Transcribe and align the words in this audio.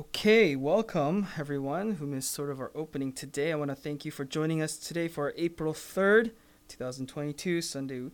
Okay, 0.00 0.56
welcome 0.56 1.26
everyone 1.36 1.96
who 1.96 2.06
missed 2.06 2.30
sort 2.30 2.48
of 2.48 2.58
our 2.58 2.70
opening 2.74 3.12
today. 3.12 3.52
I 3.52 3.54
want 3.56 3.70
to 3.70 3.74
thank 3.74 4.06
you 4.06 4.10
for 4.10 4.24
joining 4.24 4.62
us 4.62 4.78
today 4.78 5.08
for 5.08 5.34
April 5.36 5.74
3rd, 5.74 6.30
2022 6.68 7.60
Sunday 7.60 8.08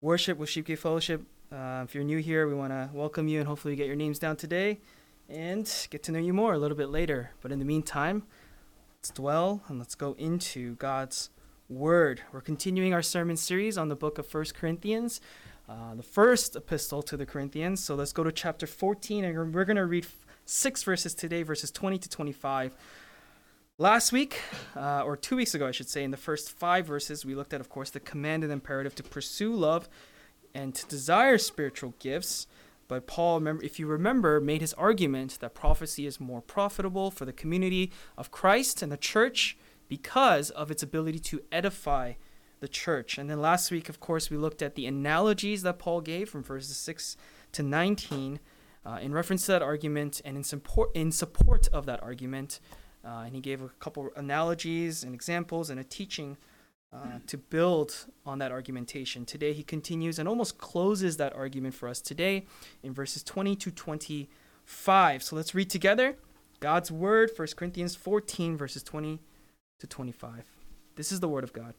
worship 0.00 0.38
with 0.38 0.48
Sheepgate 0.48 0.78
Fellowship. 0.78 1.22
Uh, 1.52 1.82
if 1.84 1.94
you're 1.94 2.02
new 2.02 2.18
here, 2.18 2.48
we 2.48 2.54
want 2.54 2.72
to 2.72 2.90
welcome 2.92 3.28
you 3.28 3.38
and 3.38 3.46
hopefully 3.46 3.76
get 3.76 3.86
your 3.86 3.94
names 3.94 4.18
down 4.18 4.34
today 4.34 4.80
and 5.28 5.72
get 5.90 6.02
to 6.02 6.10
know 6.10 6.18
you 6.18 6.32
more 6.32 6.52
a 6.52 6.58
little 6.58 6.76
bit 6.76 6.88
later. 6.88 7.30
But 7.42 7.52
in 7.52 7.60
the 7.60 7.64
meantime, 7.64 8.24
let's 8.98 9.10
dwell 9.10 9.62
and 9.68 9.78
let's 9.78 9.94
go 9.94 10.16
into 10.18 10.74
God's 10.76 11.30
Word. 11.68 12.22
We're 12.32 12.40
continuing 12.40 12.92
our 12.92 13.02
sermon 13.02 13.36
series 13.36 13.78
on 13.78 13.88
the 13.88 13.94
book 13.94 14.18
of 14.18 14.26
First 14.26 14.56
Corinthians, 14.56 15.20
uh, 15.68 15.94
the 15.94 16.02
first 16.02 16.56
epistle 16.56 17.04
to 17.04 17.16
the 17.16 17.24
Corinthians. 17.24 17.78
So 17.78 17.94
let's 17.94 18.12
go 18.12 18.24
to 18.24 18.32
chapter 18.32 18.66
14 18.66 19.22
and 19.22 19.54
we're 19.54 19.64
going 19.64 19.76
to 19.76 19.86
read 19.86 20.08
six 20.50 20.82
verses 20.82 21.14
today, 21.14 21.42
verses 21.44 21.70
20 21.70 21.98
to 21.98 22.08
25. 22.08 22.74
Last 23.78 24.12
week, 24.12 24.40
uh, 24.76 25.02
or 25.02 25.16
two 25.16 25.36
weeks 25.36 25.54
ago, 25.54 25.66
I 25.66 25.70
should 25.70 25.88
say, 25.88 26.02
in 26.02 26.10
the 26.10 26.16
first 26.16 26.50
five 26.50 26.86
verses, 26.86 27.24
we 27.24 27.34
looked 27.34 27.54
at, 27.54 27.60
of 27.60 27.70
course, 27.70 27.90
the 27.90 28.00
command 28.00 28.42
and 28.42 28.52
imperative 28.52 28.94
to 28.96 29.02
pursue 29.02 29.54
love 29.54 29.88
and 30.52 30.74
to 30.74 30.86
desire 30.86 31.38
spiritual 31.38 31.94
gifts. 32.00 32.46
But 32.88 33.06
Paul, 33.06 33.46
if 33.62 33.78
you 33.78 33.86
remember, 33.86 34.40
made 34.40 34.60
his 34.60 34.74
argument 34.74 35.38
that 35.40 35.54
prophecy 35.54 36.04
is 36.04 36.18
more 36.18 36.42
profitable 36.42 37.12
for 37.12 37.24
the 37.24 37.32
community 37.32 37.92
of 38.18 38.32
Christ 38.32 38.82
and 38.82 38.90
the 38.90 38.96
church 38.96 39.56
because 39.88 40.50
of 40.50 40.70
its 40.70 40.82
ability 40.82 41.20
to 41.20 41.42
edify 41.52 42.14
the 42.58 42.68
church. 42.68 43.16
And 43.16 43.30
then 43.30 43.40
last 43.40 43.70
week, 43.70 43.88
of 43.88 44.00
course, 44.00 44.30
we 44.30 44.36
looked 44.36 44.62
at 44.62 44.74
the 44.74 44.86
analogies 44.86 45.62
that 45.62 45.78
Paul 45.78 46.00
gave 46.00 46.28
from 46.28 46.42
verses 46.42 46.76
6 46.76 47.16
to 47.52 47.62
19 47.62 48.40
uh, 48.84 48.98
in 49.00 49.12
reference 49.12 49.46
to 49.46 49.52
that 49.52 49.62
argument 49.62 50.20
and 50.24 50.36
in 50.36 50.44
support, 50.44 50.90
in 50.94 51.12
support 51.12 51.68
of 51.68 51.86
that 51.86 52.02
argument. 52.02 52.60
Uh, 53.04 53.22
and 53.24 53.34
he 53.34 53.40
gave 53.40 53.62
a 53.62 53.68
couple 53.80 54.10
analogies 54.16 55.02
and 55.02 55.14
examples 55.14 55.70
and 55.70 55.80
a 55.80 55.84
teaching 55.84 56.36
uh, 56.92 57.20
to 57.26 57.38
build 57.38 58.06
on 58.26 58.38
that 58.38 58.50
argumentation. 58.50 59.24
Today 59.24 59.52
he 59.52 59.62
continues 59.62 60.18
and 60.18 60.28
almost 60.28 60.58
closes 60.58 61.16
that 61.18 61.34
argument 61.34 61.74
for 61.74 61.88
us 61.88 62.00
today 62.00 62.46
in 62.82 62.92
verses 62.92 63.22
20 63.22 63.56
to 63.56 63.70
25. 63.70 65.22
So 65.22 65.36
let's 65.36 65.54
read 65.54 65.70
together 65.70 66.16
God's 66.58 66.90
word, 66.90 67.30
1 67.34 67.48
Corinthians 67.56 67.94
14, 67.94 68.56
verses 68.56 68.82
20 68.82 69.20
to 69.78 69.86
25. 69.86 70.44
This 70.96 71.12
is 71.12 71.20
the 71.20 71.28
word 71.28 71.44
of 71.44 71.52
God. 71.52 71.74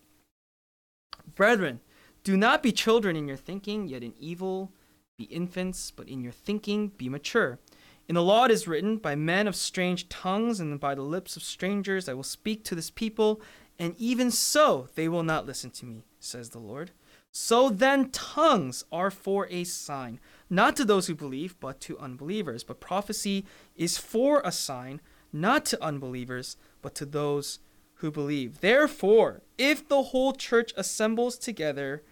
Brethren, 1.36 1.81
do 2.23 2.38
not 2.38 2.64
be 2.64 2.72
children 2.72 3.16
in 3.16 3.28
your 3.28 3.38
thinking, 3.38 3.88
yet 3.88 4.04
in 4.04 4.14
evil 4.20 4.72
be 5.17 5.26
infants, 5.26 5.92
but 5.92 6.08
in 6.08 6.22
your 6.22 6.31
thinking 6.31 6.90
be 6.90 7.09
mature. 7.09 7.59
In 8.08 8.16
the 8.16 8.23
law 8.23 8.45
it 8.45 8.52
is 8.52 8.67
written, 8.67 8.98
By 8.98 9.16
men 9.16 9.48
of 9.48 9.56
strange 9.56 10.09
tongues 10.09 10.59
and 10.59 10.80
by 10.80 10.95
the 10.95 11.02
lips 11.02 11.36
of 11.36 11.44
strangers 11.44 12.09
I 12.09 12.14
will 12.14 12.23
speak 12.23 12.64
to 12.66 12.76
this 12.76 12.90
people, 12.90 13.42
and 13.78 13.95
even 13.98 14.32
so 14.32 14.89
they 14.95 15.08
will 15.08 15.23
not 15.23 15.45
listen 15.45 15.72
to 15.72 15.86
me, 15.86 16.06
says 16.20 16.50
the 16.50 16.59
Lord. 16.59 16.92
So 17.32 17.70
then 17.70 18.09
tongues 18.09 18.84
are 18.92 19.12
for 19.12 19.48
a 19.50 19.64
sign, 19.64 20.20
not 20.50 20.76
to 20.76 20.86
those 20.86 21.08
who 21.08 21.16
believe, 21.16 21.58
but 21.59 21.80
to 21.82 21.98
unbelievers. 22.00 22.64
But 22.64 22.82
prophecy 22.82 23.45
is 23.76 23.98
for 23.98 24.42
a 24.44 24.52
sign, 24.52 25.00
not 25.32 25.66
to 25.67 25.84
unbelievers, 25.84 26.58
but 26.82 26.94
to 26.95 27.06
those 27.06 27.59
who 27.95 28.12
believe. 28.12 28.59
Therefore, 28.59 29.44
if 29.58 29.88
the 29.88 30.04
whole 30.04 30.34
church 30.34 30.73
assembles 30.76 31.38
together 31.38 32.04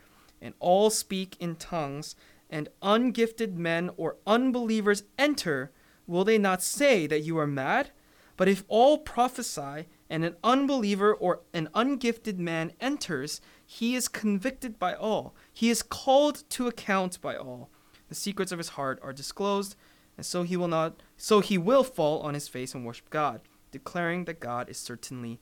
and 0.42 0.54
all 0.60 0.90
speak 0.90 1.36
in 1.40 1.56
tongues, 1.56 2.16
and 2.50 2.70
ungifted 2.82 3.56
men 3.56 3.92
or 3.98 4.18
unbelievers 4.26 5.04
enter, 5.18 5.72
will 6.08 6.24
they 6.24 6.38
not 6.38 6.64
say 6.64 7.08
that 7.08 7.22
you 7.22 7.38
are 7.38 7.48
mad? 7.48 7.92
But 8.38 8.48
if 8.48 8.64
all 8.68 8.98
prophesy, 9.00 9.88
and 10.10 10.26
an 10.26 10.36
unbeliever 10.44 11.14
or 11.14 11.42
an 11.54 11.70
ungifted 11.76 12.40
man 12.40 12.72
enters, 12.82 13.42
he 13.66 13.96
is 13.96 14.08
convicted 14.08 14.80
by 14.80 14.96
all. 14.96 15.36
He 15.54 15.70
is 15.70 15.84
called 15.84 16.44
to 16.50 16.68
account 16.68 17.22
by 17.22 17.36
all. 17.36 17.70
The 18.08 18.16
secrets 18.16 18.52
of 18.52 18.58
his 18.58 18.70
heart 18.70 19.00
are 19.04 19.14
disclosed, 19.14 19.76
and 20.18 20.26
so 20.26 20.44
he 20.44 20.58
will 20.58 20.68
not 20.68 21.04
so 21.16 21.42
he 21.42 21.58
will 21.58 21.84
fall 21.84 22.22
on 22.22 22.34
his 22.34 22.48
face 22.48 22.74
and 22.74 22.86
worship 22.86 23.10
God, 23.10 23.42
declaring 23.72 24.26
that 24.26 24.40
God 24.40 24.68
is 24.68 24.78
certainly 24.78 25.40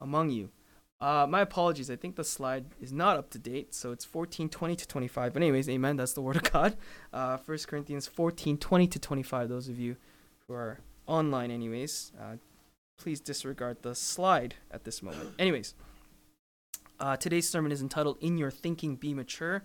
among 0.00 0.30
you. 0.30 0.50
Uh, 1.00 1.26
my 1.28 1.40
apologies. 1.40 1.90
I 1.90 1.96
think 1.96 2.16
the 2.16 2.24
slide 2.24 2.66
is 2.80 2.92
not 2.92 3.16
up 3.16 3.30
to 3.30 3.38
date, 3.38 3.74
so 3.74 3.92
it's 3.92 4.04
14, 4.04 4.48
20 4.48 4.76
to 4.76 4.88
25. 4.88 5.32
But 5.32 5.42
anyways, 5.42 5.68
amen. 5.68 5.96
That's 5.96 6.12
the 6.12 6.22
word 6.22 6.36
of 6.36 6.50
God. 6.50 6.76
Uh, 7.12 7.36
1 7.44 7.58
Corinthians 7.66 8.06
14, 8.06 8.56
20 8.56 8.86
to 8.86 8.98
25. 8.98 9.48
Those 9.48 9.68
of 9.68 9.78
you 9.78 9.96
who 10.46 10.54
are 10.54 10.80
online, 11.06 11.50
anyways, 11.50 12.12
uh, 12.18 12.36
please 12.96 13.20
disregard 13.20 13.82
the 13.82 13.94
slide 13.94 14.54
at 14.70 14.84
this 14.84 15.02
moment. 15.02 15.34
Anyways, 15.38 15.74
uh, 17.00 17.16
today's 17.16 17.48
sermon 17.48 17.72
is 17.72 17.82
entitled 17.82 18.16
"In 18.20 18.38
Your 18.38 18.50
Thinking, 18.50 18.96
Be 18.96 19.14
Mature," 19.14 19.62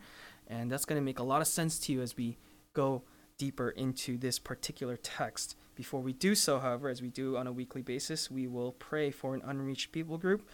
and 0.47 0.71
that's 0.71 0.85
going 0.85 0.99
to 0.99 1.05
make 1.05 1.19
a 1.19 1.23
lot 1.23 1.41
of 1.41 1.47
sense 1.47 1.79
to 1.79 1.93
you 1.93 2.01
as 2.01 2.17
we 2.17 2.37
go 2.73 3.03
deeper 3.37 3.69
into 3.69 4.17
this 4.17 4.39
particular 4.39 4.97
text. 4.97 5.55
Before 5.75 6.01
we 6.01 6.11
do 6.11 6.35
so, 6.35 6.59
however, 6.59 6.89
as 6.89 7.01
we 7.01 7.09
do 7.09 7.37
on 7.37 7.47
a 7.47 7.53
weekly 7.53 7.81
basis, 7.81 8.29
we 8.29 8.47
will 8.47 8.73
pray 8.73 9.11
for 9.11 9.33
an 9.33 9.41
unreached 9.45 9.93
people 9.93 10.17
group 10.17 10.45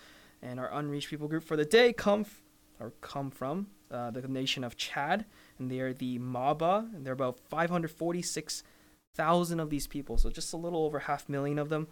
and 0.46 0.60
our 0.60 0.72
unreached 0.72 1.10
people 1.10 1.28
group 1.28 1.44
for 1.44 1.58
the 1.58 1.66
day 1.66 1.92
come 1.92 2.22
f- 2.22 2.44
or 2.80 2.94
come 3.02 3.32
from 3.32 3.68
uh, 3.92 4.12
the 4.12 4.22
nation 4.28 4.64
of 4.64 4.78
Chad, 4.78 5.26
and 5.58 5.72
they 5.72 5.80
are 5.80 5.94
the 5.94 6.20
Maba, 6.20 6.94
and 6.94 7.04
they're 7.06 7.14
about 7.14 7.40
546,000 7.40 9.60
of 9.60 9.70
these 9.70 9.88
people, 9.88 10.18
so 10.18 10.30
just 10.30 10.52
a 10.54 10.58
little 10.58 10.84
over 10.84 11.00
half 11.00 11.30
million 11.30 11.58
of 11.58 11.70
them. 11.70 11.88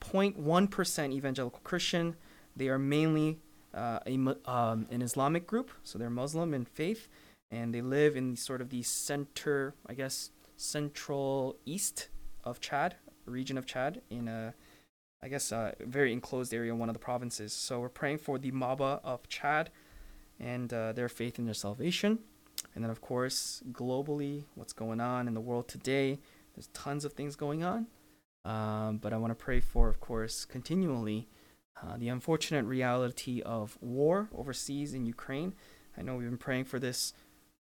0.1% 0.00 1.12
evangelical 1.12 1.58
Christian. 1.64 2.14
They 2.54 2.68
are 2.68 2.78
mainly 2.78 3.40
uh, 3.74 3.98
a, 4.06 4.14
um, 4.46 4.86
an 4.90 5.02
Islamic 5.02 5.44
group, 5.46 5.72
so 5.82 5.98
they're 5.98 6.10
Muslim 6.10 6.54
in 6.54 6.64
faith, 6.64 7.08
and 7.50 7.74
they 7.74 7.80
live 7.80 8.16
in 8.16 8.36
sort 8.36 8.60
of 8.60 8.70
the 8.70 8.82
center, 8.82 9.74
I 9.86 9.94
guess, 9.94 10.30
central 10.56 11.56
east 11.66 12.10
of 12.44 12.60
Chad, 12.60 12.94
region 13.26 13.58
of 13.58 13.66
Chad, 13.66 14.02
in 14.08 14.28
a 14.28 14.54
I 15.22 15.28
guess, 15.28 15.50
a 15.50 15.56
uh, 15.56 15.72
very 15.80 16.12
enclosed 16.12 16.54
area 16.54 16.72
in 16.72 16.78
one 16.78 16.88
of 16.88 16.94
the 16.94 17.00
provinces. 17.00 17.52
So 17.52 17.80
we're 17.80 17.88
praying 17.88 18.18
for 18.18 18.38
the 18.38 18.52
Maba 18.52 19.00
of 19.02 19.28
Chad 19.28 19.70
and 20.38 20.72
uh, 20.72 20.92
their 20.92 21.08
faith 21.08 21.38
in 21.38 21.44
their 21.44 21.54
salvation. 21.54 22.20
And 22.74 22.84
then, 22.84 22.90
of 22.90 23.00
course, 23.00 23.62
globally, 23.72 24.44
what's 24.54 24.72
going 24.72 25.00
on 25.00 25.26
in 25.26 25.34
the 25.34 25.40
world 25.40 25.68
today. 25.68 26.18
There's 26.54 26.68
tons 26.68 27.04
of 27.04 27.12
things 27.12 27.36
going 27.36 27.64
on. 27.64 27.86
Um, 28.44 28.98
but 28.98 29.12
I 29.12 29.16
want 29.16 29.30
to 29.32 29.44
pray 29.44 29.60
for, 29.60 29.88
of 29.88 30.00
course, 30.00 30.44
continually 30.44 31.28
uh, 31.82 31.96
the 31.96 32.08
unfortunate 32.08 32.64
reality 32.64 33.42
of 33.42 33.76
war 33.80 34.28
overseas 34.34 34.94
in 34.94 35.06
Ukraine. 35.06 35.54
I 35.96 36.02
know 36.02 36.16
we've 36.16 36.28
been 36.28 36.38
praying 36.38 36.64
for 36.64 36.78
this 36.78 37.12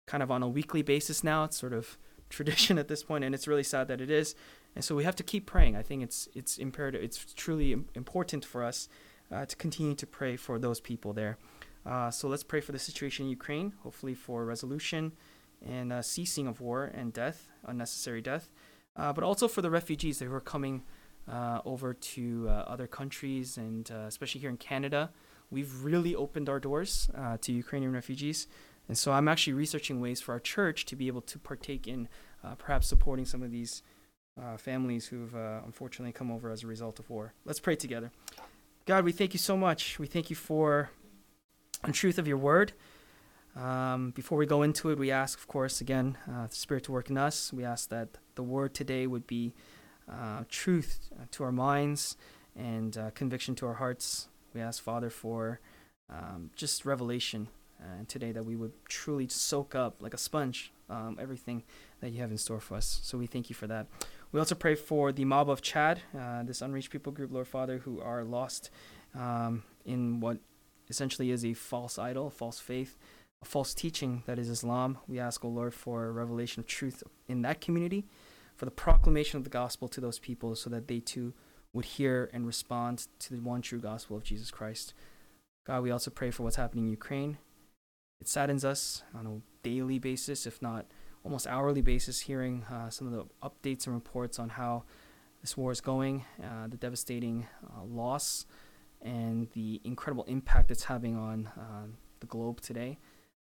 kind 0.06 0.22
of 0.22 0.32
on 0.32 0.44
a 0.44 0.48
weekly 0.48 0.82
basis 0.82 1.24
now. 1.24 1.44
It's 1.46 1.58
sort 1.58 1.74
of 1.74 1.98
tradition 2.30 2.78
at 2.78 2.88
this 2.88 3.04
point, 3.04 3.24
and 3.24 3.34
it's 3.34 3.48
really 3.48 3.64
sad 3.64 3.88
that 3.88 4.02
it 4.02 4.12
is. 4.12 4.36
And 4.78 4.86
so 4.86 4.94
we 4.94 5.06
have 5.06 5.16
to 5.16 5.24
keep 5.24 5.48
praying. 5.48 5.76
I 5.76 5.82
think 5.82 6.04
it's 6.04 6.30
it's 6.36 6.60
imperative. 6.60 7.02
It's 7.02 7.34
truly 7.34 7.72
important 7.96 8.46
for 8.46 8.64
us 8.64 8.88
uh, 9.32 9.44
to 9.44 9.56
continue 9.56 9.96
to 9.96 10.06
pray 10.06 10.38
for 10.38 10.60
those 10.60 10.80
people 10.80 11.14
there. 11.14 11.40
Uh, 11.84 12.12
so 12.12 12.28
let's 12.28 12.44
pray 12.44 12.62
for 12.62 12.74
the 12.74 12.78
situation 12.90 13.26
in 13.26 13.32
Ukraine. 13.32 13.74
Hopefully 13.82 14.14
for 14.14 14.46
resolution 14.46 15.14
and 15.66 15.92
uh, 15.92 16.04
ceasing 16.04 16.46
of 16.46 16.62
war 16.62 16.92
and 16.94 17.12
death, 17.12 17.50
unnecessary 17.66 18.22
death, 18.22 18.52
uh, 18.96 19.12
but 19.12 19.24
also 19.24 19.48
for 19.48 19.64
the 19.64 19.72
refugees 19.72 20.20
who 20.20 20.32
are 20.32 20.48
coming 20.56 20.84
uh, 21.28 21.60
over 21.66 21.96
to 21.96 22.46
uh, 22.48 22.52
other 22.74 22.86
countries 22.86 23.58
and 23.58 23.90
especially 23.90 24.42
here 24.42 24.52
in 24.52 24.58
Canada. 24.58 25.10
We've 25.50 25.74
really 25.84 26.14
opened 26.14 26.50
our 26.50 26.60
doors 26.60 27.10
to 27.42 27.52
Ukrainian 27.52 27.94
refugees. 27.94 28.46
And 28.88 28.96
so 28.96 29.12
I'm 29.12 29.28
actually 29.28 29.54
researching 29.54 30.00
ways 30.00 30.22
for 30.22 30.34
our 30.34 30.40
church 30.40 30.86
to 30.86 30.96
be 30.96 31.08
able 31.08 31.22
to 31.22 31.40
partake 31.40 31.88
in 31.88 32.08
perhaps 32.60 32.86
supporting 32.86 33.26
some 33.26 33.42
of 33.42 33.50
these 33.50 33.82
uh, 34.42 34.58
families 34.58 35.08
who've 35.08 35.36
uh, 35.36 35.62
unfortunately 35.66 36.12
come 36.12 36.32
over 36.32 36.50
as 36.52 36.64
a 36.64 36.68
result 36.68 37.00
of 37.00 37.10
war. 37.10 37.34
Let's 37.46 37.60
pray 37.60 37.76
together. 37.76 38.12
God, 38.86 39.04
we 39.04 39.12
thank 39.12 39.34
you 39.34 39.40
so 39.40 39.58
much. 39.58 40.00
We 40.00 40.08
thank 40.08 40.30
you 40.30 40.36
for 40.36 40.90
the 41.84 41.92
truth 41.92 42.18
of 42.18 42.28
your 42.28 42.38
word. 42.38 42.74
Um, 43.56 44.12
before 44.12 44.38
we 44.38 44.46
go 44.46 44.62
into 44.62 44.92
it, 44.92 45.00
we 45.00 45.12
ask, 45.12 45.40
of 45.40 45.48
course, 45.48 45.82
again, 45.82 46.18
uh, 46.30 46.48
the 46.48 46.56
Spirit 46.56 46.84
to 46.86 46.92
work 46.92 47.10
in 47.10 47.18
us. 47.18 47.52
We 47.52 47.64
ask 47.64 47.90
that 47.90 48.10
the 48.36 48.44
word 48.44 48.74
today 48.74 49.08
would 49.08 49.26
be 49.26 49.54
uh, 50.10 50.44
truth 50.48 51.10
to 51.32 51.44
our 51.44 51.52
minds 51.52 52.16
and 52.56 52.98
uh, 52.98 53.10
conviction 53.12 53.56
to 53.56 53.66
our 53.68 53.76
hearts. 53.76 54.30
We 54.54 54.62
ask, 54.62 54.82
Father, 54.82 55.10
for 55.10 55.60
um, 56.10 56.52
just 56.56 56.86
revelation 56.86 57.50
uh, 57.82 58.06
today 58.08 58.32
that 58.32 58.46
we 58.46 58.56
would 58.56 58.74
truly 58.88 59.28
soak 59.28 59.76
up 59.76 60.02
like 60.02 60.14
a 60.14 60.18
sponge 60.18 60.72
um, 60.90 61.18
everything 61.20 61.64
that 62.02 62.12
you 62.12 62.22
have 62.22 62.32
in 62.32 62.38
store 62.38 62.60
for 62.60 62.76
us. 62.76 63.00
So 63.04 63.18
we 63.18 63.28
thank 63.28 63.50
you 63.50 63.56
for 63.56 63.68
that. 63.68 63.88
We 64.32 64.40
also 64.40 64.56
pray 64.56 64.76
for 64.76 65.12
the 65.12 65.26
Maba 65.26 65.50
of 65.50 65.62
Chad, 65.62 66.02
uh, 66.18 66.44
this 66.44 66.62
unreached 66.62 66.92
people 66.92 67.12
group, 67.14 67.32
Lord 67.32 67.48
Father, 67.48 67.80
who 67.80 68.02
are 68.02 68.24
lost 68.24 68.70
um, 69.16 69.64
in 69.86 70.20
what 70.20 70.40
essentially 70.90 71.32
is 71.32 71.46
a 71.46 71.54
false 71.54 71.98
idol, 71.98 72.28
a 72.28 72.32
false 72.32 72.60
faith, 72.60 72.98
a 73.42 73.46
false 73.46 73.74
teaching 73.74 74.24
that 74.26 74.38
is 74.38 74.50
Islam. 74.50 74.98
We 75.08 75.20
ask, 75.20 75.46
O 75.46 75.48
Lord, 75.48 75.74
for 75.74 76.12
revelation 76.12 76.60
of 76.60 76.68
truth 76.68 77.04
in 77.28 77.42
that 77.44 77.62
community. 77.62 78.06
for 78.58 78.66
the 78.66 78.72
proclamation 78.72 79.38
of 79.38 79.44
the 79.44 79.50
gospel 79.50 79.88
to 79.88 80.02
those 80.02 80.20
people 80.20 80.56
so 80.56 80.70
that 80.72 80.88
they 80.88 81.00
too 81.00 81.34
would 81.74 81.86
hear 81.86 82.30
and 82.34 82.48
respond 82.48 83.08
to 83.20 83.34
the 83.34 83.40
one 83.40 83.62
true 83.62 83.80
gospel 83.80 84.18
of 84.18 84.24
Jesus 84.24 84.50
Christ. 84.50 84.94
God, 85.66 85.84
we 85.84 85.92
also 85.92 86.10
pray 86.10 86.32
for 86.32 86.44
what's 86.44 86.56
happening 86.56 86.86
in 86.86 86.92
Ukraine. 86.92 87.38
It 88.20 88.28
saddens 88.28 88.66
us 88.66 89.04
on 89.14 89.28
a 89.28 89.42
daily 89.64 90.00
basis, 90.00 90.48
if 90.48 90.60
not 90.60 90.88
almost 91.28 91.46
hourly 91.46 91.82
basis, 91.82 92.22
hearing 92.22 92.64
uh, 92.72 92.90
some 92.90 93.06
of 93.06 93.12
the 93.12 93.26
updates 93.44 93.86
and 93.86 93.94
reports 93.94 94.40
on 94.40 94.48
how 94.48 94.84
this 95.42 95.58
war 95.58 95.74
is 95.74 95.82
going, 95.82 96.24
uh, 96.42 96.68
the 96.70 96.78
devastating 96.78 97.46
uh, 97.66 97.84
loss, 97.84 98.46
and 99.02 99.50
the 99.52 99.82
incredible 99.84 100.24
impact 100.24 100.72
it's 100.72 100.86
having 100.86 101.18
on 101.18 101.48
uh, 101.58 101.86
the 102.22 102.28
globe 102.28 102.62
today. 102.62 102.98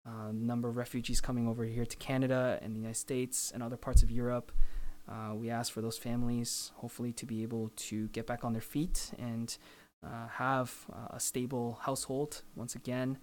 Uh, 0.06 0.30
number 0.32 0.68
of 0.68 0.76
refugees 0.76 1.20
coming 1.20 1.48
over 1.48 1.64
here 1.64 1.84
to 1.84 1.96
Canada 1.96 2.60
and 2.62 2.76
the 2.76 2.78
United 2.78 2.96
States 2.96 3.50
and 3.52 3.60
other 3.60 3.76
parts 3.76 4.04
of 4.04 4.10
Europe. 4.10 4.52
Uh, 5.08 5.34
we 5.34 5.50
ask 5.50 5.72
for 5.72 5.80
those 5.80 5.98
families, 5.98 6.70
hopefully, 6.76 7.12
to 7.12 7.26
be 7.26 7.42
able 7.42 7.72
to 7.74 8.06
get 8.08 8.24
back 8.24 8.44
on 8.44 8.52
their 8.52 8.62
feet 8.62 9.10
and 9.18 9.58
uh, 10.06 10.28
have 10.28 10.72
a 11.10 11.18
stable 11.18 11.80
household. 11.82 12.42
Once 12.54 12.76
again, 12.76 13.18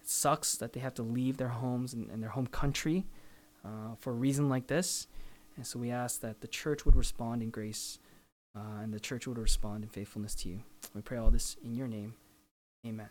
it 0.00 0.08
sucks 0.08 0.56
that 0.58 0.74
they 0.74 0.80
have 0.80 0.94
to 0.94 1.02
leave 1.02 1.38
their 1.38 1.48
homes 1.48 1.92
and, 1.92 2.08
and 2.08 2.22
their 2.22 2.30
home 2.30 2.46
country 2.46 3.04
uh, 3.66 3.94
for 3.98 4.10
a 4.10 4.14
reason 4.14 4.48
like 4.48 4.68
this. 4.68 5.08
And 5.56 5.66
so 5.66 5.78
we 5.78 5.90
ask 5.90 6.20
that 6.20 6.40
the 6.40 6.48
church 6.48 6.84
would 6.84 6.94
respond 6.96 7.42
in 7.42 7.50
grace 7.50 7.98
uh, 8.54 8.82
and 8.82 8.92
the 8.92 9.00
church 9.00 9.26
would 9.26 9.38
respond 9.38 9.84
in 9.84 9.90
faithfulness 9.90 10.34
to 10.36 10.48
you. 10.48 10.60
We 10.94 11.02
pray 11.02 11.18
all 11.18 11.30
this 11.30 11.56
in 11.64 11.74
your 11.74 11.88
name. 11.88 12.14
Amen. 12.86 13.08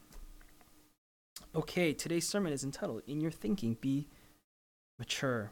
Okay, 1.54 1.94
today's 1.94 2.28
sermon 2.28 2.54
is 2.54 2.64
entitled 2.64 3.02
In 3.08 3.20
Your 3.20 3.32
Thinking, 3.32 3.78
Be 3.82 4.08
Mature. 4.98 5.52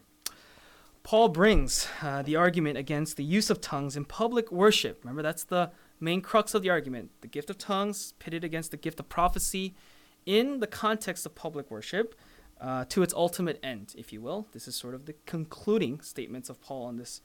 Paul 1.04 1.28
brings 1.28 1.88
uh, 2.02 2.22
the 2.22 2.38
argument 2.38 2.78
against 2.78 3.18
the 3.18 3.24
use 3.24 3.50
of 3.50 3.60
tongues 3.60 3.98
in 3.98 4.06
public 4.06 4.52
worship. 4.52 5.00
Remember, 5.04 5.22
that's 5.22 5.44
the 5.44 5.72
main 6.00 6.22
crux 6.22 6.54
of 6.54 6.62
the 6.62 6.70
argument. 6.70 7.12
The 7.22 7.28
gift 7.28 7.50
of 7.50 7.58
tongues 7.58 8.14
pitted 8.20 8.44
against 8.44 8.72
the 8.72 8.78
gift 8.78 9.00
of 9.02 9.10
prophecy 9.10 9.76
in 10.26 10.60
the 10.60 10.68
context 10.68 11.26
of 11.26 11.36
public 11.36 11.70
worship 11.70 12.16
uh, 12.62 12.86
to 12.86 13.04
its 13.04 13.14
ultimate 13.14 13.60
end, 13.64 13.94
if 13.98 14.14
you 14.14 14.22
will. 14.22 14.48
This 14.54 14.68
is 14.68 14.76
sort 14.76 14.96
of 14.96 15.06
the 15.06 15.16
concluding 15.26 16.02
statements 16.02 16.50
of 16.50 16.62
Paul 16.62 16.86
on 16.86 16.98
this, 16.98 17.22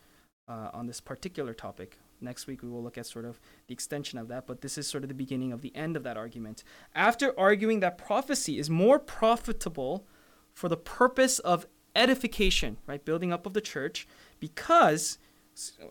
uh, 0.48 0.70
on 0.72 0.86
this 0.86 1.00
particular 1.00 1.54
topic. 1.54 1.98
Next 2.20 2.46
week, 2.46 2.62
we 2.62 2.68
will 2.68 2.82
look 2.82 2.98
at 2.98 3.06
sort 3.06 3.24
of 3.24 3.40
the 3.68 3.72
extension 3.72 4.18
of 4.18 4.28
that, 4.28 4.46
but 4.46 4.60
this 4.60 4.76
is 4.76 4.88
sort 4.88 5.04
of 5.04 5.08
the 5.08 5.14
beginning 5.14 5.52
of 5.52 5.62
the 5.62 5.74
end 5.76 5.96
of 5.96 6.02
that 6.02 6.16
argument. 6.16 6.64
After 6.94 7.38
arguing 7.38 7.80
that 7.80 7.96
prophecy 7.96 8.58
is 8.58 8.68
more 8.68 8.98
profitable 8.98 10.04
for 10.52 10.68
the 10.68 10.76
purpose 10.76 11.38
of 11.38 11.66
edification, 11.94 12.78
right, 12.86 13.04
building 13.04 13.32
up 13.32 13.46
of 13.46 13.54
the 13.54 13.60
church, 13.60 14.08
because, 14.40 15.18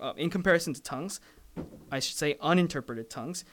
uh, 0.02 0.14
in 0.18 0.30
comparison 0.30 0.74
to 0.74 0.82
tongues, 0.82 1.22
I 1.90 2.00
should 2.00 2.18
say 2.18 2.36
uninterpreted 2.42 3.10
tongues, 3.10 3.46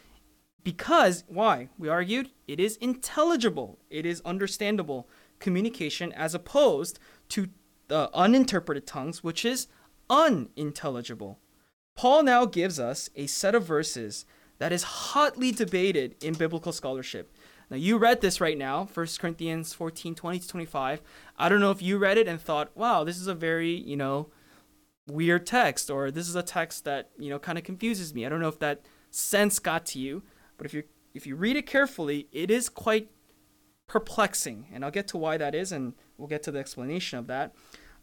because, 0.64 1.24
why? 1.28 1.68
We 1.78 1.88
argued 1.88 2.30
it 2.48 2.58
is 2.58 2.76
intelligible, 2.78 3.78
it 3.90 4.04
is 4.04 4.20
understandable 4.24 5.08
communication 5.44 6.10
as 6.14 6.34
opposed 6.34 6.98
to 7.28 7.48
the 7.88 8.10
uninterpreted 8.14 8.86
tongues, 8.86 9.22
which 9.22 9.44
is 9.44 9.68
unintelligible. 10.10 11.38
Paul 11.94 12.24
now 12.24 12.46
gives 12.46 12.80
us 12.80 13.10
a 13.14 13.26
set 13.26 13.54
of 13.54 13.64
verses 13.64 14.24
that 14.58 14.72
is 14.72 14.82
hotly 14.82 15.52
debated 15.52 16.16
in 16.24 16.34
biblical 16.34 16.72
scholarship. 16.72 17.32
Now, 17.70 17.76
you 17.76 17.98
read 17.98 18.20
this 18.20 18.40
right 18.40 18.58
now, 18.58 18.88
1 18.92 19.06
Corinthians 19.18 19.72
14 19.72 20.14
20 20.14 20.38
to 20.38 20.48
25. 20.48 21.02
I 21.38 21.48
don't 21.48 21.60
know 21.60 21.70
if 21.70 21.82
you 21.82 21.98
read 21.98 22.18
it 22.18 22.26
and 22.26 22.40
thought, 22.40 22.74
wow, 22.74 23.04
this 23.04 23.18
is 23.18 23.26
a 23.26 23.34
very, 23.34 23.72
you 23.72 23.96
know, 23.96 24.28
weird 25.06 25.46
text, 25.46 25.90
or 25.90 26.10
this 26.10 26.28
is 26.28 26.36
a 26.36 26.42
text 26.42 26.84
that, 26.84 27.10
you 27.18 27.30
know, 27.30 27.38
kind 27.38 27.58
of 27.58 27.64
confuses 27.64 28.14
me. 28.14 28.24
I 28.24 28.28
don't 28.28 28.40
know 28.40 28.48
if 28.48 28.58
that 28.60 28.82
sense 29.10 29.58
got 29.58 29.86
to 29.86 29.98
you, 29.98 30.22
but 30.56 30.66
if 30.66 30.74
you 30.74 30.84
if 31.14 31.26
you 31.26 31.36
read 31.36 31.56
it 31.56 31.66
carefully, 31.66 32.26
it 32.32 32.50
is 32.50 32.68
quite 32.68 33.08
perplexing. 33.86 34.66
And 34.72 34.84
I'll 34.84 34.90
get 34.90 35.08
to 35.08 35.18
why 35.18 35.36
that 35.36 35.54
is, 35.54 35.72
and 35.72 35.94
we'll 36.16 36.28
get 36.28 36.42
to 36.44 36.50
the 36.50 36.58
explanation 36.58 37.18
of 37.18 37.26
that. 37.28 37.54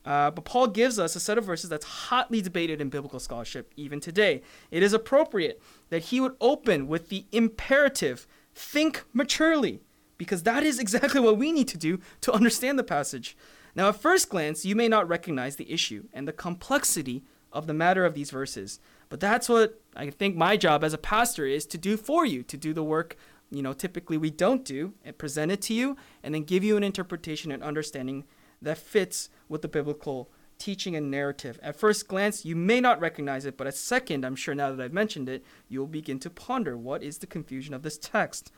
Uh, 0.03 0.31
but 0.31 0.45
Paul 0.45 0.67
gives 0.67 0.97
us 0.97 1.15
a 1.15 1.19
set 1.19 1.37
of 1.37 1.45
verses 1.45 1.69
that's 1.69 1.85
hotly 1.85 2.41
debated 2.41 2.81
in 2.81 2.89
biblical 2.89 3.19
scholarship 3.19 3.71
even 3.77 3.99
today. 3.99 4.41
It 4.71 4.81
is 4.81 4.93
appropriate 4.93 5.61
that 5.89 6.05
he 6.05 6.19
would 6.19 6.35
open 6.41 6.87
with 6.87 7.09
the 7.09 7.25
imperative 7.31 8.27
think 8.55 9.03
maturely, 9.13 9.81
because 10.17 10.43
that 10.43 10.63
is 10.63 10.79
exactly 10.79 11.21
what 11.21 11.37
we 11.37 11.51
need 11.51 11.67
to 11.69 11.77
do 11.77 11.99
to 12.21 12.33
understand 12.33 12.79
the 12.79 12.83
passage. 12.83 13.37
Now, 13.75 13.89
at 13.89 13.95
first 13.95 14.29
glance, 14.29 14.65
you 14.65 14.75
may 14.75 14.87
not 14.87 15.07
recognize 15.07 15.55
the 15.55 15.71
issue 15.71 16.05
and 16.13 16.27
the 16.27 16.33
complexity 16.33 17.23
of 17.53 17.67
the 17.67 17.73
matter 17.73 18.05
of 18.05 18.15
these 18.15 18.31
verses, 18.31 18.79
but 19.07 19.19
that's 19.19 19.47
what 19.47 19.81
I 19.95 20.09
think 20.09 20.35
my 20.35 20.57
job 20.57 20.83
as 20.83 20.93
a 20.93 20.97
pastor 20.97 21.45
is 21.45 21.65
to 21.67 21.77
do 21.77 21.95
for 21.95 22.25
you, 22.25 22.43
to 22.43 22.57
do 22.57 22.73
the 22.73 22.83
work 22.83 23.17
you 23.51 23.61
know 23.61 23.73
typically 23.73 24.17
we 24.17 24.31
don't 24.31 24.65
do 24.65 24.93
and 25.03 25.17
present 25.17 25.51
it 25.51 25.61
to 25.61 25.73
you 25.73 25.95
and 26.23 26.33
then 26.33 26.43
give 26.43 26.63
you 26.63 26.77
an 26.77 26.83
interpretation 26.83 27.51
and 27.51 27.61
understanding 27.61 28.23
that 28.61 28.77
fits 28.77 29.29
with 29.49 29.61
the 29.61 29.67
biblical 29.67 30.31
teaching 30.61 30.95
and 30.95 31.09
narrative. 31.09 31.59
At 31.63 31.75
first 31.75 32.07
glance, 32.07 32.45
you 32.45 32.55
may 32.55 32.79
not 32.79 32.99
recognize 32.99 33.45
it, 33.45 33.57
but 33.57 33.65
at 33.65 33.73
second, 33.73 34.23
I'm 34.23 34.35
sure 34.35 34.53
now 34.53 34.71
that 34.71 34.83
I've 34.83 34.93
mentioned 34.93 35.27
it, 35.27 35.43
you'll 35.67 35.87
begin 35.87 36.19
to 36.19 36.29
ponder 36.29 36.77
what 36.77 37.01
is 37.01 37.17
the 37.17 37.25
confusion 37.25 37.73
of 37.73 37.81
this 37.81 37.97
text. 37.97 38.51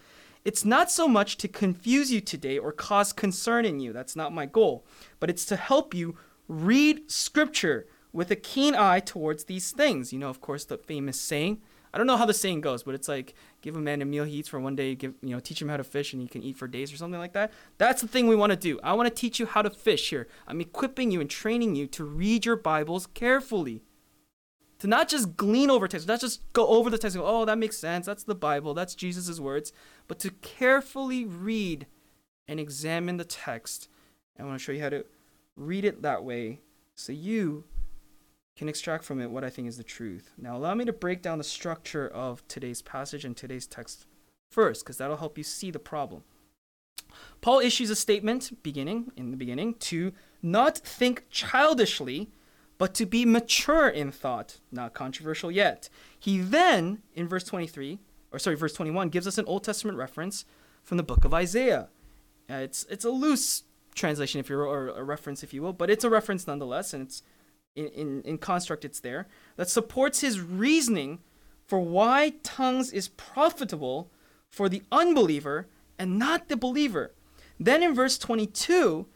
It's 0.43 0.65
not 0.65 0.91
so 0.91 1.07
much 1.07 1.37
to 1.37 1.47
confuse 1.47 2.11
you 2.11 2.19
today 2.19 2.57
or 2.57 2.73
cause 2.73 3.13
concern 3.13 3.63
in 3.63 3.79
you. 3.79 3.93
That's 3.93 4.17
not 4.17 4.33
my 4.33 4.45
goal. 4.45 4.85
But 5.21 5.29
it's 5.29 5.45
to 5.45 5.55
help 5.55 5.93
you 5.93 6.17
read 6.49 7.09
scripture 7.09 7.87
with 8.11 8.29
a 8.29 8.35
keen 8.35 8.75
eye 8.75 8.99
towards 8.99 9.45
these 9.45 9.71
things. 9.71 10.11
You 10.11 10.19
know, 10.19 10.29
of 10.29 10.41
course, 10.41 10.65
the 10.65 10.77
famous 10.77 11.19
saying, 11.19 11.61
I 11.93 11.97
don't 11.97 12.07
know 12.07 12.17
how 12.17 12.25
the 12.25 12.33
saying 12.33 12.61
goes, 12.61 12.81
but 12.81 12.95
it's 12.95 13.07
like 13.07 13.35
give 13.61 13.75
a 13.75 13.79
man 13.79 14.01
a 14.01 14.05
meal 14.05 14.23
he 14.23 14.37
eats 14.37 14.49
for 14.49 14.59
one 14.59 14.75
day, 14.75 14.95
give 14.95 15.13
you 15.21 15.29
know, 15.29 15.39
teach 15.39 15.61
him 15.61 15.69
how 15.69 15.77
to 15.77 15.83
fish 15.83 16.11
and 16.11 16.21
he 16.21 16.27
can 16.27 16.41
eat 16.41 16.57
for 16.57 16.67
days 16.67 16.91
or 16.91 16.97
something 16.97 17.19
like 17.19 17.33
that. 17.33 17.53
That's 17.77 18.01
the 18.01 18.07
thing 18.07 18.27
we 18.27 18.35
want 18.35 18.51
to 18.51 18.55
do. 18.55 18.79
I 18.81 18.93
want 18.93 19.07
to 19.07 19.13
teach 19.13 19.39
you 19.39 19.45
how 19.45 19.61
to 19.61 19.69
fish 19.69 20.09
here. 20.09 20.27
I'm 20.47 20.59
equipping 20.59 21.11
you 21.11 21.21
and 21.21 21.29
training 21.29 21.75
you 21.75 21.85
to 21.87 22.03
read 22.03 22.45
your 22.45 22.55
Bibles 22.55 23.05
carefully. 23.07 23.83
To 24.79 24.87
not 24.87 25.07
just 25.07 25.37
glean 25.37 25.69
over 25.69 25.87
text, 25.87 26.07
not 26.07 26.19
just 26.19 26.41
go 26.51 26.67
over 26.67 26.89
the 26.89 26.97
text 26.97 27.15
and 27.15 27.23
go, 27.23 27.29
oh, 27.29 27.45
that 27.45 27.57
makes 27.57 27.77
sense. 27.77 28.05
That's 28.07 28.23
the 28.23 28.35
Bible. 28.35 28.73
That's 28.73 28.95
Jesus' 28.95 29.39
words. 29.39 29.71
But 30.07 30.19
to 30.19 30.31
carefully 30.31 31.25
read 31.25 31.85
and 32.47 32.59
examine 32.59 33.17
the 33.17 33.23
text. 33.23 33.87
I 34.37 34.43
want 34.43 34.57
to 34.57 34.63
show 34.63 34.71
you 34.71 34.81
how 34.81 34.89
to 34.89 35.05
read 35.55 35.85
it 35.85 36.01
that 36.01 36.23
way 36.23 36.59
so 36.95 37.11
you 37.11 37.65
can 38.55 38.69
extract 38.69 39.03
from 39.03 39.19
it 39.19 39.31
what 39.31 39.43
I 39.43 39.49
think 39.49 39.67
is 39.67 39.77
the 39.77 39.83
truth. 39.83 40.31
Now, 40.37 40.55
allow 40.55 40.75
me 40.75 40.85
to 40.85 40.93
break 40.93 41.21
down 41.21 41.37
the 41.37 41.43
structure 41.43 42.07
of 42.07 42.47
today's 42.47 42.81
passage 42.81 43.25
and 43.25 43.35
today's 43.35 43.67
text 43.67 44.05
first, 44.51 44.83
because 44.83 44.97
that'll 44.97 45.17
help 45.17 45.37
you 45.37 45.43
see 45.43 45.71
the 45.71 45.79
problem. 45.79 46.23
Paul 47.41 47.59
issues 47.59 47.89
a 47.89 47.95
statement 47.95 48.63
beginning 48.63 49.11
in 49.15 49.31
the 49.31 49.37
beginning 49.37 49.75
to 49.75 50.13
not 50.41 50.77
think 50.77 51.25
childishly, 51.29 52.29
but 52.77 52.93
to 52.95 53.05
be 53.05 53.25
mature 53.25 53.87
in 53.87 54.11
thought, 54.11 54.59
not 54.71 54.93
controversial 54.93 55.51
yet. 55.51 55.89
He 56.19 56.39
then, 56.39 57.01
in 57.15 57.27
verse 57.27 57.43
23, 57.43 57.99
or 58.31 58.39
sorry, 58.39 58.55
verse 58.55 58.73
21, 58.73 59.09
gives 59.09 59.27
us 59.27 59.37
an 59.37 59.45
Old 59.45 59.63
Testament 59.63 59.97
reference 59.97 60.45
from 60.83 60.97
the 60.97 61.03
book 61.03 61.23
of 61.23 61.33
Isaiah. 61.33 61.89
Uh, 62.49 62.55
it's 62.55 62.85
it's 62.89 63.05
a 63.05 63.09
loose 63.09 63.63
translation, 63.95 64.39
if 64.39 64.49
you 64.49 64.57
or 64.57 64.89
a 64.89 65.03
reference, 65.03 65.43
if 65.43 65.53
you 65.53 65.61
will, 65.61 65.73
but 65.73 65.89
it's 65.89 66.03
a 66.03 66.09
reference 66.09 66.47
nonetheless, 66.47 66.93
and 66.93 67.03
it's 67.03 67.23
in, 67.75 67.87
in, 67.87 68.21
in 68.23 68.37
construct 68.37 68.85
it's 68.85 68.99
there, 68.99 69.27
that 69.55 69.69
supports 69.69 70.21
his 70.21 70.39
reasoning 70.39 71.19
for 71.65 71.79
why 71.79 72.33
tongues 72.43 72.91
is 72.91 73.07
profitable 73.09 74.09
for 74.49 74.69
the 74.69 74.83
unbeliever 74.91 75.67
and 75.97 76.19
not 76.19 76.49
the 76.49 76.57
believer. 76.57 77.13
Then 77.59 77.81
in 77.81 77.95
verse 77.95 78.17
22, 78.17 79.07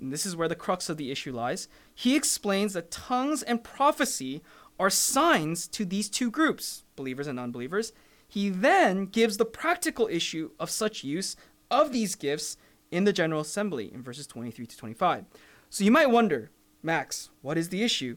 this 0.00 0.24
is 0.24 0.36
where 0.36 0.48
the 0.48 0.54
crux 0.54 0.88
of 0.88 0.96
the 0.96 1.10
issue 1.10 1.32
lies, 1.32 1.68
he 1.94 2.14
explains 2.14 2.72
that 2.74 2.90
tongues 2.90 3.42
and 3.42 3.64
prophecy 3.64 4.42
are 4.78 4.90
signs 4.90 5.66
to 5.68 5.84
these 5.84 6.08
two 6.08 6.30
groups, 6.30 6.84
believers 6.94 7.26
and 7.26 7.40
unbelievers. 7.40 7.92
He 8.28 8.48
then 8.48 9.06
gives 9.06 9.36
the 9.36 9.44
practical 9.44 10.06
issue 10.06 10.50
of 10.60 10.70
such 10.70 11.02
use 11.02 11.34
of 11.70 11.92
these 11.92 12.14
gifts 12.14 12.56
in 12.90 13.04
the 13.04 13.12
General 13.12 13.40
Assembly 13.40 13.92
in 13.92 14.02
verses 14.02 14.26
23 14.26 14.66
to 14.66 14.76
25. 14.76 15.24
So 15.70 15.84
you 15.84 15.90
might 15.90 16.10
wonder, 16.10 16.50
Max, 16.82 17.30
what 17.42 17.58
is 17.58 17.68
the 17.68 17.82
issue? 17.82 18.16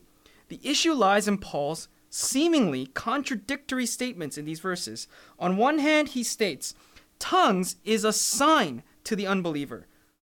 The 0.50 0.60
issue 0.64 0.94
lies 0.94 1.28
in 1.28 1.38
Paul's 1.38 1.88
seemingly 2.10 2.88
contradictory 2.88 3.86
statements 3.86 4.38
in 4.38 4.46
these 4.46 4.60
verses. 4.60 5.08
On 5.40 5.58
one 5.58 5.80
hand, 5.80 6.10
he 6.10 6.24
states, 6.24 6.76
tongues 7.20 7.78
is 7.86 8.04
a 8.04 8.14
sign 8.14 8.84
to 9.06 9.16
the 9.16 9.28
unbeliever. 9.28 9.88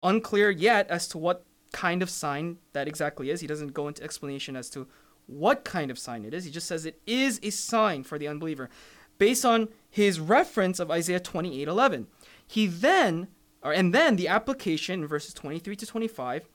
Unclear 0.03 0.49
yet 0.49 0.89
as 0.89 1.07
to 1.09 1.17
what 1.17 1.45
kind 1.71 2.01
of 2.01 2.09
sign 2.09 2.57
that 2.73 2.87
exactly 2.87 3.29
is. 3.29 3.41
He 3.41 3.47
doesn't 3.47 3.73
go 3.73 3.87
into 3.87 4.03
explanation 4.03 4.55
as 4.55 4.69
to 4.71 4.87
what 5.27 5.63
kind 5.63 5.91
of 5.91 5.99
sign 5.99 6.25
it 6.25 6.33
is. 6.33 6.45
He 6.45 6.51
just 6.51 6.67
says 6.67 6.85
it 6.85 6.99
is 7.05 7.39
a 7.43 7.49
sign 7.49 8.03
for 8.03 8.17
the 8.17 8.27
unbeliever 8.27 8.69
based 9.17 9.45
on 9.45 9.69
his 9.89 10.19
reference 10.19 10.79
of 10.79 10.89
Isaiah 10.89 11.19
28:11. 11.19 12.07
He 12.45 12.67
then 12.67 13.27
or 13.61 13.73
and 13.73 13.93
then 13.93 14.15
the 14.15 14.27
application 14.27 15.01
in 15.01 15.07
verses 15.07 15.33
23 15.33 15.75
to 15.75 15.85
25 15.85 16.47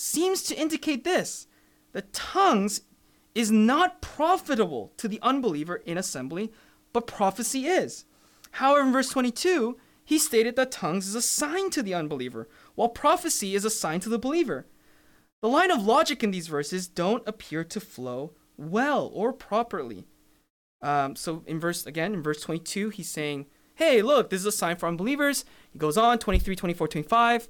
seems 0.00 0.42
to 0.42 0.58
indicate 0.58 1.04
this 1.04 1.46
the 1.92 2.02
tongues 2.02 2.82
is 3.34 3.50
not 3.50 4.00
profitable 4.00 4.92
to 4.96 5.06
the 5.08 5.20
unbeliever 5.22 5.76
in 5.76 5.98
assembly, 5.98 6.52
but 6.92 7.06
prophecy 7.06 7.66
is. 7.66 8.04
However, 8.52 8.86
in 8.86 8.92
verse 8.92 9.10
22, 9.10 9.76
he 10.04 10.18
stated 10.18 10.56
that 10.56 10.72
tongues 10.72 11.06
is 11.06 11.14
a 11.14 11.22
sign 11.22 11.70
to 11.70 11.82
the 11.82 11.94
unbeliever, 11.94 12.48
while 12.74 12.88
prophecy 12.88 13.54
is 13.54 13.64
a 13.64 13.70
sign 13.70 14.00
to 14.00 14.08
the 14.08 14.18
believer. 14.18 14.66
The 15.42 15.48
line 15.48 15.70
of 15.70 15.82
logic 15.82 16.22
in 16.22 16.30
these 16.30 16.48
verses 16.48 16.88
don't 16.88 17.26
appear 17.26 17.62
to 17.64 17.80
flow 17.80 18.32
well 18.56 19.10
or 19.12 19.32
properly. 19.32 20.06
Um, 20.82 21.14
so 21.14 21.42
in 21.46 21.60
verse 21.60 21.84
again 21.84 22.14
in 22.14 22.22
verse 22.22 22.40
22 22.40 22.88
he's 22.88 23.10
saying 23.10 23.44
hey 23.74 24.00
look 24.00 24.30
this 24.30 24.40
is 24.40 24.46
a 24.46 24.52
sign 24.52 24.76
for 24.76 24.86
unbelievers 24.86 25.44
he 25.70 25.78
goes 25.78 25.98
on 25.98 26.18
23 26.18 26.56
24 26.56 26.88
25 26.88 27.48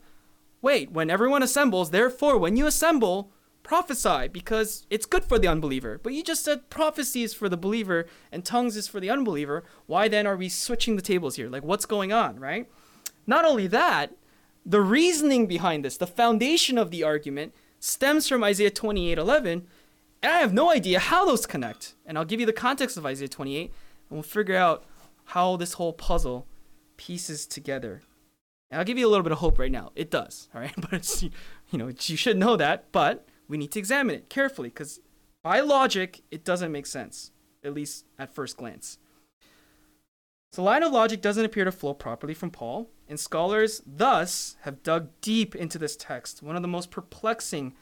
wait 0.62 0.90
when 0.90 1.10
everyone 1.10 1.42
assembles 1.42 1.90
therefore 1.90 2.38
when 2.38 2.56
you 2.56 2.66
assemble 2.66 3.32
prophesy 3.62 4.28
because 4.28 4.86
it's 4.90 5.06
good 5.06 5.24
for 5.24 5.38
the 5.38 5.48
unbeliever 5.48 6.00
but 6.02 6.12
you 6.12 6.22
just 6.22 6.44
said 6.44 6.70
prophecy 6.70 7.22
is 7.22 7.34
for 7.34 7.48
the 7.48 7.56
believer 7.56 8.06
and 8.32 8.44
tongues 8.44 8.76
is 8.76 8.88
for 8.88 9.00
the 9.00 9.10
unbeliever 9.10 9.62
why 9.86 10.08
then 10.08 10.26
are 10.26 10.36
we 10.36 10.48
switching 10.48 10.96
the 10.96 11.02
tables 11.02 11.36
here 11.36 11.48
like 11.48 11.62
what's 11.62 11.86
going 11.86 12.12
on 12.12 12.38
right 12.38 12.68
not 13.26 13.44
only 13.44 13.66
that 13.66 14.14
the 14.64 14.80
reasoning 14.80 15.46
behind 15.46 15.84
this 15.84 15.96
the 15.96 16.06
foundation 16.06 16.78
of 16.78 16.90
the 16.90 17.02
argument 17.02 17.54
stems 17.78 18.28
from 18.28 18.42
isaiah 18.42 18.70
28 18.70 19.18
11 19.18 19.66
and 20.22 20.32
I 20.32 20.38
have 20.38 20.52
no 20.52 20.70
idea 20.70 20.98
how 20.98 21.24
those 21.24 21.46
connect. 21.46 21.94
And 22.04 22.18
I'll 22.18 22.24
give 22.24 22.40
you 22.40 22.46
the 22.46 22.52
context 22.52 22.96
of 22.96 23.06
Isaiah 23.06 23.28
28, 23.28 23.62
and 23.62 23.70
we'll 24.10 24.22
figure 24.22 24.56
out 24.56 24.84
how 25.26 25.56
this 25.56 25.74
whole 25.74 25.92
puzzle 25.92 26.46
pieces 26.96 27.46
together. 27.46 28.02
And 28.70 28.78
I'll 28.78 28.84
give 28.84 28.98
you 28.98 29.06
a 29.06 29.10
little 29.10 29.24
bit 29.24 29.32
of 29.32 29.38
hope 29.38 29.58
right 29.58 29.72
now. 29.72 29.90
It 29.96 30.10
does, 30.10 30.48
all 30.54 30.60
right? 30.60 30.74
But 30.80 30.92
it's, 30.92 31.22
you 31.22 31.78
know, 31.78 31.88
you 31.88 32.16
should 32.16 32.36
know 32.36 32.56
that, 32.56 32.92
but 32.92 33.26
we 33.48 33.58
need 33.58 33.72
to 33.72 33.78
examine 33.78 34.14
it 34.14 34.30
carefully 34.30 34.68
because 34.68 35.00
by 35.42 35.60
logic, 35.60 36.22
it 36.30 36.44
doesn't 36.44 36.70
make 36.70 36.86
sense, 36.86 37.32
at 37.64 37.74
least 37.74 38.04
at 38.18 38.34
first 38.34 38.56
glance. 38.56 38.98
So, 40.52 40.64
line 40.64 40.82
of 40.82 40.92
logic 40.92 41.20
doesn't 41.22 41.44
appear 41.44 41.64
to 41.64 41.72
flow 41.72 41.94
properly 41.94 42.34
from 42.34 42.50
Paul, 42.50 42.90
and 43.08 43.20
scholars 43.20 43.82
thus 43.86 44.56
have 44.62 44.82
dug 44.82 45.10
deep 45.20 45.54
into 45.54 45.78
this 45.78 45.96
text, 45.96 46.42
one 46.42 46.56
of 46.56 46.62
the 46.62 46.68
most 46.68 46.90
perplexing 46.90 47.74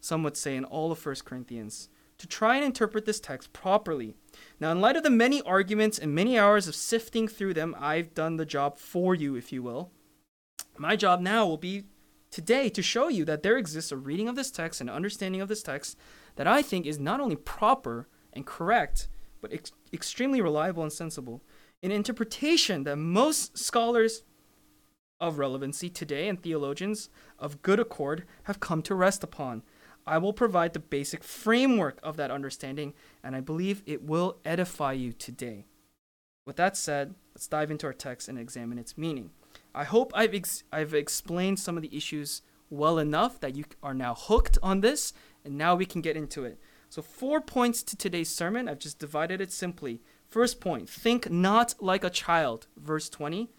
some 0.00 0.22
would 0.22 0.36
say, 0.36 0.56
in 0.56 0.64
all 0.64 0.90
of 0.90 1.04
1 1.04 1.16
Corinthians, 1.24 1.88
to 2.18 2.26
try 2.26 2.56
and 2.56 2.64
interpret 2.64 3.04
this 3.04 3.20
text 3.20 3.52
properly. 3.52 4.14
Now, 4.60 4.72
in 4.72 4.80
light 4.80 4.96
of 4.96 5.02
the 5.02 5.10
many 5.10 5.42
arguments 5.42 5.98
and 5.98 6.14
many 6.14 6.38
hours 6.38 6.66
of 6.66 6.74
sifting 6.74 7.28
through 7.28 7.54
them, 7.54 7.74
I've 7.78 8.14
done 8.14 8.36
the 8.36 8.46
job 8.46 8.78
for 8.78 9.14
you, 9.14 9.34
if 9.34 9.52
you 9.52 9.62
will. 9.62 9.90
My 10.76 10.96
job 10.96 11.20
now 11.20 11.46
will 11.46 11.56
be 11.56 11.84
today 12.30 12.68
to 12.68 12.82
show 12.82 13.08
you 13.08 13.24
that 13.26 13.42
there 13.42 13.56
exists 13.56 13.92
a 13.92 13.96
reading 13.96 14.28
of 14.28 14.34
this 14.34 14.50
text 14.50 14.80
and 14.80 14.90
understanding 14.90 15.40
of 15.40 15.48
this 15.48 15.62
text 15.62 15.96
that 16.36 16.48
I 16.48 16.62
think 16.62 16.84
is 16.84 16.98
not 16.98 17.20
only 17.20 17.36
proper 17.36 18.08
and 18.32 18.44
correct, 18.44 19.08
but 19.40 19.52
ex- 19.52 19.72
extremely 19.92 20.40
reliable 20.40 20.82
and 20.82 20.92
sensible. 20.92 21.42
An 21.82 21.92
interpretation 21.92 22.84
that 22.84 22.96
most 22.96 23.56
scholars 23.56 24.24
of 25.20 25.38
relevancy 25.38 25.88
today 25.88 26.28
and 26.28 26.42
theologians 26.42 27.08
of 27.38 27.62
good 27.62 27.78
accord 27.78 28.24
have 28.44 28.58
come 28.58 28.82
to 28.82 28.94
rest 28.94 29.22
upon. 29.22 29.62
I 30.06 30.18
will 30.18 30.32
provide 30.32 30.72
the 30.72 30.80
basic 30.80 31.22
framework 31.22 31.98
of 32.02 32.16
that 32.16 32.30
understanding, 32.30 32.94
and 33.22 33.36
I 33.36 33.40
believe 33.40 33.82
it 33.86 34.02
will 34.02 34.38
edify 34.44 34.92
you 34.92 35.12
today. 35.12 35.66
With 36.46 36.56
that 36.56 36.76
said, 36.76 37.14
let's 37.34 37.46
dive 37.46 37.70
into 37.70 37.86
our 37.86 37.92
text 37.92 38.28
and 38.28 38.38
examine 38.38 38.78
its 38.78 38.98
meaning. 38.98 39.30
I 39.74 39.84
hope 39.84 40.12
I've, 40.14 40.34
ex- 40.34 40.64
I've 40.72 40.94
explained 40.94 41.58
some 41.58 41.76
of 41.76 41.82
the 41.82 41.96
issues 41.96 42.42
well 42.70 42.98
enough 42.98 43.40
that 43.40 43.56
you 43.56 43.64
are 43.82 43.94
now 43.94 44.14
hooked 44.14 44.58
on 44.62 44.80
this, 44.80 45.12
and 45.44 45.56
now 45.58 45.74
we 45.74 45.86
can 45.86 46.00
get 46.00 46.16
into 46.16 46.44
it. 46.44 46.58
So, 46.88 47.02
four 47.02 47.40
points 47.40 47.82
to 47.82 47.96
today's 47.96 48.28
sermon. 48.30 48.68
I've 48.68 48.78
just 48.78 48.98
divided 48.98 49.40
it 49.40 49.50
simply. 49.52 50.00
First 50.28 50.60
point 50.60 50.88
think 50.88 51.30
not 51.30 51.74
like 51.80 52.04
a 52.04 52.10
child, 52.10 52.66
verse 52.76 53.08
20. 53.08 53.50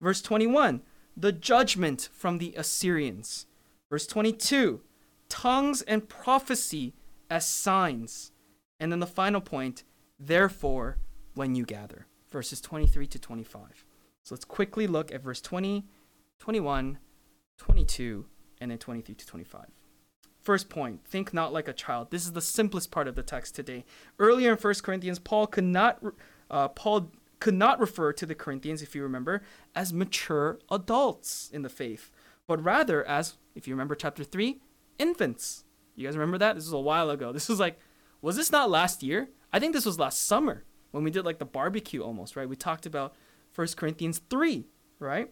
Verse 0.00 0.22
21, 0.22 0.82
the 1.16 1.32
judgment 1.32 2.08
from 2.12 2.38
the 2.38 2.54
Assyrians. 2.56 3.46
Verse 3.90 4.06
22, 4.06 4.80
tongues 5.28 5.82
and 5.82 6.08
prophecy 6.08 6.94
as 7.28 7.46
signs. 7.46 8.32
And 8.78 8.90
then 8.90 9.00
the 9.00 9.06
final 9.06 9.40
point, 9.40 9.84
therefore, 10.18 10.98
when 11.34 11.54
you 11.54 11.64
gather, 11.64 12.06
verses 12.30 12.60
23 12.60 13.06
to 13.08 13.18
25. 13.18 13.84
So 14.30 14.36
let's 14.36 14.44
quickly 14.44 14.86
look 14.86 15.12
at 15.12 15.24
verse 15.24 15.40
20, 15.40 15.84
21, 16.38 16.98
22, 17.58 18.26
and 18.60 18.70
then 18.70 18.78
23 18.78 19.16
to 19.16 19.26
25. 19.26 19.66
First 20.40 20.68
point, 20.68 21.04
think 21.04 21.34
not 21.34 21.52
like 21.52 21.66
a 21.66 21.72
child. 21.72 22.12
This 22.12 22.26
is 22.26 22.30
the 22.30 22.40
simplest 22.40 22.92
part 22.92 23.08
of 23.08 23.16
the 23.16 23.24
text 23.24 23.56
today. 23.56 23.84
Earlier 24.20 24.52
in 24.52 24.56
1 24.56 24.74
Corinthians, 24.84 25.18
Paul 25.18 25.48
could 25.48 25.64
not 25.64 26.00
uh, 26.48 26.68
Paul 26.68 27.10
could 27.40 27.54
not 27.54 27.80
refer 27.80 28.12
to 28.12 28.24
the 28.24 28.36
Corinthians, 28.36 28.82
if 28.82 28.94
you 28.94 29.02
remember, 29.02 29.42
as 29.74 29.92
mature 29.92 30.60
adults 30.70 31.50
in 31.52 31.62
the 31.62 31.68
faith, 31.68 32.12
but 32.46 32.62
rather 32.62 33.04
as, 33.08 33.36
if 33.56 33.66
you 33.66 33.74
remember 33.74 33.96
chapter 33.96 34.22
3, 34.22 34.60
infants. 35.00 35.64
You 35.96 36.06
guys 36.06 36.16
remember 36.16 36.38
that? 36.38 36.54
This 36.54 36.66
was 36.66 36.72
a 36.72 36.78
while 36.78 37.10
ago. 37.10 37.32
This 37.32 37.48
was 37.48 37.58
like, 37.58 37.80
was 38.22 38.36
this 38.36 38.52
not 38.52 38.70
last 38.70 39.02
year? 39.02 39.28
I 39.52 39.58
think 39.58 39.72
this 39.72 39.86
was 39.86 39.98
last 39.98 40.24
summer 40.24 40.62
when 40.92 41.02
we 41.02 41.10
did 41.10 41.24
like 41.24 41.40
the 41.40 41.44
barbecue 41.44 42.00
almost, 42.00 42.36
right? 42.36 42.48
We 42.48 42.54
talked 42.54 42.86
about 42.86 43.16
1 43.54 43.68
Corinthians 43.76 44.20
3, 44.30 44.66
right? 44.98 45.30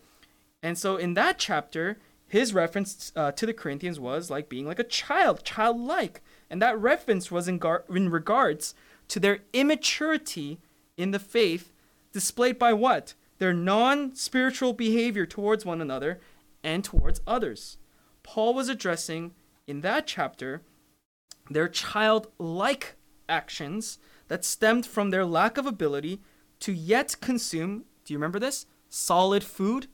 And 0.63 0.77
so 0.77 0.97
in 0.97 1.15
that 1.15 1.39
chapter, 1.39 1.99
his 2.27 2.53
reference 2.53 3.13
uh, 3.17 3.33
to 3.33 3.47
the 3.47 3.55
Corinthians 3.55 3.99
was 3.99 4.31
like 4.31 4.49
being 4.49 4.67
like 4.67 4.79
a 4.79 4.85
child, 4.85 5.45
childlike. 5.45 6.23
And 6.51 6.61
that 6.61 6.79
reference 6.79 7.31
was 7.31 7.49
in, 7.49 7.59
gar- 7.59 7.85
in 7.89 8.11
regards 8.11 8.75
to 9.09 9.21
their 9.21 9.41
immaturity 9.53 10.59
in 10.97 11.13
the 11.13 11.19
faith, 11.19 11.73
displayed 12.13 12.59
by 12.59 12.73
what? 12.73 13.15
Their 13.39 13.55
non 13.55 14.15
spiritual 14.15 14.73
behavior 14.73 15.25
towards 15.25 15.65
one 15.65 15.81
another 15.81 16.21
and 16.63 16.85
towards 16.85 17.21
others. 17.27 17.79
Paul 18.23 18.53
was 18.53 18.69
addressing 18.69 19.33
in 19.67 19.81
that 19.83 20.07
chapter 20.07 20.63
their 21.51 21.69
childlike 21.69 22.97
actions 23.29 23.99
that 24.29 24.45
stemmed 24.45 24.85
from 24.85 25.11
their 25.11 25.25
lack 25.25 25.57
of 25.57 25.67
ability 25.67 26.21
to 26.61 26.73
yet 26.73 27.17
consume, 27.21 27.85
do 28.09 28.15
you 28.15 28.19
remember 28.19 28.38
this? 28.38 28.65
Solid 28.88 29.45
food. 29.45 29.87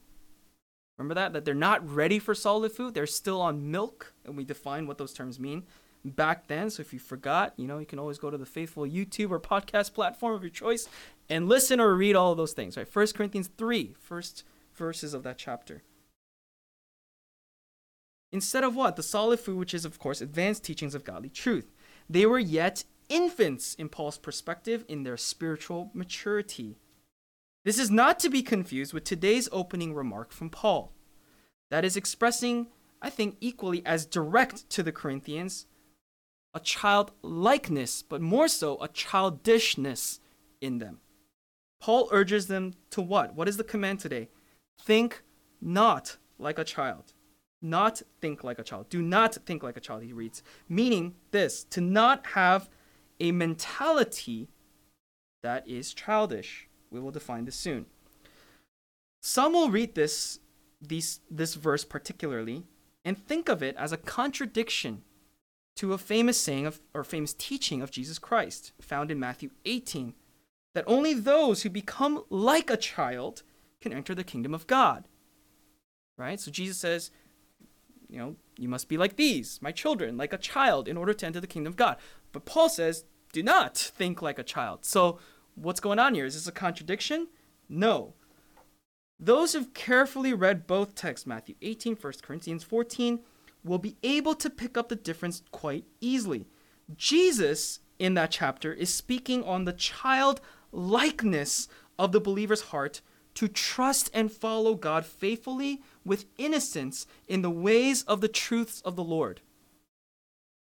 Remember 0.96 1.14
that? 1.14 1.32
That 1.32 1.44
they're 1.44 1.52
not 1.52 1.86
ready 1.88 2.20
for 2.20 2.32
solid 2.32 2.70
food. 2.70 2.94
They're 2.94 3.08
still 3.08 3.40
on 3.40 3.72
milk. 3.72 4.14
And 4.24 4.36
we 4.36 4.44
define 4.44 4.86
what 4.86 4.98
those 4.98 5.12
terms 5.12 5.40
mean 5.40 5.64
back 6.04 6.46
then. 6.46 6.70
So 6.70 6.80
if 6.80 6.92
you 6.92 7.00
forgot, 7.00 7.54
you 7.56 7.66
know, 7.66 7.78
you 7.78 7.86
can 7.86 7.98
always 7.98 8.18
go 8.18 8.30
to 8.30 8.38
the 8.38 8.46
faithful 8.46 8.84
YouTube 8.84 9.32
or 9.32 9.40
podcast 9.40 9.94
platform 9.94 10.32
of 10.32 10.44
your 10.44 10.50
choice 10.50 10.88
and 11.28 11.48
listen 11.48 11.80
or 11.80 11.92
read 11.96 12.14
all 12.14 12.30
of 12.30 12.38
those 12.38 12.52
things, 12.52 12.76
right? 12.76 12.86
First 12.86 13.16
Corinthians 13.16 13.50
3, 13.58 13.96
first 13.98 14.44
verses 14.76 15.12
of 15.12 15.24
that 15.24 15.36
chapter. 15.36 15.82
Instead 18.30 18.62
of 18.62 18.76
what? 18.76 18.94
The 18.94 19.02
solid 19.02 19.40
food, 19.40 19.58
which 19.58 19.74
is, 19.74 19.84
of 19.84 19.98
course, 19.98 20.20
advanced 20.20 20.62
teachings 20.62 20.94
of 20.94 21.02
godly 21.02 21.30
truth. 21.30 21.72
They 22.08 22.26
were 22.26 22.38
yet 22.38 22.84
infants 23.08 23.74
in 23.74 23.88
Paul's 23.88 24.18
perspective 24.18 24.84
in 24.86 25.02
their 25.02 25.16
spiritual 25.16 25.90
maturity. 25.94 26.76
This 27.64 27.78
is 27.78 27.90
not 27.90 28.18
to 28.20 28.30
be 28.30 28.42
confused 28.42 28.92
with 28.92 29.04
today's 29.04 29.48
opening 29.50 29.94
remark 29.94 30.32
from 30.32 30.50
Paul. 30.50 30.92
That 31.70 31.84
is 31.84 31.96
expressing, 31.96 32.68
I 33.00 33.10
think, 33.10 33.36
equally 33.40 33.84
as 33.86 34.06
direct 34.06 34.68
to 34.70 34.82
the 34.82 34.92
Corinthians 34.92 35.66
a 36.56 36.60
childlikeness, 36.60 38.02
but 38.02 38.20
more 38.20 38.46
so 38.46 38.80
a 38.80 38.86
childishness 38.86 40.20
in 40.60 40.78
them. 40.78 41.00
Paul 41.80 42.08
urges 42.12 42.46
them 42.46 42.74
to 42.90 43.02
what? 43.02 43.34
What 43.34 43.48
is 43.48 43.56
the 43.56 43.64
command 43.64 43.98
today? 43.98 44.28
Think 44.80 45.24
not 45.60 46.16
like 46.38 46.60
a 46.60 46.64
child 46.64 47.12
not 47.64 48.02
think 48.20 48.44
like 48.44 48.58
a 48.58 48.62
child. 48.62 48.88
Do 48.90 49.02
not 49.02 49.34
think 49.46 49.62
like 49.62 49.76
a 49.76 49.80
child, 49.80 50.02
he 50.02 50.12
reads. 50.12 50.42
Meaning 50.68 51.14
this 51.30 51.64
to 51.64 51.80
not 51.80 52.26
have 52.34 52.68
a 53.18 53.32
mentality 53.32 54.48
that 55.42 55.66
is 55.66 55.94
childish. 55.94 56.68
We 56.94 57.00
will 57.00 57.10
define 57.10 57.44
this 57.44 57.56
soon. 57.56 57.86
Some 59.20 59.52
will 59.52 59.70
read 59.70 59.94
this, 59.94 60.38
these, 60.80 61.20
this 61.30 61.54
verse 61.54 61.84
particularly 61.84 62.64
and 63.04 63.18
think 63.18 63.48
of 63.48 63.62
it 63.62 63.76
as 63.76 63.92
a 63.92 63.96
contradiction 63.96 65.02
to 65.76 65.92
a 65.92 65.98
famous 65.98 66.40
saying 66.40 66.66
of, 66.66 66.80
or 66.94 67.02
famous 67.02 67.34
teaching 67.34 67.82
of 67.82 67.90
Jesus 67.90 68.18
Christ 68.18 68.72
found 68.80 69.10
in 69.10 69.18
Matthew 69.18 69.50
18 69.64 70.14
that 70.74 70.84
only 70.86 71.14
those 71.14 71.62
who 71.62 71.70
become 71.70 72.22
like 72.30 72.70
a 72.70 72.76
child 72.76 73.42
can 73.80 73.92
enter 73.92 74.14
the 74.14 74.24
kingdom 74.24 74.54
of 74.54 74.66
God. 74.66 75.08
Right? 76.16 76.38
So 76.38 76.50
Jesus 76.50 76.78
says, 76.78 77.10
you 78.08 78.18
know, 78.18 78.36
you 78.56 78.68
must 78.68 78.88
be 78.88 78.96
like 78.96 79.16
these, 79.16 79.58
my 79.60 79.72
children, 79.72 80.16
like 80.16 80.32
a 80.32 80.38
child, 80.38 80.86
in 80.86 80.96
order 80.96 81.12
to 81.12 81.26
enter 81.26 81.40
the 81.40 81.48
kingdom 81.48 81.72
of 81.72 81.76
God. 81.76 81.96
But 82.30 82.44
Paul 82.44 82.68
says, 82.68 83.04
do 83.32 83.42
not 83.42 83.76
think 83.76 84.22
like 84.22 84.38
a 84.38 84.44
child. 84.44 84.84
So, 84.84 85.18
what's 85.54 85.80
going 85.80 85.98
on 85.98 86.14
here? 86.14 86.24
Is 86.24 86.34
this 86.34 86.46
a 86.46 86.52
contradiction? 86.52 87.28
No. 87.68 88.14
Those 89.18 89.52
who've 89.52 89.72
carefully 89.74 90.32
read 90.32 90.66
both 90.66 90.94
texts, 90.94 91.26
Matthew 91.26 91.54
18, 91.62 91.96
1 91.96 92.12
Corinthians 92.22 92.64
14, 92.64 93.20
will 93.64 93.78
be 93.78 93.96
able 94.02 94.34
to 94.34 94.50
pick 94.50 94.76
up 94.76 94.88
the 94.88 94.96
difference 94.96 95.42
quite 95.50 95.84
easily. 96.00 96.46
Jesus 96.96 97.80
in 97.98 98.14
that 98.14 98.30
chapter 98.30 98.72
is 98.72 98.92
speaking 98.92 99.42
on 99.44 99.64
the 99.64 99.72
childlikeness 99.72 101.68
of 101.98 102.12
the 102.12 102.20
believer's 102.20 102.62
heart 102.62 103.00
to 103.34 103.48
trust 103.48 104.10
and 104.14 104.30
follow 104.30 104.74
God 104.74 105.04
faithfully 105.04 105.82
with 106.04 106.26
innocence 106.38 107.06
in 107.26 107.42
the 107.42 107.50
ways 107.50 108.02
of 108.02 108.20
the 108.20 108.28
truths 108.28 108.80
of 108.82 108.96
the 108.96 109.04
Lord. 109.04 109.40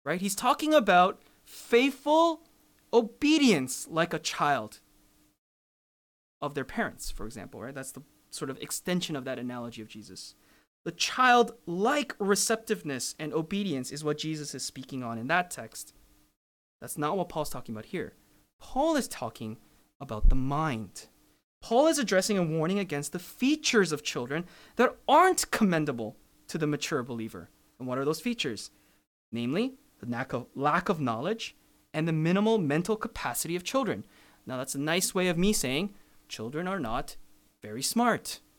Right? 0.05 0.21
He's 0.21 0.35
talking 0.35 0.73
about 0.73 1.19
faithful 1.43 2.41
obedience 2.93 3.87
like 3.89 4.13
a 4.13 4.19
child 4.19 4.79
of 6.41 6.53
their 6.53 6.65
parents, 6.65 7.11
for 7.11 7.25
example, 7.25 7.61
right? 7.61 7.73
That's 7.73 7.91
the 7.91 8.03
sort 8.29 8.49
of 8.49 8.57
extension 8.59 9.15
of 9.15 9.25
that 9.25 9.39
analogy 9.39 9.81
of 9.81 9.87
Jesus. 9.87 10.35
The 10.85 10.91
childlike 10.91 12.15
receptiveness 12.19 13.15
and 13.19 13.33
obedience 13.33 13.91
is 13.91 14.03
what 14.03 14.17
Jesus 14.17 14.55
is 14.55 14.63
speaking 14.63 15.03
on 15.03 15.17
in 15.17 15.27
that 15.27 15.51
text. 15.51 15.93
That's 16.79 16.97
not 16.97 17.17
what 17.17 17.29
Paul's 17.29 17.49
talking 17.49 17.75
about 17.75 17.87
here. 17.87 18.13
Paul 18.59 18.95
is 18.95 19.07
talking 19.07 19.57
about 19.99 20.29
the 20.29 20.35
mind. 20.35 21.07
Paul 21.61 21.87
is 21.87 21.99
addressing 21.99 22.37
a 22.37 22.43
warning 22.43 22.79
against 22.79 23.11
the 23.11 23.19
features 23.19 23.91
of 23.91 24.03
children 24.03 24.45
that 24.75 24.95
aren't 25.07 25.51
commendable 25.51 26.15
to 26.47 26.57
the 26.57 26.67
mature 26.67 27.03
believer. 27.03 27.49
And 27.79 27.87
what 27.87 27.97
are 27.97 28.05
those 28.05 28.21
features? 28.21 28.71
Namely, 29.31 29.73
the 29.99 30.09
lack 30.09 30.31
of, 30.31 30.45
lack 30.55 30.87
of 30.87 31.01
knowledge 31.01 31.56
and 31.97 32.07
the 32.07 32.13
minimal 32.13 32.59
mental 32.59 32.95
capacity 32.95 33.55
of 33.55 33.63
children. 33.63 34.05
Now, 34.45 34.57
that's 34.57 34.75
a 34.75 34.79
nice 34.79 35.15
way 35.15 35.29
of 35.29 35.37
me 35.37 35.51
saying 35.51 35.95
children 36.29 36.67
are 36.67 36.79
not 36.79 37.17
very 37.61 37.81
smart. 37.81 38.39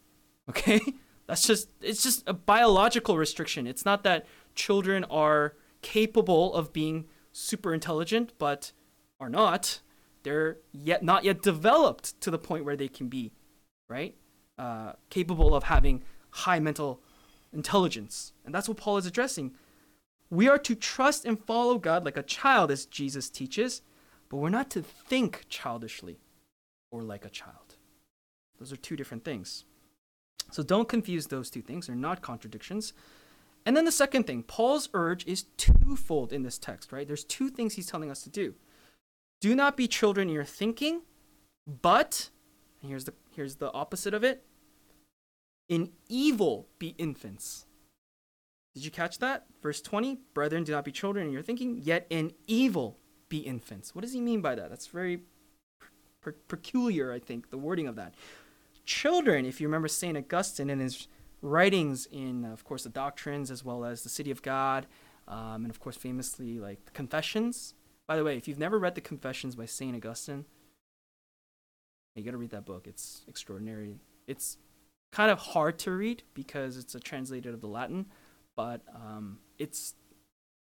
Okay? 0.49 0.81
That's 1.27 1.47
just 1.47 1.69
it's 1.83 2.03
just 2.03 2.23
a 2.27 2.33
biological 2.33 3.19
restriction. 3.19 3.67
It's 3.67 3.85
not 3.85 4.03
that 4.05 4.25
children 4.55 5.05
are 5.11 5.57
capable 5.83 6.55
of 6.55 6.73
being 6.73 7.05
super 7.33 7.75
intelligent 7.75 8.33
but 8.39 8.73
are 9.21 9.29
not. 9.29 9.81
They're 10.23 10.57
yet 10.73 11.03
not 11.03 11.25
yet 11.25 11.43
developed 11.43 12.19
to 12.23 12.31
the 12.31 12.39
point 12.39 12.65
where 12.65 12.77
they 12.77 12.89
can 12.89 13.09
be, 13.09 13.33
right? 13.91 14.15
Uh, 14.57 14.93
capable 15.11 15.55
of 15.55 15.65
having 15.65 16.03
high 16.31 16.61
mental 16.61 17.03
intelligence. 17.53 18.33
And 18.47 18.55
that's 18.55 18.67
what 18.67 18.79
Paul 18.79 18.97
is 18.97 19.05
addressing. 19.05 19.55
We 20.31 20.49
are 20.49 20.59
to 20.59 20.75
trust 20.75 21.25
and 21.25 21.43
follow 21.43 21.79
God 21.79 22.05
like 22.05 22.17
a 22.17 22.23
child, 22.23 22.71
as 22.71 22.87
Jesus 22.87 23.31
teaches, 23.31 23.83
but 24.29 24.37
we're 24.37 24.51
not 24.51 24.71
to 24.71 24.83
think 24.83 25.47
childishly 25.49 26.19
or 26.91 27.03
like 27.03 27.25
a 27.25 27.31
child. 27.31 27.77
Those 28.59 28.73
are 28.73 28.77
two 28.77 28.97
different 28.97 29.25
things. 29.25 29.65
So 30.51 30.63
don't 30.63 30.89
confuse 30.89 31.27
those 31.27 31.51
two 31.51 31.63
things. 31.63 31.87
They're 31.87 31.97
not 31.97 32.23
contradictions. 32.23 32.93
And 33.67 33.77
then 33.77 33.85
the 33.85 33.93
second 33.93 34.27
thing, 34.27 34.43
Paul's 34.43 34.89
urge 34.95 35.27
is 35.27 35.45
twofold 35.57 36.33
in 36.33 36.43
this 36.43 36.59
text, 36.59 36.93
right? 36.93 37.07
There's 37.07 37.25
two 37.25 37.51
things 37.51 37.75
he's 37.75 37.87
telling 37.87 38.11
us 38.11 38.23
to 38.23 38.31
do. 38.31 38.55
Do 39.41 39.55
not 39.55 39.77
be 39.77 39.87
children 39.87 40.29
in 40.29 40.35
your 40.35 40.45
thinking, 40.45 41.03
but 41.67 42.31
here's 42.83 43.05
the 43.05 43.15
here's 43.35 43.57
the 43.57 43.73
opposite 43.73 44.15
of 44.15 44.25
it. 44.25 44.45
In 45.69 45.93
evil 46.09 46.67
be 46.79 46.95
infants. 46.99 47.67
Did 48.79 48.85
you 48.85 48.91
catch 48.91 49.19
that? 49.19 49.47
Verse 49.63 49.81
20, 49.81 50.19
brethren, 50.35 50.65
do 50.65 50.73
not 50.73 50.85
be 50.85 50.93
children 50.93 51.27
in 51.27 51.33
your 51.33 51.43
thinking, 51.43 51.81
yet 51.83 52.07
in 52.11 52.33
evil 52.47 52.99
be 53.29 53.39
infants. 53.39 53.95
What 53.95 54.03
does 54.03 54.13
he 54.13 54.21
mean 54.21 54.41
by 54.41 54.55
that? 54.55 54.71
That's 54.71 54.87
very 54.87 55.23
peculiar, 56.47 57.13
I 57.13 57.19
think, 57.19 57.51
the 57.51 57.59
wording 57.59 57.87
of 57.87 57.97
that 57.97 58.15
children, 58.89 59.45
if 59.45 59.61
you 59.61 59.69
remember 59.69 59.87
St. 59.87 60.17
Augustine 60.17 60.71
in 60.71 60.81
his 60.81 61.07
writings 61.43 62.07
in, 62.07 62.47
of 62.47 62.65
course, 62.65 62.85
the 62.85 62.89
Doctrines 62.89 63.51
as 63.51 63.63
well 63.63 63.85
as 63.85 64.03
the 64.03 64.09
City 64.09 64.31
of 64.31 64.43
God, 64.43 64.87
um, 65.29 65.63
and 65.63 65.71
of 65.71 65.79
course, 65.79 65.97
famously, 65.97 66.59
like 66.59 66.85
the 66.87 66.91
Confessions. 66.93 67.75
By 68.07 68.17
the 68.17 68.25
way, 68.25 68.39
if 68.39 68.49
you've 68.49 68.59
never 68.59 68.79
read 68.79 68.95
the 68.95 69.03
Confessions 69.03 69.55
by 69.55 69.67
St. 69.67 69.95
Augustine, 69.95 70.47
you 72.17 72.25
gotta 72.25 72.39
read 72.39 72.51
that 72.51 72.65
book. 72.65 72.87
It's 72.87 73.25
extraordinary. 73.29 74.01
It's 74.27 74.57
kind 75.13 75.31
of 75.31 75.39
hard 75.39 75.79
to 75.81 75.91
read 75.91 76.23
because 76.33 76.79
it's 76.79 76.95
a 76.95 77.01
translated 77.01 77.53
of 77.53 77.61
the 77.61 77.69
Latin, 77.69 78.07
but 78.59 78.81
um, 78.93 79.39
it's 79.57 79.95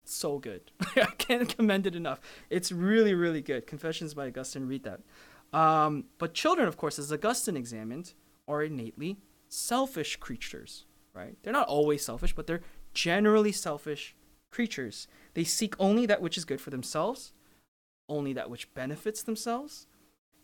so 0.04 0.40
good. 0.40 0.72
I 0.96 1.12
can't 1.16 1.48
commend 1.56 1.86
it 1.86 1.94
enough. 1.94 2.20
It's 2.50 2.72
really, 2.72 3.14
really 3.14 3.40
good. 3.40 3.68
Confessions 3.68 4.14
by 4.14 4.26
Augustine, 4.26 4.66
read 4.66 4.82
that. 4.82 5.00
Um, 5.56 6.06
but 6.18 6.34
children, 6.34 6.66
of 6.66 6.76
course, 6.76 6.98
as 6.98 7.12
Augustine 7.12 7.56
examined, 7.56 8.14
are 8.48 8.64
innately 8.64 9.18
selfish 9.48 10.16
creatures, 10.16 10.86
right? 11.14 11.36
They're 11.44 11.52
not 11.52 11.68
always 11.68 12.04
selfish, 12.04 12.34
but 12.34 12.48
they're 12.48 12.62
generally 12.94 13.52
selfish 13.52 14.16
creatures. 14.50 15.06
They 15.34 15.44
seek 15.44 15.76
only 15.78 16.04
that 16.06 16.20
which 16.20 16.36
is 16.36 16.44
good 16.44 16.60
for 16.60 16.70
themselves, 16.70 17.32
only 18.08 18.32
that 18.32 18.50
which 18.50 18.74
benefits 18.74 19.22
themselves. 19.22 19.86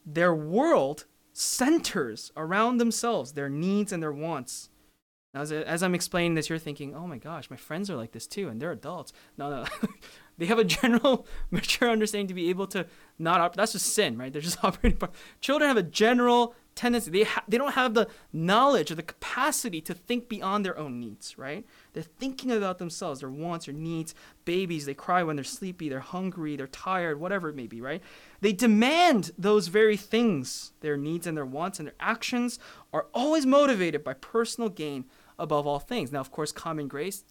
Their 0.06 0.32
world 0.32 1.06
centers 1.32 2.30
around 2.36 2.78
themselves, 2.78 3.32
their 3.32 3.48
needs 3.48 3.90
and 3.90 4.00
their 4.00 4.12
wants. 4.12 4.69
Now, 5.32 5.42
as, 5.42 5.52
as 5.52 5.82
I'm 5.82 5.94
explaining 5.94 6.34
this, 6.34 6.48
you're 6.48 6.58
thinking, 6.58 6.94
oh 6.94 7.06
my 7.06 7.18
gosh, 7.18 7.50
my 7.50 7.56
friends 7.56 7.88
are 7.88 7.96
like 7.96 8.12
this 8.12 8.26
too, 8.26 8.48
and 8.48 8.60
they're 8.60 8.72
adults. 8.72 9.12
No, 9.38 9.48
no. 9.48 9.64
they 10.40 10.46
have 10.46 10.58
a 10.58 10.64
general 10.64 11.26
mature 11.50 11.90
understanding 11.90 12.26
to 12.26 12.34
be 12.34 12.48
able 12.50 12.66
to 12.66 12.86
not 13.18 13.40
op- 13.40 13.54
that's 13.54 13.72
just 13.72 13.94
sin 13.94 14.18
right 14.18 14.32
they're 14.32 14.42
just 14.42 14.64
operating 14.64 14.98
part. 14.98 15.12
children 15.40 15.68
have 15.68 15.76
a 15.76 15.82
general 15.82 16.54
tendency 16.74 17.10
they, 17.10 17.24
ha- 17.24 17.44
they 17.46 17.58
don't 17.58 17.74
have 17.74 17.94
the 17.94 18.08
knowledge 18.32 18.90
or 18.90 18.94
the 18.94 19.02
capacity 19.02 19.80
to 19.80 19.92
think 19.92 20.28
beyond 20.28 20.64
their 20.64 20.78
own 20.78 20.98
needs 20.98 21.36
right 21.36 21.66
they're 21.92 22.02
thinking 22.02 22.50
about 22.50 22.78
themselves 22.78 23.20
their 23.20 23.30
wants 23.30 23.66
their 23.66 23.74
needs 23.74 24.14
babies 24.44 24.86
they 24.86 24.94
cry 24.94 25.22
when 25.22 25.36
they're 25.36 25.44
sleepy 25.44 25.88
they're 25.88 26.00
hungry 26.00 26.56
they're 26.56 26.66
tired 26.66 27.20
whatever 27.20 27.50
it 27.50 27.56
may 27.56 27.66
be 27.66 27.80
right 27.80 28.02
they 28.40 28.52
demand 28.52 29.30
those 29.36 29.68
very 29.68 29.96
things 29.96 30.72
their 30.80 30.96
needs 30.96 31.26
and 31.26 31.36
their 31.36 31.44
wants 31.44 31.78
and 31.78 31.86
their 31.86 31.94
actions 32.00 32.58
are 32.92 33.06
always 33.12 33.44
motivated 33.44 34.02
by 34.02 34.14
personal 34.14 34.70
gain 34.70 35.04
above 35.40 35.66
all 35.66 35.80
things 35.80 36.12
now 36.12 36.20
of 36.20 36.30
course 36.30 36.52
common 36.52 36.86
grace 36.86 37.24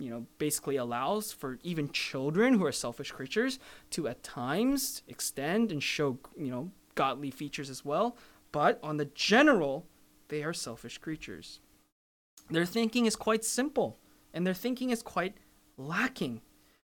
you 0.00 0.08
know, 0.08 0.26
basically 0.38 0.76
allows 0.76 1.30
for 1.30 1.58
even 1.62 1.90
children 1.92 2.54
who 2.54 2.64
are 2.64 2.72
selfish 2.72 3.12
creatures 3.12 3.58
to 3.90 4.08
at 4.08 4.22
times 4.22 5.02
extend 5.06 5.70
and 5.70 5.82
show, 5.82 6.18
you 6.36 6.50
know, 6.50 6.70
godly 6.94 7.30
features 7.30 7.70
as 7.70 7.84
well. 7.84 8.16
But 8.50 8.80
on 8.82 8.96
the 8.96 9.04
general, 9.04 9.86
they 10.28 10.42
are 10.42 10.54
selfish 10.54 10.98
creatures. 10.98 11.60
Their 12.48 12.64
thinking 12.64 13.06
is 13.06 13.14
quite 13.14 13.44
simple, 13.44 13.98
and 14.32 14.46
their 14.46 14.54
thinking 14.54 14.90
is 14.90 15.02
quite 15.02 15.36
lacking. 15.76 16.40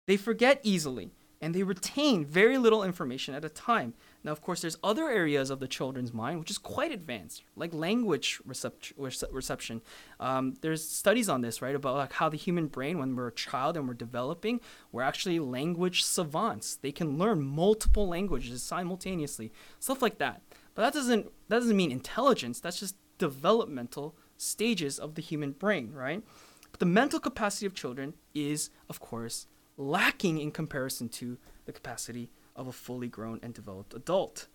They 0.07 0.17
forget 0.17 0.61
easily, 0.63 1.11
and 1.41 1.55
they 1.55 1.63
retain 1.63 2.25
very 2.25 2.59
little 2.59 2.85
information 2.85 3.35
at 3.35 3.45
a 3.45 3.49
time. 3.49 3.95
Now, 4.25 4.33
of 4.33 4.43
course, 4.43 4.61
there's 4.61 4.77
other 4.83 5.09
areas 5.09 5.49
of 5.49 5.61
the 5.61 5.69
children's 5.69 6.13
mind 6.13 6.41
which 6.41 6.51
is 6.51 6.59
quite 6.59 6.93
advanced, 6.93 7.45
like 7.57 7.73
language 7.73 8.41
recept- 8.47 8.93
reception. 9.31 9.81
Um, 10.19 10.57
there's 10.61 10.87
studies 10.87 11.29
on 11.29 11.41
this, 11.41 11.63
right, 11.63 11.75
about 11.75 11.97
like 11.97 12.13
how 12.15 12.29
the 12.29 12.37
human 12.37 12.67
brain, 12.67 12.99
when 12.99 13.15
we're 13.15 13.29
a 13.29 13.33
child 13.33 13.77
and 13.77 13.87
we're 13.87 13.95
developing, 13.95 14.61
we're 14.91 15.03
actually 15.03 15.39
language 15.39 16.03
savants. 16.03 16.77
They 16.77 16.93
can 16.93 17.17
learn 17.17 17.43
multiple 17.43 18.09
languages 18.09 18.63
simultaneously, 18.63 19.53
stuff 19.79 20.03
like 20.03 20.19
that. 20.19 20.43
But 20.75 20.83
that 20.83 20.95
doesn't 20.95 21.27
that 21.49 21.61
doesn't 21.61 21.77
mean 21.77 21.93
intelligence. 21.93 22.61
That's 22.61 22.81
just 22.81 22.97
developmental 23.19 24.17
stages 24.37 24.99
of 24.99 25.15
the 25.15 25.23
human 25.23 25.53
brain, 25.53 25.93
right? 25.93 26.23
But 26.71 26.81
the 26.81 26.87
mental 26.87 27.21
capacity 27.21 27.67
of 27.67 27.75
children 27.75 28.15
is, 28.35 28.71
of 28.89 29.01
course, 29.01 29.47
lacking 29.77 30.39
in 30.39 30.51
comparison 30.51 31.09
to 31.09 31.39
the 31.65 31.73
capacity 31.73 32.31
of 32.59 32.67
a 32.67 32.73
fully 32.73 33.09
grown 33.09 33.41
and 33.43 33.55
developed 33.55 33.95
adult. 33.95 34.49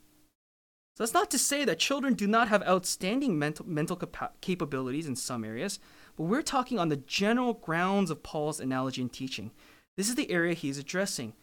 So 0.95 1.03
that's 1.03 1.13
not 1.13 1.31
to 1.31 1.39
say 1.39 1.65
that 1.65 1.79
children 1.79 2.13
do 2.13 2.27
not 2.27 2.49
have 2.49 2.61
outstanding 2.63 3.39
mental, 3.39 3.65
mental 3.67 3.95
capa- 3.95 4.33
capabilities 4.41 5.07
in 5.07 5.15
some 5.15 5.43
areas, 5.43 5.79
but 6.15 6.25
we're 6.25 6.43
talking 6.43 6.77
on 6.77 6.89
the 6.89 6.97
general 6.97 7.53
grounds 7.53 8.11
of 8.11 8.21
Paul's 8.21 8.59
analogy 8.59 9.01
and 9.01 9.11
teaching. 9.11 9.49
This 9.97 10.09
is 10.09 10.15
the 10.15 10.29
area 10.29 10.53
he's 10.53 10.77
addressing 10.77 11.33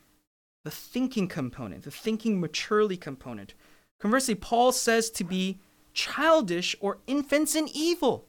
the 0.63 0.71
thinking 0.71 1.27
component, 1.27 1.85
the 1.85 1.91
thinking 1.91 2.39
maturely 2.39 2.97
component. 2.97 3.55
Conversely, 3.99 4.35
Paul 4.35 4.73
says 4.73 5.11
to 5.11 5.25
be 5.25 5.59
childish 5.95 6.77
or 6.81 6.99
infants 7.07 7.55
in 7.55 7.67
evil. 7.73 8.27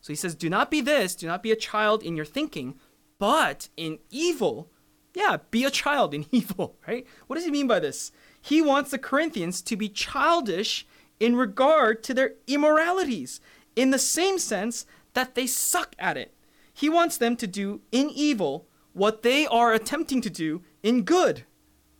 So 0.00 0.12
he 0.12 0.16
says, 0.16 0.34
Do 0.34 0.50
not 0.50 0.70
be 0.70 0.80
this, 0.80 1.14
do 1.14 1.26
not 1.26 1.42
be 1.42 1.52
a 1.52 1.56
child 1.56 2.02
in 2.02 2.16
your 2.16 2.24
thinking, 2.24 2.74
but 3.18 3.68
in 3.76 4.00
evil, 4.10 4.70
yeah, 5.18 5.38
be 5.50 5.64
a 5.64 5.70
child 5.70 6.14
in 6.14 6.26
evil, 6.32 6.76
right? 6.86 7.06
What 7.26 7.36
does 7.36 7.44
he 7.44 7.50
mean 7.50 7.66
by 7.66 7.80
this? 7.80 8.12
He 8.40 8.62
wants 8.62 8.92
the 8.92 8.98
Corinthians 8.98 9.60
to 9.62 9.76
be 9.76 9.88
childish 9.88 10.86
in 11.18 11.34
regard 11.34 12.04
to 12.04 12.14
their 12.14 12.34
immoralities, 12.46 13.40
in 13.74 13.90
the 13.90 13.98
same 13.98 14.38
sense 14.38 14.86
that 15.14 15.34
they 15.34 15.46
suck 15.46 15.96
at 15.98 16.16
it. 16.16 16.34
He 16.72 16.88
wants 16.88 17.16
them 17.16 17.36
to 17.36 17.48
do 17.48 17.80
in 17.90 18.10
evil 18.10 18.68
what 18.92 19.22
they 19.22 19.46
are 19.48 19.72
attempting 19.72 20.20
to 20.20 20.30
do 20.30 20.62
in 20.84 21.02
good. 21.02 21.44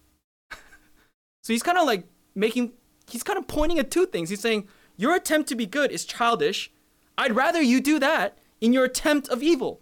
so 0.52 1.52
he's 1.52 1.64
kind 1.64 1.78
of 1.78 1.87
like 1.87 2.04
making, 2.37 2.72
he's 3.09 3.24
kind 3.24 3.38
of 3.38 3.48
pointing 3.48 3.81
at 3.81 3.90
two 3.90 4.07
things. 4.07 4.31
He's 4.31 4.40
saying, 4.40 4.68
Your 4.96 5.16
attempt 5.16 5.48
to 5.48 5.57
be 5.57 5.66
good 5.66 5.90
is 5.90 6.04
childish. 6.04 6.70
I'd 7.16 7.35
rather 7.35 7.61
you 7.61 7.81
do 7.81 7.98
that 7.98 8.38
in 8.61 8.72
your 8.72 8.85
attempt 8.85 9.28
of 9.28 9.42
evil. 9.42 9.81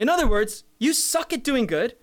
In 0.00 0.08
other 0.08 0.26
words, 0.26 0.64
you 0.80 0.92
suck 0.92 1.32
at 1.32 1.44
doing 1.44 1.66
good, 1.66 1.94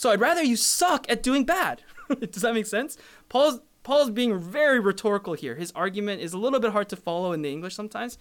so 0.00 0.10
I'd 0.10 0.18
rather 0.18 0.42
you 0.42 0.56
suck 0.56 1.04
at 1.10 1.22
doing 1.22 1.44
bad. 1.44 1.82
Does 2.30 2.40
that 2.40 2.54
make 2.54 2.64
sense? 2.64 2.96
Paul's 3.28 3.60
Paul's 3.82 4.08
being 4.08 4.40
very 4.40 4.80
rhetorical 4.80 5.34
here. 5.34 5.56
His 5.56 5.72
argument 5.72 6.22
is 6.22 6.32
a 6.32 6.38
little 6.38 6.58
bit 6.58 6.72
hard 6.72 6.88
to 6.88 6.96
follow 6.96 7.32
in 7.32 7.42
the 7.42 7.52
English 7.52 7.74
sometimes, 7.74 8.16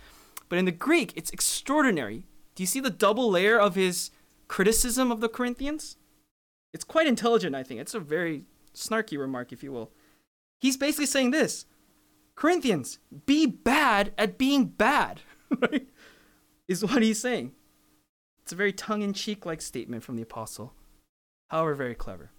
but 0.49 0.59
in 0.59 0.65
the 0.65 0.73
Greek, 0.73 1.13
it's 1.15 1.31
extraordinary. 1.31 2.25
Do 2.53 2.63
you 2.63 2.67
see 2.67 2.81
the 2.81 2.89
double 2.89 3.31
layer 3.31 3.57
of 3.57 3.75
his 3.75 4.11
criticism 4.49 5.09
of 5.09 5.21
the 5.21 5.29
Corinthians? 5.29 5.95
It's 6.73 6.83
quite 6.83 7.07
intelligent, 7.07 7.55
I 7.55 7.63
think. 7.63 7.79
It's 7.79 7.93
a 7.93 8.01
very 8.01 8.43
snarky 8.73 9.17
remark, 9.17 9.53
if 9.53 9.63
you 9.63 9.71
will. 9.71 9.89
He's 10.59 10.75
basically 10.75 11.05
saying 11.05 11.31
this 11.31 11.65
Corinthians, 12.35 12.99
be 13.25 13.45
bad 13.45 14.11
at 14.17 14.37
being 14.37 14.65
bad, 14.65 15.21
right? 15.61 15.87
Is 16.67 16.83
what 16.83 17.03
he's 17.03 17.21
saying. 17.21 17.53
It's 18.43 18.51
a 18.51 18.57
very 18.57 18.73
tongue 18.73 19.01
in 19.01 19.13
cheek 19.13 19.45
like 19.45 19.61
statement 19.61 20.03
from 20.03 20.17
the 20.17 20.23
apostle, 20.23 20.73
however, 21.49 21.75
very 21.75 21.95
clever. 21.95 22.31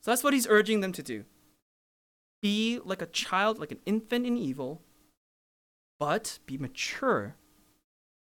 So 0.00 0.10
that's 0.10 0.24
what 0.24 0.34
he's 0.34 0.46
urging 0.48 0.80
them 0.80 0.92
to 0.92 1.02
do. 1.02 1.24
Be 2.42 2.80
like 2.84 3.02
a 3.02 3.06
child, 3.06 3.58
like 3.58 3.72
an 3.72 3.80
infant 3.86 4.26
in 4.26 4.36
evil, 4.36 4.82
but 5.98 6.38
be 6.46 6.56
mature 6.56 7.36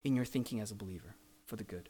in 0.04 0.16
your 0.16 0.26
thinking 0.26 0.60
as 0.60 0.72
a 0.72 0.76
believer 0.76 1.16
for 1.46 1.56
the 1.56 1.64
good. 1.64 1.90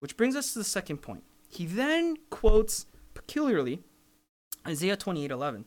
Which 0.00 0.16
brings 0.16 0.36
us 0.36 0.52
to 0.52 0.58
the 0.58 0.64
second 0.64 0.98
point. 0.98 1.24
He 1.48 1.66
then 1.66 2.16
quotes 2.30 2.86
peculiarly 3.14 3.82
Isaiah 4.66 4.96
28:11. 4.96 5.64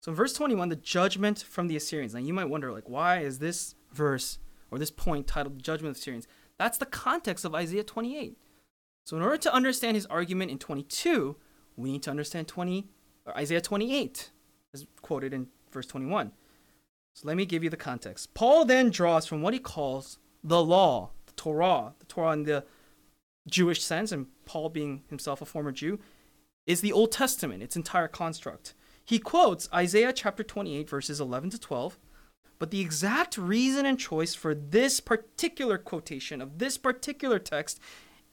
So 0.00 0.10
in 0.10 0.16
verse 0.16 0.34
21, 0.34 0.68
the 0.68 0.76
judgment 0.76 1.42
from 1.42 1.68
the 1.68 1.76
Assyrians. 1.76 2.14
Now 2.14 2.20
you 2.20 2.34
might 2.34 2.50
wonder 2.50 2.72
like 2.72 2.88
why 2.88 3.20
is 3.20 3.38
this 3.38 3.74
verse 3.92 4.38
or 4.70 4.78
this 4.78 4.90
point 4.90 5.26
titled 5.26 5.62
judgment 5.62 5.96
of 5.96 6.00
Assyrians? 6.00 6.28
That's 6.58 6.78
the 6.78 6.86
context 6.86 7.44
of 7.44 7.54
Isaiah 7.54 7.84
28. 7.84 8.36
So 9.06 9.16
in 9.16 9.22
order 9.22 9.36
to 9.36 9.54
understand 9.54 9.94
his 9.94 10.04
argument 10.06 10.50
in 10.50 10.58
22, 10.58 11.36
we 11.76 11.92
need 11.92 12.02
to 12.02 12.10
understand 12.10 12.48
20 12.48 12.88
or 13.24 13.36
Isaiah 13.38 13.60
28 13.60 14.32
as 14.74 14.84
quoted 15.00 15.32
in 15.32 15.46
verse 15.70 15.86
21. 15.86 16.32
So 17.14 17.28
let 17.28 17.36
me 17.36 17.46
give 17.46 17.62
you 17.62 17.70
the 17.70 17.76
context. 17.76 18.34
Paul 18.34 18.64
then 18.64 18.90
draws 18.90 19.24
from 19.24 19.42
what 19.42 19.54
he 19.54 19.60
calls 19.60 20.18
the 20.42 20.60
law, 20.62 21.10
the 21.26 21.32
Torah, 21.34 21.94
the 22.00 22.06
Torah 22.06 22.32
in 22.32 22.42
the 22.42 22.64
Jewish 23.48 23.80
sense, 23.80 24.10
and 24.10 24.26
Paul 24.44 24.70
being 24.70 25.04
himself 25.08 25.40
a 25.40 25.46
former 25.46 25.70
Jew, 25.70 26.00
is 26.66 26.80
the 26.80 26.92
Old 26.92 27.12
Testament, 27.12 27.62
its 27.62 27.76
entire 27.76 28.08
construct. 28.08 28.74
He 29.04 29.20
quotes 29.20 29.68
Isaiah 29.72 30.12
chapter 30.12 30.42
28, 30.42 30.90
verses 30.90 31.20
11 31.20 31.50
to 31.50 31.60
12, 31.60 31.96
but 32.58 32.72
the 32.72 32.80
exact 32.80 33.38
reason 33.38 33.86
and 33.86 34.00
choice 34.00 34.34
for 34.34 34.52
this 34.52 34.98
particular 34.98 35.78
quotation 35.78 36.42
of 36.42 36.58
this 36.58 36.76
particular 36.76 37.38
text, 37.38 37.78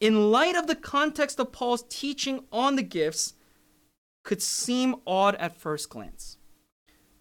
in 0.04 0.32
light 0.32 0.58
of 0.58 0.68
the 0.68 0.76
context 0.76 1.40
of 1.40 1.54
Paul's 1.54 1.86
teaching 1.88 2.44
on 2.52 2.76
the 2.76 2.84
gifts, 2.84 3.36
could 4.24 4.42
seem 4.42 4.96
odd 5.08 5.34
at 5.36 5.58
first 5.58 5.90
glance. 5.90 6.36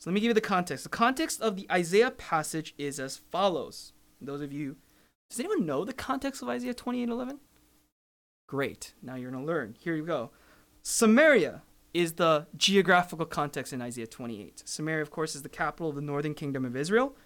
So 0.01 0.11
let 0.11 0.14
me 0.14 0.21
give 0.21 0.31
you 0.31 0.35
the 0.35 0.40
context. 0.40 0.83
The 0.83 0.90
context 0.90 1.40
of 1.40 1.55
the 1.55 1.64
Isaiah 1.71 2.11
passage 2.11 2.75
is 2.77 2.99
as 2.99 3.16
follows. 3.16 3.92
Those 4.21 4.40
of 4.40 4.53
you, 4.53 4.79
does 5.31 5.38
anyone 5.38 5.64
know 5.64 5.85
the 5.85 5.92
context 5.92 6.42
of 6.42 6.49
Isaiah 6.49 6.75
28 6.75 7.09
11? 7.09 7.38
Great. 8.49 8.95
Now 9.01 9.14
you're 9.14 9.31
going 9.31 9.45
to 9.45 9.47
learn. 9.47 9.77
Here 9.79 9.95
you 9.95 10.05
go. 10.05 10.33
Samaria 10.83 11.62
is 11.95 12.14
the 12.14 12.49
geographical 12.57 13.27
context 13.27 13.73
in 13.73 13.81
Isaiah 13.81 14.09
28. 14.09 14.64
Samaria, 14.64 15.03
of 15.03 15.12
course, 15.12 15.37
is 15.37 15.42
the 15.42 15.49
capital 15.49 15.90
of 15.90 15.95
the 15.95 16.03
northern 16.03 16.35
kingdom 16.35 16.64
of 16.64 16.75
Israel, 16.75 17.16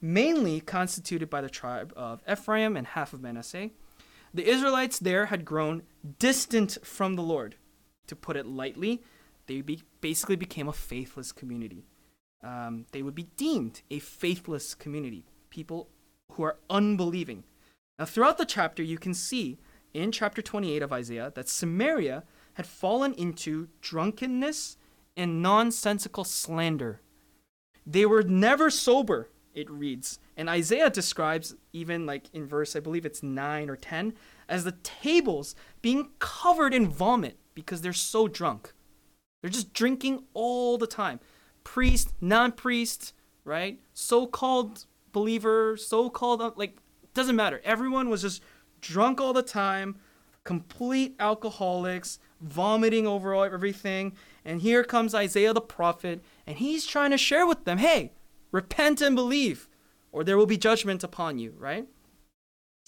mainly 0.00 0.60
constituted 0.60 1.30
by 1.30 1.40
the 1.40 1.48
tribe 1.48 1.92
of 1.94 2.20
Ephraim 2.28 2.76
and 2.76 2.88
half 2.88 3.12
of 3.12 3.22
Manasseh. 3.22 3.70
The 4.34 4.48
Israelites 4.50 4.98
there 4.98 5.26
had 5.26 5.44
grown 5.44 5.84
distant 6.18 6.78
from 6.82 7.14
the 7.14 7.22
Lord. 7.22 7.54
To 8.08 8.16
put 8.16 8.36
it 8.36 8.46
lightly, 8.46 9.02
they 9.46 9.60
be, 9.60 9.82
basically 10.00 10.36
became 10.36 10.68
a 10.68 10.72
faithless 10.72 11.30
community. 11.30 11.86
Um, 12.42 12.86
they 12.90 13.02
would 13.02 13.14
be 13.14 13.28
deemed 13.36 13.82
a 13.90 14.00
faithless 14.00 14.74
community, 14.74 15.24
people 15.50 15.88
who 16.32 16.42
are 16.42 16.58
unbelieving. 16.68 17.44
Now, 17.98 18.06
throughout 18.06 18.36
the 18.36 18.44
chapter, 18.44 18.82
you 18.82 18.98
can 18.98 19.14
see 19.14 19.58
in 19.94 20.10
chapter 20.10 20.42
28 20.42 20.82
of 20.82 20.92
Isaiah 20.92 21.32
that 21.36 21.48
Samaria 21.48 22.24
had 22.54 22.66
fallen 22.66 23.14
into 23.14 23.68
drunkenness 23.80 24.76
and 25.16 25.40
nonsensical 25.40 26.24
slander. 26.24 27.00
They 27.86 28.04
were 28.04 28.22
never 28.22 28.68
sober, 28.68 29.28
it 29.54 29.70
reads. 29.70 30.18
And 30.36 30.48
Isaiah 30.48 30.90
describes, 30.90 31.54
even 31.72 32.06
like 32.06 32.28
in 32.32 32.46
verse, 32.46 32.76
I 32.76 32.80
believe 32.80 33.06
it's 33.06 33.22
9 33.22 33.70
or 33.70 33.76
10, 33.76 34.14
as 34.48 34.64
the 34.64 34.72
tables 34.72 35.54
being 35.80 36.10
covered 36.18 36.74
in 36.74 36.88
vomit 36.88 37.38
because 37.54 37.80
they're 37.80 37.92
so 37.92 38.28
drunk. 38.28 38.72
They're 39.40 39.50
just 39.50 39.72
drinking 39.72 40.24
all 40.34 40.78
the 40.78 40.86
time. 40.86 41.20
Priest, 41.62 42.12
non 42.20 42.52
priest, 42.52 43.14
right? 43.44 43.80
So 43.92 44.26
called 44.26 44.86
believer, 45.12 45.76
so 45.76 46.10
called, 46.10 46.42
uh, 46.42 46.50
like, 46.56 46.78
doesn't 47.14 47.36
matter. 47.36 47.60
Everyone 47.64 48.08
was 48.08 48.22
just 48.22 48.42
drunk 48.80 49.20
all 49.20 49.32
the 49.32 49.42
time, 49.42 49.96
complete 50.44 51.14
alcoholics, 51.18 52.18
vomiting 52.40 53.06
over 53.06 53.34
everything. 53.44 54.14
And 54.44 54.60
here 54.60 54.84
comes 54.84 55.14
Isaiah 55.14 55.52
the 55.52 55.60
prophet, 55.60 56.22
and 56.46 56.58
he's 56.58 56.84
trying 56.84 57.10
to 57.12 57.18
share 57.18 57.46
with 57.46 57.64
them 57.64 57.78
hey, 57.78 58.12
repent 58.54 59.00
and 59.00 59.16
believe, 59.16 59.68
or 60.12 60.22
there 60.22 60.38
will 60.38 60.46
be 60.46 60.56
judgment 60.56 61.02
upon 61.02 61.40
you, 61.40 61.52
right? 61.58 61.88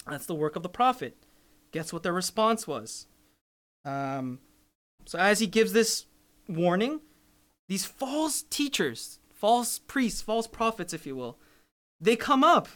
That's 0.09 0.27
the 0.27 0.35
work 0.35 0.55
of 0.55 0.63
the 0.63 0.69
prophet. 0.69 1.17
Guess 1.73 1.93
what 1.93 2.05
their 2.05 2.13
response 2.13 2.69
was? 2.69 3.09
Um, 3.85 4.39
so 5.07 5.19
as 5.19 5.41
he 5.41 5.49
gives 5.49 5.73
this 5.73 6.07
warning, 6.49 7.01
these 7.69 7.85
false 7.85 8.43
teachers, 8.43 9.19
false 9.35 9.81
priests, 9.81 10.23
false 10.23 10.47
prophets, 10.47 10.95
if 10.95 11.05
you 11.05 11.17
will, 11.17 11.37
they 12.01 12.15
come 12.15 12.45
up 12.45 12.69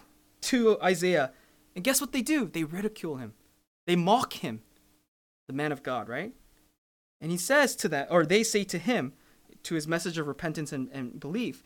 to 0.43 0.77
Isaiah, 0.83 1.31
and 1.77 1.85
guess 1.85 2.01
what 2.01 2.11
they 2.11 2.23
do? 2.23 2.47
They 2.47 2.65
ridicule 2.65 3.19
him, 3.19 3.35
they 3.87 3.95
mock 3.95 4.33
him, 4.33 4.63
the 5.47 5.55
man 5.55 5.71
of 5.71 5.85
God, 5.85 6.09
right? 6.09 6.33
And 7.21 7.31
he 7.31 7.39
says 7.39 7.77
to 7.77 7.89
that, 7.91 8.09
or 8.11 8.27
they 8.27 8.43
say 8.43 8.65
to 8.65 8.79
him, 8.79 9.13
to 9.63 9.77
his 9.77 9.87
message 9.87 10.19
of 10.19 10.27
repentance 10.27 10.73
and, 10.73 10.89
and 10.91 11.21
belief, 11.21 11.63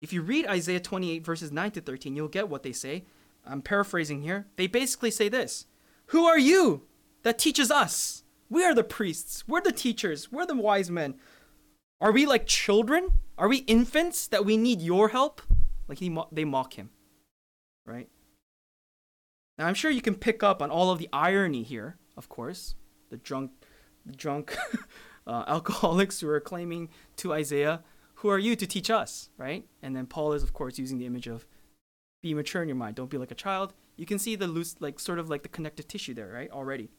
if 0.00 0.12
you 0.12 0.22
read 0.22 0.46
Isaiah 0.46 0.80
28, 0.80 1.24
verses 1.24 1.52
9 1.52 1.70
to 1.72 1.80
13, 1.80 2.16
you'll 2.16 2.28
get 2.28 2.48
what 2.48 2.62
they 2.62 2.72
say. 2.72 3.04
I'm 3.46 3.62
paraphrasing 3.62 4.22
here. 4.22 4.46
They 4.56 4.66
basically 4.66 5.10
say 5.10 5.28
this 5.28 5.66
Who 6.06 6.26
are 6.26 6.38
you 6.38 6.82
that 7.22 7.38
teaches 7.38 7.70
us? 7.70 8.24
We 8.48 8.64
are 8.64 8.74
the 8.74 8.84
priests. 8.84 9.44
We're 9.48 9.60
the 9.60 9.72
teachers. 9.72 10.30
We're 10.30 10.46
the 10.46 10.56
wise 10.56 10.90
men. 10.90 11.16
Are 12.00 12.12
we 12.12 12.26
like 12.26 12.46
children? 12.46 13.08
Are 13.38 13.48
we 13.48 13.58
infants 13.58 14.28
that 14.28 14.44
we 14.44 14.56
need 14.56 14.80
your 14.80 15.08
help? 15.08 15.42
Like 15.88 15.98
he, 15.98 16.16
they 16.32 16.44
mock 16.44 16.74
him, 16.74 16.90
right? 17.84 18.08
Now 19.58 19.66
I'm 19.66 19.74
sure 19.74 19.90
you 19.90 20.02
can 20.02 20.14
pick 20.14 20.42
up 20.42 20.60
on 20.60 20.70
all 20.70 20.90
of 20.90 20.98
the 20.98 21.08
irony 21.12 21.62
here. 21.62 21.96
Of 22.16 22.28
course, 22.28 22.74
the 23.10 23.16
drunk, 23.16 23.52
drunk 24.16 24.56
uh, 25.26 25.44
alcoholics 25.46 26.20
who 26.20 26.28
are 26.28 26.40
claiming 26.40 26.88
to 27.16 27.32
Isaiah, 27.32 27.82
"Who 28.16 28.28
are 28.28 28.38
you 28.38 28.56
to 28.56 28.66
teach 28.66 28.90
us?" 28.90 29.30
Right? 29.36 29.66
And 29.82 29.94
then 29.94 30.06
Paul 30.06 30.32
is, 30.32 30.42
of 30.42 30.52
course, 30.52 30.78
using 30.78 30.98
the 30.98 31.06
image 31.06 31.26
of, 31.26 31.46
"Be 32.22 32.34
mature 32.34 32.62
in 32.62 32.68
your 32.68 32.76
mind. 32.76 32.96
Don't 32.96 33.10
be 33.10 33.18
like 33.18 33.30
a 33.30 33.36
child." 33.36 33.74
You 33.96 34.06
can 34.06 34.18
see 34.18 34.36
the 34.36 34.46
loose, 34.46 34.76
like 34.80 35.00
sort 35.00 35.18
of 35.18 35.30
like 35.30 35.42
the 35.42 35.48
connective 35.48 35.88
tissue 35.88 36.14
there, 36.14 36.28
right? 36.28 36.50
Already. 36.50 36.90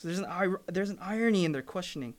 So 0.00 0.08
there's 0.08 0.18
an 0.18 0.56
there's 0.66 0.90
an 0.90 0.98
irony 1.00 1.44
in 1.44 1.52
their 1.52 1.62
questioning. 1.62 2.14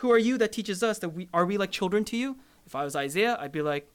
Who 0.00 0.10
are 0.10 0.18
you 0.18 0.38
that 0.38 0.52
teaches 0.52 0.82
us 0.82 0.98
that 1.00 1.10
we 1.10 1.28
are 1.32 1.44
we 1.44 1.58
like 1.58 1.70
children 1.70 2.04
to 2.06 2.16
you? 2.16 2.38
If 2.66 2.74
I 2.74 2.84
was 2.84 2.96
Isaiah, 2.96 3.36
I'd 3.40 3.52
be 3.52 3.62
like, 3.62 3.88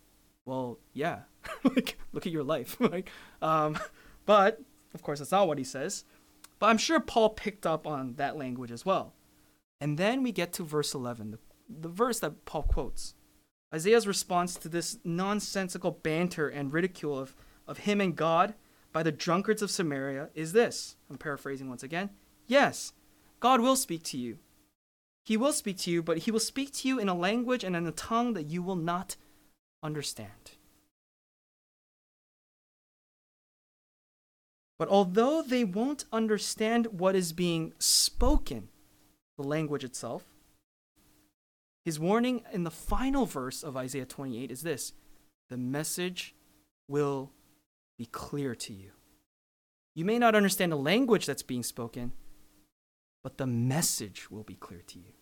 well, 0.45 0.79
yeah. 0.93 1.19
like, 1.63 1.97
look 2.13 2.25
at 2.25 2.31
your 2.31 2.43
life, 2.43 2.77
right? 2.79 3.07
Um, 3.41 3.77
but 4.25 4.61
of 4.93 5.03
course, 5.03 5.19
that's 5.19 5.31
not 5.31 5.47
what 5.47 5.57
he 5.57 5.63
says. 5.63 6.05
But 6.59 6.67
I'm 6.67 6.77
sure 6.77 6.99
Paul 6.99 7.29
picked 7.29 7.65
up 7.65 7.85
on 7.85 8.15
that 8.15 8.37
language 8.37 8.71
as 8.71 8.85
well. 8.85 9.13
And 9.79 9.97
then 9.97 10.23
we 10.23 10.31
get 10.31 10.53
to 10.53 10.63
verse 10.63 10.93
11, 10.93 11.31
the, 11.31 11.39
the 11.69 11.89
verse 11.89 12.19
that 12.19 12.45
Paul 12.45 12.63
quotes. 12.63 13.13
Isaiah's 13.73 14.07
response 14.07 14.55
to 14.55 14.69
this 14.69 14.97
nonsensical 15.03 15.91
banter 15.91 16.47
and 16.47 16.71
ridicule 16.71 17.19
of, 17.19 17.35
of 17.67 17.79
him 17.79 17.99
and 17.99 18.15
God 18.15 18.53
by 18.93 19.03
the 19.03 19.11
drunkards 19.11 19.61
of 19.61 19.71
Samaria 19.71 20.29
is 20.33 20.53
this. 20.53 20.95
I'm 21.09 21.17
paraphrasing 21.17 21.69
once 21.69 21.83
again. 21.83 22.09
Yes, 22.47 22.93
God 23.39 23.59
will 23.59 23.75
speak 23.75 24.03
to 24.03 24.17
you. 24.17 24.39
He 25.23 25.35
will 25.35 25.51
speak 25.51 25.77
to 25.79 25.91
you, 25.91 26.01
but 26.01 26.19
he 26.19 26.31
will 26.31 26.39
speak 26.39 26.73
to 26.75 26.87
you 26.87 26.99
in 26.99 27.09
a 27.09 27.13
language 27.13 27.63
and 27.63 27.75
in 27.75 27.85
a 27.85 27.91
tongue 27.91 28.33
that 28.33 28.49
you 28.49 28.63
will 28.63 28.77
not 28.77 29.17
understand. 29.83 30.51
But 34.79 34.87
although 34.87 35.41
they 35.41 35.63
won't 35.63 36.05
understand 36.13 36.87
what 36.99 37.15
is 37.15 37.33
being 37.33 37.73
spoken, 37.79 38.69
the 39.37 39.43
language 39.43 39.83
itself, 39.83 40.23
his 41.87 42.01
warning 42.01 42.41
in 42.51 42.65
the 42.65 42.69
final 42.69 43.25
verse 43.25 43.63
of 43.63 43.77
Isaiah 43.77 44.05
28 44.05 44.51
is 44.51 44.61
this 44.61 44.91
the 45.47 45.55
message 45.55 46.35
will 46.89 47.31
be 47.97 48.05
clear 48.05 48.53
to 48.55 48.73
you. 48.73 48.91
You 49.95 50.03
may 50.03 50.19
not 50.19 50.35
understand 50.35 50.73
the 50.73 50.75
language 50.75 51.25
that's 51.25 51.43
being 51.43 51.63
spoken, 51.63 52.11
but 53.23 53.37
the 53.37 53.47
message 53.47 54.29
will 54.29 54.43
be 54.43 54.55
clear 54.55 54.81
to 54.85 54.99
you. 54.99 55.13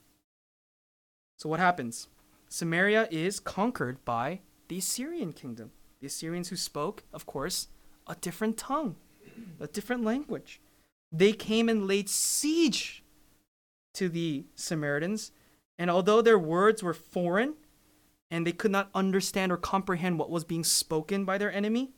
So 1.37 1.49
what 1.49 1.59
happens? 1.59 2.07
Samaria 2.49 3.09
is 3.11 3.39
conquered 3.39 4.03
by 4.03 4.39
the 4.67 4.79
Assyrian 4.79 5.33
kingdom. 5.33 5.69
The 6.01 6.07
Assyrians 6.07 6.49
who 6.49 6.55
spoke, 6.55 7.03
of 7.13 7.27
course, 7.27 7.67
a 8.07 8.15
different 8.15 8.57
tongue, 8.57 8.95
a 9.59 9.67
different 9.67 10.03
language. 10.03 10.59
They 11.11 11.31
came 11.31 11.69
and 11.69 11.85
laid 11.85 12.09
siege 12.09 13.03
to 13.93 14.09
the 14.09 14.45
Samaritans, 14.55 15.31
and 15.77 15.89
although 15.89 16.21
their 16.21 16.39
words 16.39 16.81
were 16.81 16.93
foreign 16.93 17.55
and 18.31 18.45
they 18.45 18.51
could 18.51 18.71
not 18.71 18.89
understand 18.93 19.51
or 19.51 19.57
comprehend 19.57 20.17
what 20.17 20.29
was 20.29 20.43
being 20.43 20.63
spoken 20.63 21.25
by 21.25 21.37
their 21.37 21.51
enemy, 21.51 21.91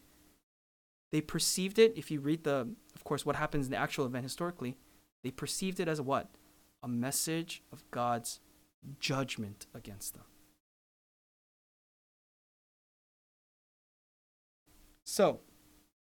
they 1.12 1.22
perceived 1.22 1.80
it. 1.80 1.94
If 1.96 2.12
you 2.12 2.20
read 2.20 2.44
the, 2.44 2.70
of 2.96 3.04
course, 3.04 3.26
what 3.26 3.36
happens 3.36 3.68
in 3.68 3.72
the 3.72 3.78
actual 3.78 4.06
event 4.06 4.24
historically, 4.24 4.78
they 5.24 5.32
perceived 5.32 5.80
it 5.80 5.88
as 5.88 6.02
what? 6.02 6.30
A 6.84 6.88
message 6.88 7.64
of 7.72 7.90
God's 7.92 8.40
judgment 9.00 9.68
against 9.74 10.14
them. 10.14 10.24
So, 15.04 15.40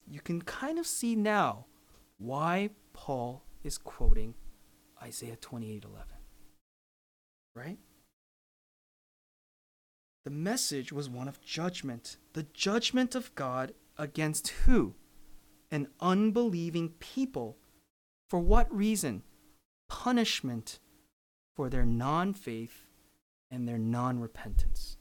you 0.09 0.19
can 0.19 0.41
kind 0.41 0.77
of 0.77 0.85
see 0.85 1.15
now 1.15 1.65
why 2.17 2.71
Paul 2.93 3.43
is 3.63 3.77
quoting 3.77 4.35
Isaiah 5.01 5.37
28:11. 5.37 6.16
Right? 7.57 7.79
The 10.25 10.29
message 10.31 10.91
was 10.93 11.09
one 11.09 11.27
of 11.27 11.41
judgment, 11.41 12.17
the 12.33 12.43
judgment 12.53 13.15
of 13.15 13.33
God 13.33 13.73
against 13.97 14.49
who? 14.49 14.93
An 15.71 15.87
unbelieving 15.99 16.89
people. 16.99 17.57
For 18.29 18.39
what 18.39 18.71
reason? 18.71 19.23
Punishment 19.89 20.79
for 21.55 21.67
their 21.67 21.85
non-faith 21.85 22.85
and 23.49 23.67
their 23.67 23.79
non-repentance. 23.79 24.97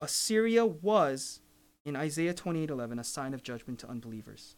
Assyria 0.00 0.64
was 0.64 1.40
in 1.84 1.96
Isaiah 1.96 2.34
28:11 2.34 3.00
a 3.00 3.04
sign 3.04 3.34
of 3.34 3.42
judgment 3.42 3.80
to 3.80 3.88
unbelievers, 3.88 4.54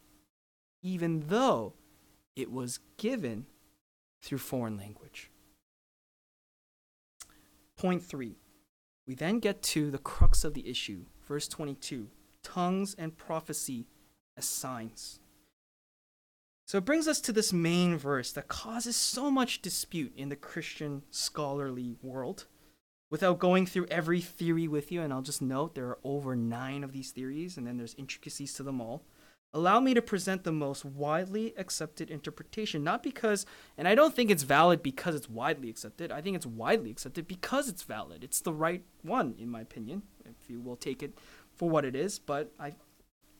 even 0.83 1.29
though 1.29 1.75
it 2.35 2.51
was 2.51 2.81
given 2.99 3.47
through 4.21 4.39
foreign 4.39 4.77
language. 4.77 5.31
Point 7.77 8.03
3. 8.03 8.37
We 9.07 9.15
then 9.15 9.39
get 9.39 9.63
to 9.65 9.91
the 9.91 9.99
crux 9.99 10.45
of 10.45 10.55
the 10.55 10.69
issue, 10.69 11.05
verse 11.27 11.47
22, 11.47 12.09
tongues 12.43 12.95
and 12.99 13.17
prophecy 13.17 13.87
as 14.37 14.47
signs. 14.47 15.21
So 16.67 16.79
it 16.79 16.85
brings 16.85 17.07
us 17.07 17.21
to 17.21 17.33
this 17.33 17.53
main 17.53 17.97
verse 17.97 18.33
that 18.33 18.49
causes 18.49 18.97
so 18.97 19.31
much 19.31 19.63
dispute 19.63 20.13
in 20.17 20.31
the 20.31 20.37
Christian 20.37 21.03
scholarly 21.11 21.95
world 22.03 22.47
without 23.09 23.39
going 23.39 23.67
through 23.67 23.87
every 23.87 24.21
theory 24.21 24.67
with 24.67 24.91
you, 24.91 25.01
and 25.03 25.13
I'll 25.13 25.23
just 25.23 25.43
note 25.43 25.75
there 25.75 25.87
are 25.87 25.99
over 26.03 26.35
nine 26.35 26.83
of 26.83 26.93
these 26.93 27.13
theories, 27.13 27.57
and 27.57 27.67
then 27.67 27.77
there's 27.77 27.95
intricacies 27.97 28.53
to 28.55 28.65
them 28.65 28.81
all. 28.81 29.05
Allow 29.55 29.81
me 29.81 29.95
to 29.95 30.03
present 30.03 30.45
the 30.45 30.53
most 30.53 30.85
widely 30.85 31.55
accepted 31.57 32.11
interpretation, 32.11 32.85
not 32.85 33.03
because, 33.03 33.47
and 33.79 33.89
I 33.89 33.95
don't 33.95 34.15
think 34.15 34.31
it's 34.31 34.43
valid 34.43 34.83
because 34.83 35.15
it's 35.15 35.31
widely 35.31 35.71
accepted. 35.71 36.13
I 36.13 36.21
think 36.21 36.37
it's 36.37 36.45
widely 36.45 36.91
accepted 36.91 37.27
because 37.27 37.69
it's 37.69 37.83
valid. 37.83 38.23
It's 38.23 38.41
the 38.41 38.53
right 38.53 38.83
one, 39.03 39.35
in 39.39 39.49
my 39.49 39.63
opinion, 39.63 40.03
if 40.25 40.51
you 40.51 40.61
will 40.61 40.77
take 40.77 41.03
it 41.03 41.17
for 41.55 41.71
what 41.71 41.87
it 41.87 41.97
is. 41.97 42.19
But 42.19 42.53
I, 42.61 42.75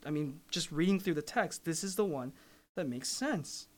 I 0.07 0.11
mean, 0.11 0.41
just 0.51 0.73
reading 0.73 0.99
through 0.99 1.15
the 1.15 1.23
text, 1.23 1.65
this 1.65 1.85
is 1.85 1.97
the 1.97 2.05
one 2.05 2.33
that 2.77 2.89
makes 2.89 3.09
sense. 3.09 3.69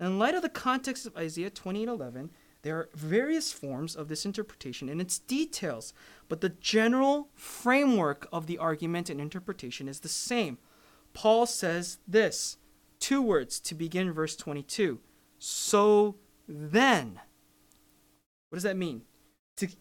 In 0.00 0.18
light 0.18 0.34
of 0.34 0.42
the 0.42 0.48
context 0.48 1.06
of 1.06 1.16
Isaiah 1.16 1.50
28:11, 1.50 2.30
there 2.62 2.78
are 2.78 2.88
various 2.94 3.52
forms 3.52 3.94
of 3.94 4.08
this 4.08 4.24
interpretation 4.24 4.88
and 4.88 5.00
its 5.00 5.18
details, 5.18 5.92
but 6.28 6.40
the 6.40 6.48
general 6.48 7.28
framework 7.34 8.26
of 8.32 8.46
the 8.46 8.58
argument 8.58 9.10
and 9.10 9.20
interpretation 9.20 9.86
is 9.86 10.00
the 10.00 10.08
same. 10.08 10.58
Paul 11.14 11.46
says 11.46 11.98
this 12.06 12.58
two 12.98 13.22
words 13.22 13.58
to 13.60 13.74
begin 13.74 14.12
verse 14.12 14.36
22 14.36 15.00
So 15.38 16.16
then. 16.46 17.20
What 18.50 18.56
does 18.56 18.64
that 18.64 18.76
mean? 18.76 19.02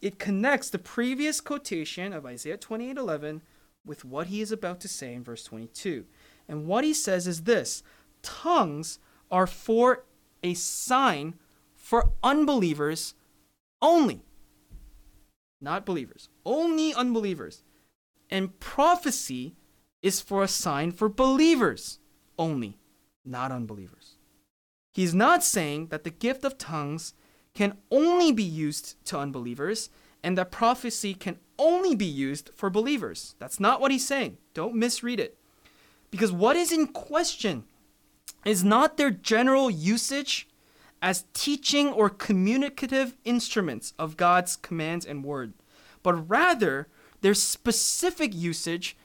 It 0.01 0.19
connects 0.19 0.69
the 0.69 0.79
previous 0.79 1.41
quotation 1.41 2.13
of 2.13 2.25
Isaiah 2.25 2.57
28:11 2.57 3.41
with 3.85 4.05
what 4.05 4.27
he 4.27 4.39
is 4.39 4.51
about 4.51 4.79
to 4.81 4.87
say 4.87 5.13
in 5.13 5.23
verse 5.23 5.43
22. 5.43 6.05
And 6.47 6.67
what 6.67 6.83
he 6.83 6.93
says 6.93 7.27
is 7.27 7.43
this 7.43 7.83
tongues 8.21 8.99
are 9.31 9.47
for 9.47 10.05
a 10.43 10.53
sign 10.53 11.35
for 11.75 12.11
unbelievers 12.23 13.15
only. 13.81 14.21
Not 15.59 15.85
believers, 15.85 16.29
only 16.45 16.93
unbelievers. 16.93 17.63
And 18.29 18.59
prophecy 18.59 19.55
is 20.03 20.21
for 20.21 20.43
a 20.43 20.47
sign 20.47 20.91
for 20.91 21.09
believers 21.09 21.97
only, 22.37 22.77
not 23.25 23.51
unbelievers. 23.51 24.17
He's 24.93 25.15
not 25.15 25.43
saying 25.43 25.87
that 25.87 26.03
the 26.03 26.11
gift 26.11 26.43
of 26.45 26.59
tongues 26.59 27.15
can 27.55 27.77
only 27.89 28.31
be 28.31 28.43
used 28.43 29.03
to 29.05 29.17
unbelievers 29.17 29.89
and 30.21 30.37
that 30.37 30.51
prophecy 30.51 31.13
can 31.13 31.39
only 31.57 31.95
be 31.95 32.05
used 32.05 32.51
for 32.55 32.69
believers. 32.69 33.35
That's 33.39 33.59
not 33.59 33.81
what 33.81 33.91
he's 33.91 34.07
saying. 34.07 34.37
Don't 34.53 34.75
misread 34.75 35.19
it. 35.19 35.37
Because 36.11 36.31
what 36.31 36.55
is 36.55 36.71
in 36.71 36.87
question 36.87 37.63
is 38.45 38.63
not 38.63 38.97
their 38.97 39.11
general 39.11 39.69
usage 39.69 40.47
as 41.01 41.25
teaching 41.33 41.89
or 41.89 42.09
communicative 42.09 43.15
instruments 43.25 43.93
of 43.99 44.15
God's 44.15 44.55
commands 44.55 45.05
and 45.05 45.23
word, 45.23 45.53
but 46.01 46.29
rather 46.29 46.87
their 47.21 47.33
specific 47.33 48.33
usage 48.33 48.95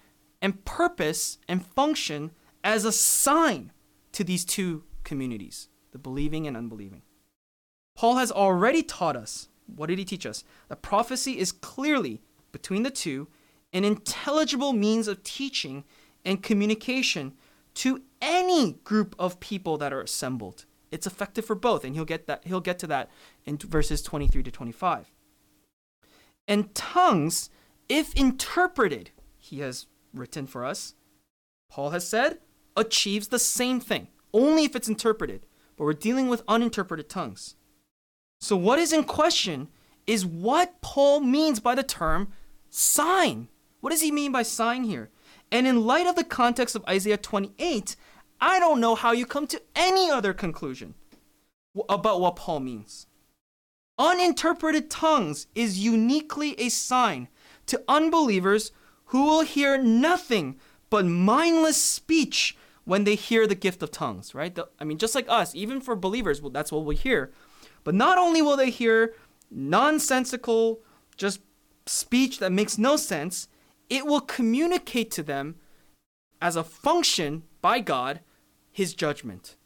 and 0.40 0.64
purpose 0.64 1.38
and 1.48 1.64
function 1.64 2.32
as 2.62 2.84
a 2.84 2.92
sign 2.92 3.72
to 4.12 4.24
these 4.24 4.44
two 4.44 4.84
communities, 5.04 5.68
the 5.92 5.98
believing 5.98 6.46
and 6.46 6.56
unbelieving. 6.56 7.02
Paul 7.96 8.16
has 8.16 8.30
already 8.30 8.82
taught 8.82 9.16
us, 9.16 9.48
what 9.66 9.86
did 9.86 9.98
he 9.98 10.04
teach 10.04 10.24
us? 10.24 10.44
That 10.68 10.82
prophecy 10.82 11.38
is 11.38 11.52
clearly, 11.52 12.22
between 12.52 12.82
the 12.82 12.90
two, 12.90 13.28
an 13.72 13.84
intelligible 13.84 14.72
means 14.72 15.08
of 15.08 15.22
teaching 15.22 15.84
and 16.24 16.42
communication 16.42 17.34
to 17.74 18.02
any 18.20 18.72
group 18.84 19.14
of 19.18 19.40
people 19.40 19.78
that 19.78 19.92
are 19.92 20.00
assembled. 20.00 20.64
It's 20.90 21.06
effective 21.06 21.44
for 21.44 21.54
both, 21.54 21.84
and 21.84 21.94
he'll 21.94 22.04
get 22.04 22.26
that 22.26 22.44
he'll 22.46 22.60
get 22.60 22.78
to 22.80 22.86
that 22.86 23.10
in 23.44 23.58
verses 23.58 24.02
23 24.02 24.42
to 24.42 24.50
25. 24.50 25.12
And 26.46 26.74
tongues, 26.74 27.50
if 27.88 28.14
interpreted, 28.14 29.10
he 29.36 29.60
has 29.60 29.86
written 30.14 30.46
for 30.46 30.64
us, 30.64 30.94
Paul 31.70 31.90
has 31.90 32.06
said, 32.06 32.38
achieves 32.76 33.28
the 33.28 33.38
same 33.38 33.80
thing, 33.80 34.08
only 34.32 34.64
if 34.64 34.74
it's 34.74 34.88
interpreted. 34.88 35.46
But 35.76 35.84
we're 35.84 35.92
dealing 35.92 36.28
with 36.28 36.42
uninterpreted 36.48 37.08
tongues. 37.08 37.54
So 38.40 38.56
what 38.56 38.78
is 38.78 38.92
in 38.92 39.04
question 39.04 39.68
is 40.06 40.24
what 40.24 40.80
Paul 40.80 41.20
means 41.20 41.60
by 41.60 41.74
the 41.74 41.82
term 41.82 42.32
sign. 42.70 43.48
What 43.80 43.90
does 43.90 44.00
he 44.00 44.10
mean 44.10 44.32
by 44.32 44.42
sign 44.42 44.84
here? 44.84 45.10
And 45.52 45.66
in 45.66 45.86
light 45.86 46.06
of 46.06 46.16
the 46.16 46.24
context 46.24 46.74
of 46.74 46.84
Isaiah 46.88 47.16
28, 47.16 47.96
I 48.40 48.58
don't 48.58 48.80
know 48.80 48.94
how 48.94 49.12
you 49.12 49.26
come 49.26 49.46
to 49.48 49.62
any 49.74 50.10
other 50.10 50.32
conclusion 50.32 50.94
about 51.88 52.20
what 52.20 52.36
Paul 52.36 52.60
means. 52.60 53.06
Uninterpreted 53.98 54.90
tongues 54.90 55.48
is 55.54 55.78
uniquely 55.78 56.58
a 56.60 56.68
sign 56.68 57.28
to 57.66 57.82
unbelievers 57.88 58.72
who 59.08 59.24
will 59.24 59.42
hear 59.42 59.78
nothing 59.78 60.56
but 60.90 61.04
mindless 61.04 61.82
speech 61.82 62.56
when 62.84 63.04
they 63.04 63.14
hear 63.14 63.46
the 63.46 63.54
gift 63.54 63.82
of 63.82 63.90
tongues, 63.90 64.34
right? 64.34 64.54
The, 64.54 64.68
I 64.80 64.84
mean, 64.84 64.98
just 64.98 65.14
like 65.14 65.26
us, 65.28 65.54
even 65.54 65.80
for 65.80 65.94
believers, 65.94 66.40
well, 66.40 66.50
that's 66.50 66.72
what 66.72 66.84
we 66.84 66.96
hear. 66.96 67.30
But 67.84 67.94
not 67.94 68.18
only 68.18 68.42
will 68.42 68.56
they 68.56 68.70
hear 68.70 69.14
nonsensical, 69.50 70.80
just 71.16 71.40
speech 71.86 72.38
that 72.38 72.52
makes 72.52 72.78
no 72.78 72.96
sense, 72.96 73.48
it 73.90 74.06
will 74.06 74.20
communicate 74.20 75.10
to 75.12 75.22
them 75.22 75.56
as 76.40 76.56
a 76.56 76.64
function 76.64 77.42
by 77.60 77.80
God 77.80 78.20
his 78.70 78.94
judgment. 78.94 79.56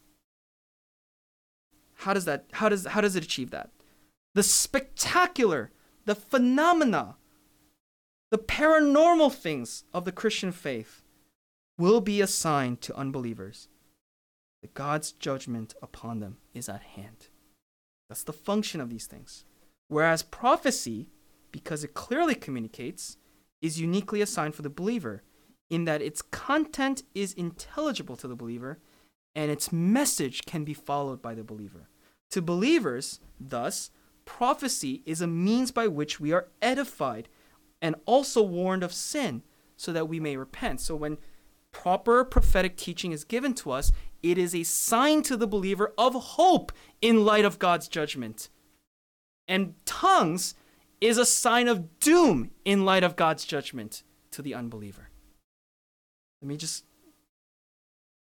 How 1.95 2.15
does 2.15 2.25
that 2.25 2.47
how 2.53 2.69
does 2.69 2.87
how 2.87 3.01
does 3.01 3.15
it 3.15 3.25
achieve 3.25 3.51
that? 3.51 3.71
The 4.35 4.43
spectacular, 4.43 5.71
the 6.05 6.15
phenomena, 6.15 7.17
the 8.33 8.39
paranormal 8.39 9.31
things 9.31 9.85
of 9.93 10.07
the 10.07 10.11
Christian 10.11 10.53
faith 10.53 11.03
will 11.77 12.01
be 12.01 12.23
a 12.23 12.27
sign 12.27 12.79
to 12.79 12.97
unbelievers 12.97 13.69
that 14.63 14.73
God's 14.73 15.13
judgment 15.13 15.75
upon 15.83 16.21
them 16.21 16.39
is 16.55 16.67
at 16.67 16.81
hand. 16.81 17.29
That's 18.09 18.25
the 18.25 18.33
function 18.33 18.81
of 18.81 18.89
these 18.89 19.05
things. 19.05 19.45
Whereas 19.89 20.23
prophecy, 20.23 21.09
because 21.51 21.85
it 21.85 21.93
clearly 21.93 22.35
communicates, 22.35 23.19
is 23.61 23.79
uniquely 23.79 24.23
a 24.23 24.27
sign 24.27 24.53
for 24.53 24.63
the 24.63 24.71
believer 24.71 25.23
in 25.69 25.85
that 25.85 26.01
its 26.01 26.23
content 26.23 27.03
is 27.15 27.35
intelligible 27.35 28.17
to 28.17 28.29
the 28.29 28.35
believer 28.35 28.79
and 29.35 29.51
its 29.51 29.71
message 29.71 30.47
can 30.47 30.65
be 30.65 30.73
followed 30.73 31.21
by 31.21 31.35
the 31.35 31.45
believer. 31.45 31.91
To 32.31 32.41
believers, 32.41 33.21
thus, 33.39 33.91
prophecy 34.25 35.03
is 35.05 35.21
a 35.21 35.27
means 35.27 35.71
by 35.71 35.87
which 35.87 36.19
we 36.19 36.33
are 36.33 36.49
edified 36.63 37.29
and 37.83 37.97
also 38.07 38.43
warned 38.43 38.85
of 38.85 38.95
sin 38.95 39.43
so 39.77 39.93
that 39.93 40.09
we 40.09 40.21
may 40.21 40.37
repent. 40.37 40.81
So 40.81 40.95
when 40.95 41.19
proper 41.73 42.25
prophetic 42.25 42.77
teaching 42.77 43.13
is 43.13 43.25
given 43.25 43.53
to 43.55 43.73
us, 43.73 43.91
it 44.23 44.39
is 44.39 44.55
a 44.55 44.63
sign 44.63 45.23
to 45.23 45.37
the 45.37 45.49
believer 45.49 45.93
of 45.99 46.15
hope 46.15 46.71
in 47.03 47.25
light 47.25 47.45
of 47.45 47.59
God's 47.59 47.89
judgment. 47.89 48.49
And 49.49 49.75
tongues 49.85 50.55
is 51.01 51.19
a 51.19 51.27
sign 51.27 51.67
of 51.67 51.99
doom 51.99 52.53
in 52.65 52.85
light 52.85 53.03
of 53.03 53.17
God's 53.17 53.45
judgment 53.45 54.05
to 54.31 54.41
the 54.41 54.55
unbeliever. 54.55 55.11
Let 56.41 56.49
me 56.49 56.57
just 56.57 56.85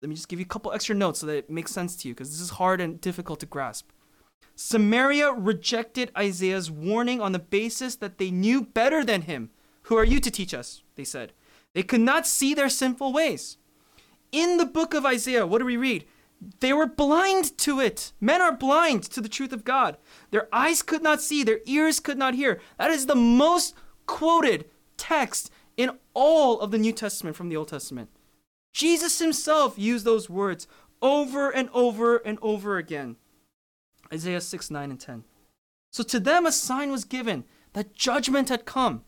let 0.02 0.10
me 0.10 0.16
just 0.16 0.30
give 0.30 0.40
you 0.40 0.46
a 0.46 0.48
couple 0.48 0.72
extra 0.72 0.96
notes 0.96 1.20
so 1.20 1.26
that 1.26 1.38
it 1.38 1.50
makes 1.50 1.72
sense 1.72 1.96
to 1.96 2.08
you 2.08 2.14
because 2.14 2.30
this 2.30 2.40
is 2.40 2.52
hard 2.52 2.80
and 2.80 3.02
difficult 3.02 3.40
to 3.40 3.48
grasp. 3.48 3.90
Samaria 4.56 5.32
rejected 5.32 6.12
Isaiah's 6.18 6.72
warning 6.72 7.22
on 7.22 7.32
the 7.32 7.40
basis 7.40 7.96
that 7.98 8.18
they 8.18 8.32
knew 8.32 8.62
better 8.64 9.04
than 9.04 9.24
him. 9.24 9.52
Who 9.84 9.96
are 9.96 10.04
you 10.04 10.20
to 10.20 10.32
teach 10.32 10.54
us? 10.54 10.82
They 10.96 11.04
said. 11.04 11.34
They 11.74 11.84
could 11.84 12.02
not 12.02 12.26
see 12.26 12.54
their 12.54 12.70
sinful 12.70 13.14
ways. 13.14 13.58
In 14.32 14.58
the 14.58 14.66
book 14.66 14.94
of 14.94 15.06
Isaiah, 15.06 15.46
what 15.46 15.60
do 15.60 15.66
we 15.66 15.78
read? 15.78 16.06
They 16.60 16.74
were 16.74 16.88
blind 16.88 17.58
to 17.60 17.80
it. 17.80 18.14
Men 18.20 18.42
are 18.42 18.56
blind 18.56 19.04
to 19.04 19.22
the 19.22 19.30
truth 19.30 19.54
of 19.54 19.64
God. 19.64 19.98
Their 20.32 20.48
eyes 20.52 20.82
could 20.82 21.04
not 21.04 21.22
see, 21.22 21.44
their 21.44 21.60
ears 21.66 22.00
could 22.00 22.18
not 22.18 22.34
hear. 22.34 22.60
That 22.78 22.92
is 22.92 23.06
the 23.06 23.16
most 23.16 23.76
quoted 24.06 24.66
text 24.98 25.52
in 25.78 25.92
all 26.14 26.60
of 26.60 26.72
the 26.72 26.78
New 26.78 26.94
Testament 26.94 27.36
from 27.36 27.50
the 27.50 27.58
Old 27.58 27.70
Testament. 27.70 28.10
Jesus 28.74 29.20
himself 29.20 29.78
used 29.78 30.06
those 30.06 30.30
words 30.30 30.68
over 31.02 31.50
and 31.50 31.70
over 31.74 32.18
and 32.18 32.38
over 32.42 32.78
again. 32.78 33.16
Isaiah 34.14 34.42
6, 34.42 34.72
9, 34.72 34.92
and 34.92 35.00
10. 35.00 35.24
So 35.92 36.04
to 36.04 36.20
them 36.20 36.46
a 36.46 36.52
sign 36.52 36.92
was 36.92 37.06
given 37.06 37.44
that 37.74 37.94
judgment 37.94 38.50
had 38.50 38.66
come. 38.66 39.04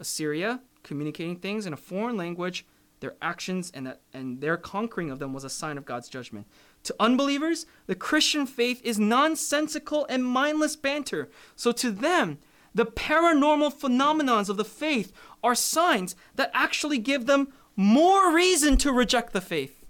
Assyria, 0.00 0.60
communicating 0.82 1.36
things 1.36 1.66
in 1.66 1.72
a 1.72 1.76
foreign 1.76 2.16
language, 2.16 2.66
their 3.00 3.14
actions 3.20 3.70
and, 3.74 3.86
that, 3.86 4.00
and 4.12 4.40
their 4.40 4.56
conquering 4.56 5.10
of 5.10 5.18
them 5.18 5.32
was 5.32 5.44
a 5.44 5.50
sign 5.50 5.76
of 5.76 5.84
God's 5.84 6.08
judgment. 6.08 6.46
To 6.84 6.94
unbelievers, 6.98 7.66
the 7.86 7.94
Christian 7.94 8.46
faith 8.46 8.80
is 8.84 8.98
nonsensical 8.98 10.06
and 10.08 10.24
mindless 10.24 10.76
banter. 10.76 11.28
So 11.56 11.72
to 11.72 11.90
them, 11.90 12.38
the 12.74 12.86
paranormal 12.86 13.74
phenomenons 13.74 14.48
of 14.48 14.56
the 14.56 14.64
faith 14.64 15.12
are 15.42 15.54
signs 15.54 16.16
that 16.36 16.50
actually 16.54 16.98
give 16.98 17.26
them 17.26 17.52
more 17.76 18.34
reason 18.34 18.76
to 18.78 18.92
reject 18.92 19.32
the 19.32 19.40
faith. 19.40 19.84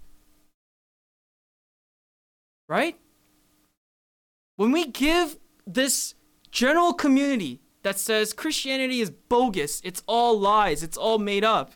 Right? 2.68 2.98
When 4.57 4.73
we 4.73 4.87
give 4.87 5.38
this 5.67 6.15
general 6.51 6.93
community 6.93 7.61
that 7.83 7.99
says 7.99 8.33
Christianity 8.33 9.01
is 9.01 9.11
bogus, 9.11 9.81
it's 9.85 10.03
all 10.07 10.38
lies, 10.38 10.83
it's 10.83 10.97
all 10.97 11.19
made 11.19 11.45
up, 11.45 11.73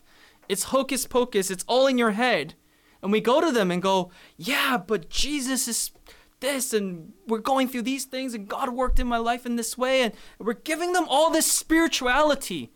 it's 0.47 0.63
hocus 0.63 1.05
pocus, 1.05 1.51
it's 1.51 1.65
all 1.67 1.87
in 1.87 1.97
your 1.97 2.11
head, 2.11 2.53
and 3.01 3.11
we 3.11 3.21
go 3.21 3.41
to 3.41 3.51
them 3.51 3.71
and 3.71 3.81
go, 3.81 4.11
yeah, 4.37 4.77
but 4.77 5.09
Jesus 5.09 5.67
is 5.67 5.91
this, 6.39 6.73
and 6.73 7.13
we're 7.27 7.39
going 7.39 7.67
through 7.67 7.81
these 7.81 8.05
things, 8.05 8.33
and 8.33 8.47
God 8.47 8.69
worked 8.69 8.99
in 8.99 9.07
my 9.07 9.17
life 9.17 9.45
in 9.45 9.55
this 9.55 9.77
way, 9.77 10.01
and 10.01 10.13
we're 10.39 10.53
giving 10.53 10.93
them 10.93 11.05
all 11.09 11.31
this 11.31 11.51
spirituality. 11.51 12.71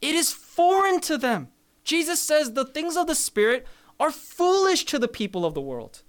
It 0.00 0.14
is 0.14 0.32
foreign 0.32 1.00
to 1.02 1.16
them. 1.16 1.48
Jesus 1.84 2.20
says 2.20 2.52
the 2.52 2.64
things 2.64 2.96
of 2.96 3.06
the 3.06 3.14
Spirit 3.14 3.66
are 4.00 4.10
foolish 4.10 4.84
to 4.86 4.98
the 4.98 5.08
people 5.08 5.44
of 5.44 5.54
the 5.54 5.60
world. 5.60 6.02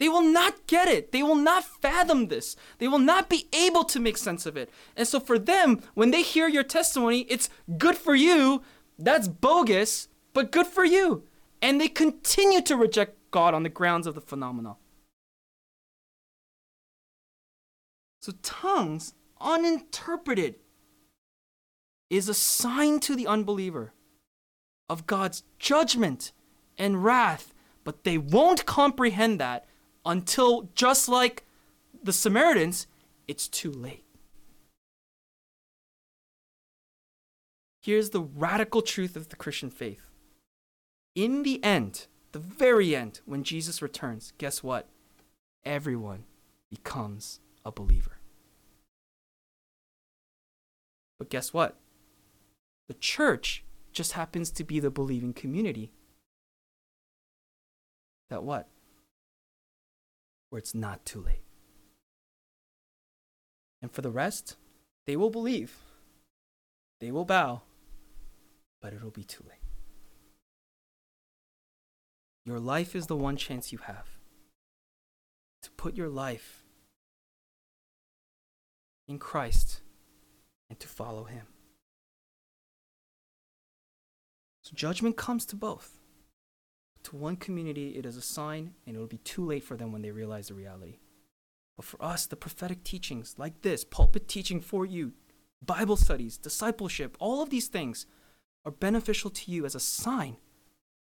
They 0.00 0.08
will 0.08 0.22
not 0.22 0.66
get 0.66 0.88
it. 0.88 1.12
They 1.12 1.22
will 1.22 1.36
not 1.36 1.62
fathom 1.62 2.28
this. 2.28 2.56
They 2.78 2.88
will 2.88 2.98
not 2.98 3.28
be 3.28 3.46
able 3.52 3.84
to 3.84 4.00
make 4.00 4.16
sense 4.16 4.46
of 4.46 4.56
it. 4.56 4.70
And 4.96 5.06
so, 5.06 5.20
for 5.20 5.38
them, 5.38 5.82
when 5.92 6.10
they 6.10 6.22
hear 6.22 6.48
your 6.48 6.62
testimony, 6.62 7.26
it's 7.28 7.50
good 7.76 7.96
for 7.96 8.14
you. 8.14 8.62
That's 8.98 9.28
bogus, 9.28 10.08
but 10.32 10.52
good 10.52 10.66
for 10.66 10.86
you. 10.86 11.24
And 11.60 11.78
they 11.78 11.88
continue 11.88 12.62
to 12.62 12.76
reject 12.76 13.18
God 13.30 13.52
on 13.52 13.62
the 13.62 13.68
grounds 13.68 14.06
of 14.06 14.14
the 14.14 14.22
phenomena. 14.22 14.76
So, 18.22 18.32
tongues, 18.42 19.12
uninterpreted, 19.38 20.56
is 22.08 22.26
a 22.26 22.34
sign 22.34 23.00
to 23.00 23.14
the 23.14 23.26
unbeliever 23.26 23.92
of 24.88 25.06
God's 25.06 25.42
judgment 25.58 26.32
and 26.78 27.04
wrath, 27.04 27.52
but 27.84 28.04
they 28.04 28.16
won't 28.16 28.64
comprehend 28.64 29.38
that 29.38 29.66
until, 30.04 30.70
just 30.74 31.08
like 31.08 31.44
the 32.02 32.12
Samaritans, 32.12 32.86
it's 33.28 33.48
too 33.48 33.70
late. 33.70 34.04
Here's 37.82 38.10
the 38.10 38.20
radical 38.20 38.82
truth 38.82 39.16
of 39.16 39.30
the 39.30 39.36
Christian 39.36 39.70
faith. 39.70 40.02
In 41.14 41.42
the 41.42 41.62
end, 41.64 42.06
the 42.32 42.38
very 42.38 42.94
end, 42.94 43.20
when 43.24 43.42
Jesus 43.42 43.82
returns, 43.82 44.32
guess 44.38 44.62
what? 44.62 44.88
Everyone 45.64 46.24
becomes 46.70 47.40
a 47.64 47.72
believer. 47.72 48.18
But 51.18 51.30
guess 51.30 51.52
what? 51.52 51.76
The 52.88 52.94
church 52.94 53.64
just 53.92 54.12
happens 54.12 54.50
to 54.52 54.64
be 54.64 54.80
the 54.80 54.90
believing 54.90 55.32
community. 55.32 55.92
That 58.30 58.42
what? 58.42 58.68
Where 60.50 60.58
it's 60.58 60.74
not 60.74 61.04
too 61.06 61.20
late. 61.20 61.42
And 63.80 63.90
for 63.90 64.02
the 64.02 64.10
rest, 64.10 64.56
they 65.06 65.16
will 65.16 65.30
believe, 65.30 65.76
they 67.00 67.10
will 67.10 67.24
bow, 67.24 67.62
but 68.82 68.92
it'll 68.92 69.10
be 69.10 69.24
too 69.24 69.44
late. 69.48 69.56
Your 72.44 72.58
life 72.58 72.94
is 72.94 73.06
the 73.06 73.16
one 73.16 73.36
chance 73.36 73.72
you 73.72 73.78
have 73.78 74.06
to 75.62 75.70
put 75.72 75.94
your 75.94 76.08
life 76.08 76.62
in 79.06 79.18
Christ 79.18 79.80
and 80.68 80.78
to 80.80 80.88
follow 80.88 81.24
Him. 81.24 81.46
So 84.62 84.72
judgment 84.74 85.16
comes 85.16 85.44
to 85.46 85.56
both. 85.56 85.99
To 87.04 87.16
one 87.16 87.36
community, 87.36 87.96
it 87.96 88.04
is 88.04 88.16
a 88.16 88.22
sign, 88.22 88.74
and 88.86 88.94
it 88.94 88.98
will 88.98 89.06
be 89.06 89.18
too 89.18 89.44
late 89.44 89.64
for 89.64 89.76
them 89.76 89.90
when 89.92 90.02
they 90.02 90.10
realize 90.10 90.48
the 90.48 90.54
reality. 90.54 90.98
But 91.76 91.86
for 91.86 92.02
us, 92.04 92.26
the 92.26 92.36
prophetic 92.36 92.84
teachings 92.84 93.36
like 93.38 93.62
this, 93.62 93.84
pulpit 93.84 94.28
teaching 94.28 94.60
for 94.60 94.84
you, 94.84 95.12
Bible 95.64 95.96
studies, 95.96 96.36
discipleship, 96.36 97.16
all 97.18 97.42
of 97.42 97.50
these 97.50 97.68
things 97.68 98.06
are 98.64 98.70
beneficial 98.70 99.30
to 99.30 99.50
you 99.50 99.64
as 99.64 99.74
a 99.74 99.80
sign 99.80 100.36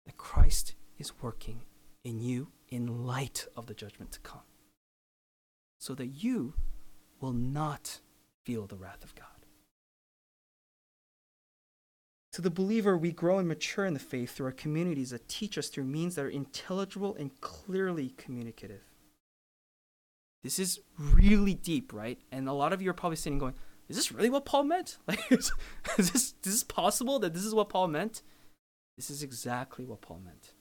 that 0.05 0.17
Christ 0.17 0.75
is 0.97 1.21
working 1.21 1.61
in 2.03 2.21
you 2.21 2.49
in 2.69 3.05
light 3.05 3.47
of 3.55 3.65
the 3.65 3.73
judgment 3.73 4.11
to 4.11 4.19
come, 4.19 4.41
so 5.79 5.95
that 5.95 6.07
you 6.07 6.53
will 7.19 7.33
not 7.33 8.01
feel 8.45 8.67
the 8.67 8.77
wrath 8.77 9.03
of 9.03 9.15
God. 9.15 9.36
To 12.37 12.43
the 12.43 12.51
believer, 12.51 12.95
we 12.95 13.11
grow 13.11 13.39
and 13.39 13.47
mature 13.47 13.87
in 13.87 13.95
the 13.95 13.99
faith 13.99 14.35
through 14.35 14.45
our 14.45 14.51
communities 14.51 15.09
that 15.09 15.27
teach 15.27 15.57
us 15.57 15.69
through 15.69 15.85
means 15.85 16.13
that 16.13 16.25
are 16.25 16.29
intelligible 16.29 17.15
and 17.15 17.31
clearly 17.41 18.13
communicative. 18.15 18.83
This 20.43 20.59
is 20.59 20.79
really 20.99 21.55
deep, 21.55 21.91
right? 21.91 22.19
And 22.31 22.47
a 22.47 22.53
lot 22.53 22.73
of 22.73 22.79
you 22.79 22.91
are 22.91 22.93
probably 22.93 23.15
sitting 23.15 23.39
going, 23.39 23.55
is 23.89 23.95
this 23.95 24.11
really 24.11 24.29
what 24.29 24.45
Paul 24.45 24.65
meant? 24.65 24.99
Like, 25.07 25.31
is, 25.31 25.51
is 25.97 26.11
this, 26.11 26.23
is 26.25 26.35
this 26.43 26.63
possible 26.63 27.17
that 27.17 27.33
this 27.33 27.43
is 27.43 27.55
what 27.55 27.69
Paul 27.69 27.87
meant? 27.87 28.21
This 28.97 29.09
is 29.09 29.23
exactly 29.23 29.83
what 29.83 30.01
Paul 30.01 30.21
meant. 30.23 30.53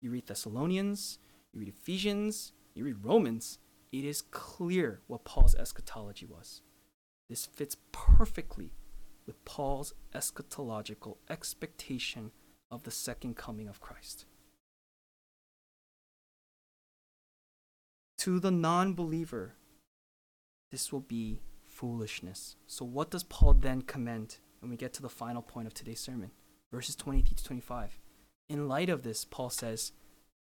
You 0.00 0.12
read 0.12 0.28
Thessalonians, 0.28 1.18
you 1.52 1.58
read 1.58 1.68
Ephesians, 1.68 2.52
you 2.76 2.84
read 2.84 3.02
Romans, 3.04 3.58
it 3.90 4.04
is 4.04 4.22
clear 4.22 5.00
what 5.08 5.24
Paul's 5.24 5.56
eschatology 5.56 6.26
was. 6.26 6.60
This 7.28 7.44
fits 7.44 7.76
perfectly 7.90 8.70
with 9.26 9.44
Paul's 9.44 9.94
eschatological 10.14 11.16
expectation 11.28 12.30
of 12.70 12.82
the 12.82 12.90
second 12.90 13.36
coming 13.36 13.68
of 13.68 13.80
Christ. 13.80 14.26
To 18.18 18.40
the 18.40 18.50
non 18.50 18.94
believer, 18.94 19.54
this 20.70 20.92
will 20.92 21.00
be 21.00 21.42
foolishness. 21.66 22.56
So, 22.66 22.84
what 22.84 23.10
does 23.10 23.22
Paul 23.22 23.54
then 23.54 23.82
commend 23.82 24.38
when 24.60 24.70
we 24.70 24.76
get 24.76 24.92
to 24.94 25.02
the 25.02 25.08
final 25.08 25.42
point 25.42 25.66
of 25.66 25.74
today's 25.74 26.00
sermon? 26.00 26.30
Verses 26.72 26.96
23 26.96 27.36
to 27.36 27.44
25. 27.44 27.98
In 28.48 28.68
light 28.68 28.88
of 28.88 29.02
this, 29.02 29.24
Paul 29.24 29.50
says, 29.50 29.92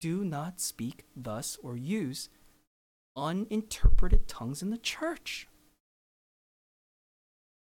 Do 0.01 0.25
not 0.25 0.61
speak 0.61 1.05
thus 1.17 1.57
or 1.63 1.77
use 1.77 2.29
uninterpreted 3.17 4.29
tongues 4.29 4.63
in 4.63 4.71
the 4.71 4.79
church. 4.79 5.49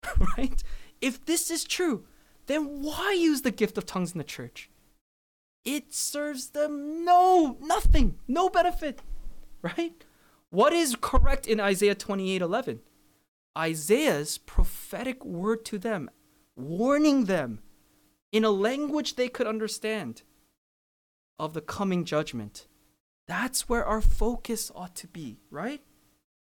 right? 0.36 0.62
If 1.02 1.26
this 1.26 1.50
is 1.50 1.64
true, 1.64 2.04
then 2.46 2.82
why 2.82 3.12
use 3.12 3.42
the 3.42 3.50
gift 3.50 3.76
of 3.76 3.84
tongues 3.84 4.12
in 4.12 4.18
the 4.18 4.24
church? 4.24 4.70
It 5.64 5.92
serves 5.92 6.50
them 6.50 7.04
no, 7.04 7.58
nothing, 7.60 8.18
no 8.26 8.48
benefit, 8.48 9.00
right? 9.62 10.04
What 10.50 10.72
is 10.72 10.96
correct 11.00 11.46
in 11.46 11.60
Isaiah 11.60 11.94
28 11.94 12.40
11? 12.40 12.80
Isaiah's 13.56 14.38
prophetic 14.38 15.24
word 15.24 15.64
to 15.66 15.78
them, 15.78 16.08
warning 16.56 17.24
them 17.24 17.60
in 18.30 18.44
a 18.44 18.50
language 18.50 19.16
they 19.16 19.28
could 19.28 19.46
understand 19.46 20.22
of 21.38 21.52
the 21.52 21.60
coming 21.60 22.04
judgment. 22.04 22.66
That's 23.26 23.68
where 23.68 23.84
our 23.84 24.00
focus 24.00 24.70
ought 24.74 24.94
to 24.96 25.06
be, 25.06 25.38
right? 25.50 25.82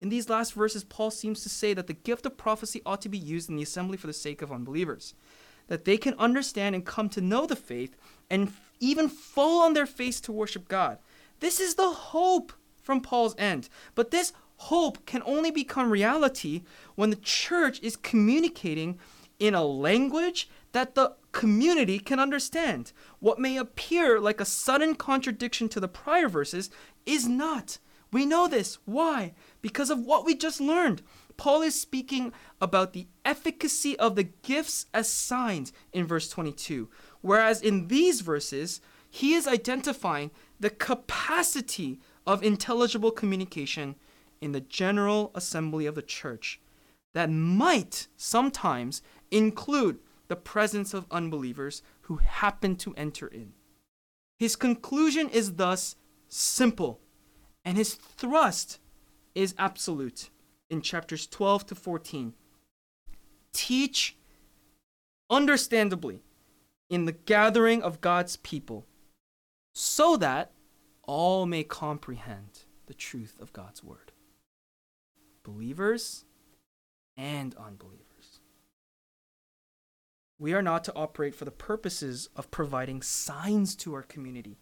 In 0.02 0.10
these 0.10 0.30
last 0.30 0.54
verses, 0.54 0.84
Paul 0.84 1.12
seems 1.12 1.44
to 1.44 1.50
say 1.50 1.74
that 1.76 1.86
the 1.86 1.94
gift 1.94 2.26
of 2.26 2.38
prophecy 2.38 2.82
ought 2.86 3.02
to 3.02 3.10
be 3.10 3.20
used 3.20 3.50
in 3.50 3.56
the 3.56 3.64
assembly 3.64 3.98
for 3.98 4.08
the 4.08 4.14
sake 4.14 4.42
of 4.42 4.52
unbelievers, 4.52 5.14
that 5.68 5.86
they 5.86 5.96
can 5.96 6.16
understand 6.16 6.74
and 6.74 6.86
come 6.86 7.08
to 7.10 7.22
know 7.22 7.46
the 7.46 7.56
faith 7.56 7.96
and 8.30 8.52
even 8.80 9.08
fall 9.08 9.62
on 9.62 9.74
their 9.74 9.86
face 9.86 10.20
to 10.22 10.32
worship 10.32 10.68
God. 10.68 10.98
This 11.40 11.60
is 11.60 11.76
the 11.76 11.92
hope 11.92 12.52
from 12.82 13.02
Paul's 13.02 13.36
end. 13.38 13.70
But 13.94 14.10
this 14.10 14.34
hope 14.58 15.06
can 15.06 15.22
only 15.26 15.52
become 15.52 15.92
reality 15.92 16.64
when 16.96 17.12
the 17.12 17.16
church 17.16 17.80
is 17.82 17.96
communicating 17.96 19.00
in 19.40 19.54
a 19.54 19.64
language 19.64 20.50
that 20.72 20.96
the 20.96 21.16
community 21.32 22.00
can 22.00 22.20
understand. 22.20 22.92
What 23.20 23.40
may 23.40 23.58
appear 23.58 24.20
like 24.20 24.40
a 24.40 24.46
sudden 24.46 24.96
contradiction 24.96 25.70
to 25.70 25.80
the 25.80 25.88
prior 25.88 26.28
verses 26.28 26.70
is 27.06 27.28
not. 27.28 27.78
We 28.12 28.26
know 28.26 28.48
this. 28.48 28.78
Why? 28.86 29.34
Because 29.62 29.90
of 29.90 30.00
what 30.00 30.26
we 30.26 30.36
just 30.36 30.60
learned. 30.60 31.02
Paul 31.38 31.62
is 31.62 31.80
speaking 31.80 32.34
about 32.60 32.94
the 32.94 33.08
efficacy 33.26 33.98
of 33.98 34.16
the 34.16 34.24
gifts 34.24 34.86
as 34.94 35.10
signs 35.10 35.74
in 35.92 36.06
verse 36.06 36.30
22, 36.30 36.90
whereas 37.22 37.62
in 37.62 37.88
these 37.88 38.22
verses, 38.22 38.82
he 39.10 39.34
is 39.34 39.48
identifying 39.48 40.32
the 40.60 40.70
capacity 40.70 42.00
of 42.26 42.44
intelligible 42.44 43.12
communication 43.12 43.96
in 44.40 44.52
the 44.52 44.62
general 44.62 45.32
assembly 45.36 45.86
of 45.86 45.96
the 45.96 46.02
church 46.02 46.60
that 47.14 47.30
might 47.30 48.08
sometimes 48.16 49.02
include 49.30 50.00
the 50.28 50.36
presence 50.36 50.94
of 50.94 51.06
unbelievers 51.12 51.84
who 52.02 52.18
happen 52.18 52.76
to 52.78 52.94
enter 52.96 53.28
in. 53.28 53.54
His 54.40 54.56
conclusion 54.56 55.30
is 55.30 55.56
thus 55.56 55.96
simple 56.30 57.02
and 57.66 57.78
his 57.78 57.94
thrust 57.94 58.80
is 59.36 59.56
absolute 59.58 60.30
in 60.70 60.82
chapters 60.82 61.28
12 61.28 61.68
to 61.68 61.76
14. 61.76 62.34
Teach 63.54 64.18
understandably 65.30 66.24
in 66.90 67.06
the 67.06 67.12
gathering 67.12 67.82
of 67.82 68.02
God's 68.02 68.38
people 68.38 68.86
so 69.74 70.18
that 70.18 70.52
all 71.04 71.46
may 71.46 71.64
comprehend 71.64 72.66
the 72.88 72.94
truth 72.94 73.38
of 73.40 73.54
God's 73.54 73.84
word. 73.84 74.12
Believers 75.44 76.26
and 77.18 77.56
unbelievers. 77.56 78.40
We 80.38 80.54
are 80.54 80.62
not 80.62 80.84
to 80.86 80.96
operate 80.96 81.36
for 81.36 81.46
the 81.46 81.52
purposes 81.52 82.30
of 82.36 82.52
providing 82.52 83.02
signs 83.02 83.76
to 83.78 83.94
our 83.94 84.04
community, 84.04 84.58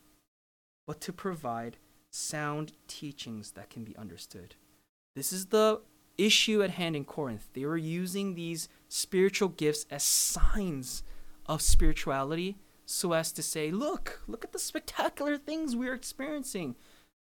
but 0.85 0.99
to 1.01 1.13
provide 1.13 1.77
sound 2.11 2.73
teachings 2.87 3.51
that 3.51 3.69
can 3.69 3.83
be 3.83 3.95
understood. 3.97 4.55
This 5.15 5.31
is 5.33 5.47
the 5.47 5.81
issue 6.17 6.61
at 6.61 6.71
hand 6.71 6.95
in 6.95 7.05
Corinth. 7.05 7.49
They 7.53 7.65
were 7.65 7.77
using 7.77 8.35
these 8.35 8.67
spiritual 8.87 9.49
gifts 9.49 9.85
as 9.89 10.03
signs 10.03 11.03
of 11.45 11.61
spirituality 11.61 12.57
so 12.85 13.13
as 13.13 13.31
to 13.33 13.43
say, 13.43 13.69
look, 13.69 14.21
look 14.27 14.43
at 14.43 14.51
the 14.51 14.59
spectacular 14.59 15.37
things 15.37 15.75
we're 15.75 15.93
experiencing. 15.93 16.75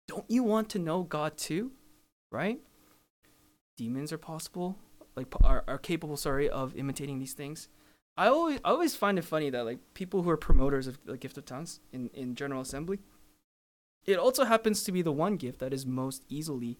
Don't 0.07 0.27
you 0.29 0.43
want 0.43 0.68
to 0.70 0.79
know 0.79 1.03
God 1.03 1.37
too? 1.39 1.72
Right? 2.31 2.61
Demons 3.77 4.12
are 4.12 4.18
possible, 4.18 4.79
like 5.16 5.33
are, 5.43 5.64
are 5.66 5.79
capable, 5.79 6.16
sorry, 6.16 6.49
of 6.49 6.77
imitating 6.77 7.18
these 7.18 7.33
things. 7.33 7.68
I 8.18 8.29
always 8.29 8.61
I 8.64 8.70
always 8.70 8.95
find 8.95 9.18
it 9.18 9.24
funny 9.24 9.51
that 9.51 9.64
like 9.64 9.79
people 9.95 10.22
who 10.22 10.31
are 10.31 10.37
promoters 10.37 10.87
of 10.87 10.99
the 11.05 11.18
gift 11.18 11.37
of 11.37 11.45
tongues 11.45 11.81
in, 11.93 12.09
in 12.14 12.35
General 12.35 12.61
Assembly, 12.62 12.99
it 14.07 14.19
also 14.19 14.45
happens 14.45 14.85
to 14.85 14.93
be 14.93 15.03
the 15.03 15.13
one 15.13 15.37
gift 15.37 15.59
that 15.59 15.73
is 15.73 15.85
most 15.85 16.25
easily 16.29 16.79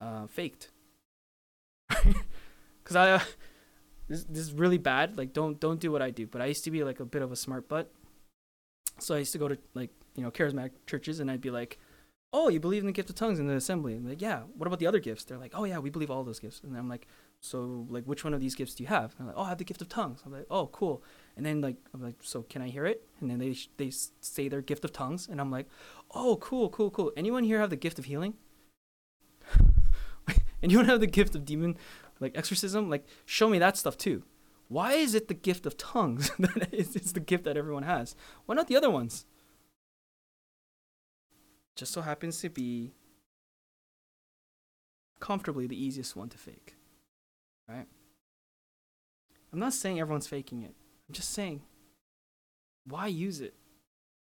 uh, 0.00 0.26
faked. 0.26 0.70
Because 2.82 2.96
I, 2.96 3.12
uh, 3.12 3.20
this, 4.08 4.24
this 4.24 4.38
is 4.40 4.52
really 4.52 4.78
bad. 4.78 5.16
Like, 5.16 5.32
don't 5.32 5.60
don't 5.60 5.78
do 5.78 5.92
what 5.92 6.02
I 6.02 6.10
do. 6.10 6.26
But 6.26 6.40
I 6.40 6.46
used 6.46 6.64
to 6.64 6.70
be 6.70 6.82
like 6.82 6.98
a 6.98 7.04
bit 7.04 7.22
of 7.22 7.30
a 7.30 7.36
smart 7.36 7.68
butt. 7.68 7.92
So 8.98 9.14
I 9.14 9.18
used 9.18 9.32
to 9.32 9.38
go 9.38 9.48
to 9.48 9.56
like 9.74 9.90
you 10.16 10.22
know 10.22 10.30
charismatic 10.30 10.72
churches, 10.86 11.20
and 11.20 11.30
I'd 11.30 11.40
be 11.40 11.50
like, 11.50 11.78
"Oh, 12.32 12.48
you 12.48 12.58
believe 12.58 12.82
in 12.82 12.86
the 12.86 12.92
gift 12.92 13.10
of 13.10 13.16
tongues 13.16 13.38
in 13.38 13.46
the 13.46 13.54
assembly?" 13.54 13.94
And 13.94 14.08
like, 14.08 14.20
"Yeah." 14.20 14.40
What 14.56 14.66
about 14.66 14.80
the 14.80 14.88
other 14.88 14.98
gifts? 14.98 15.24
They're 15.24 15.38
like, 15.38 15.52
"Oh 15.54 15.64
yeah, 15.64 15.78
we 15.78 15.90
believe 15.90 16.10
all 16.10 16.24
those 16.24 16.40
gifts." 16.40 16.60
And 16.64 16.76
I'm 16.76 16.88
like, 16.88 17.06
"So 17.40 17.86
like, 17.88 18.04
which 18.04 18.24
one 18.24 18.34
of 18.34 18.40
these 18.40 18.56
gifts 18.56 18.74
do 18.74 18.82
you 18.82 18.88
have?" 18.88 19.14
And 19.18 19.20
I'm 19.20 19.26
like, 19.28 19.36
"Oh, 19.36 19.42
I 19.42 19.48
have 19.50 19.58
the 19.58 19.64
gift 19.64 19.82
of 19.82 19.88
tongues." 19.88 20.22
I'm 20.26 20.32
like, 20.32 20.46
"Oh, 20.50 20.66
cool." 20.68 21.04
And 21.40 21.46
then 21.46 21.62
like 21.62 21.76
I'm 21.94 22.02
like, 22.02 22.16
"So 22.20 22.42
can 22.42 22.60
I 22.60 22.68
hear 22.68 22.84
it?" 22.84 23.08
And 23.18 23.30
then 23.30 23.38
they 23.38 23.56
they 23.78 23.90
say 24.20 24.48
their 24.48 24.60
gift 24.60 24.84
of 24.84 24.92
tongues, 24.92 25.26
and 25.26 25.40
I'm 25.40 25.50
like, 25.50 25.68
"Oh, 26.10 26.36
cool, 26.36 26.68
cool, 26.68 26.90
cool." 26.90 27.12
Anyone 27.16 27.44
here 27.44 27.60
have 27.60 27.70
the 27.70 27.76
gift 27.76 27.98
of 27.98 28.04
healing? 28.04 28.34
Anyone 30.62 30.84
have 30.84 31.00
the 31.00 31.06
gift 31.06 31.34
of 31.34 31.46
demon 31.46 31.78
like 32.20 32.36
exorcism? 32.36 32.90
Like 32.90 33.06
show 33.24 33.48
me 33.48 33.58
that 33.58 33.78
stuff 33.78 33.96
too. 33.96 34.24
Why 34.68 34.92
is 34.92 35.14
it 35.14 35.28
the 35.28 35.34
gift 35.34 35.64
of 35.64 35.78
tongues 35.78 36.30
that 36.38 36.74
is, 36.74 36.94
is 36.94 37.14
the 37.14 37.20
gift 37.20 37.44
that 37.44 37.56
everyone 37.56 37.84
has? 37.84 38.14
Why 38.44 38.54
not 38.54 38.68
the 38.68 38.76
other 38.76 38.90
ones? 38.90 39.24
Just 41.74 41.94
so 41.94 42.02
happens 42.02 42.38
to 42.42 42.50
be 42.50 42.92
comfortably 45.20 45.66
the 45.66 45.82
easiest 45.82 46.14
one 46.14 46.28
to 46.28 46.36
fake. 46.36 46.76
Right? 47.66 47.86
I'm 49.54 49.58
not 49.58 49.72
saying 49.72 49.98
everyone's 49.98 50.26
faking 50.26 50.64
it. 50.64 50.74
I'm 51.10 51.14
just 51.14 51.34
saying 51.34 51.62
why 52.86 53.08
use 53.08 53.40
it 53.40 53.54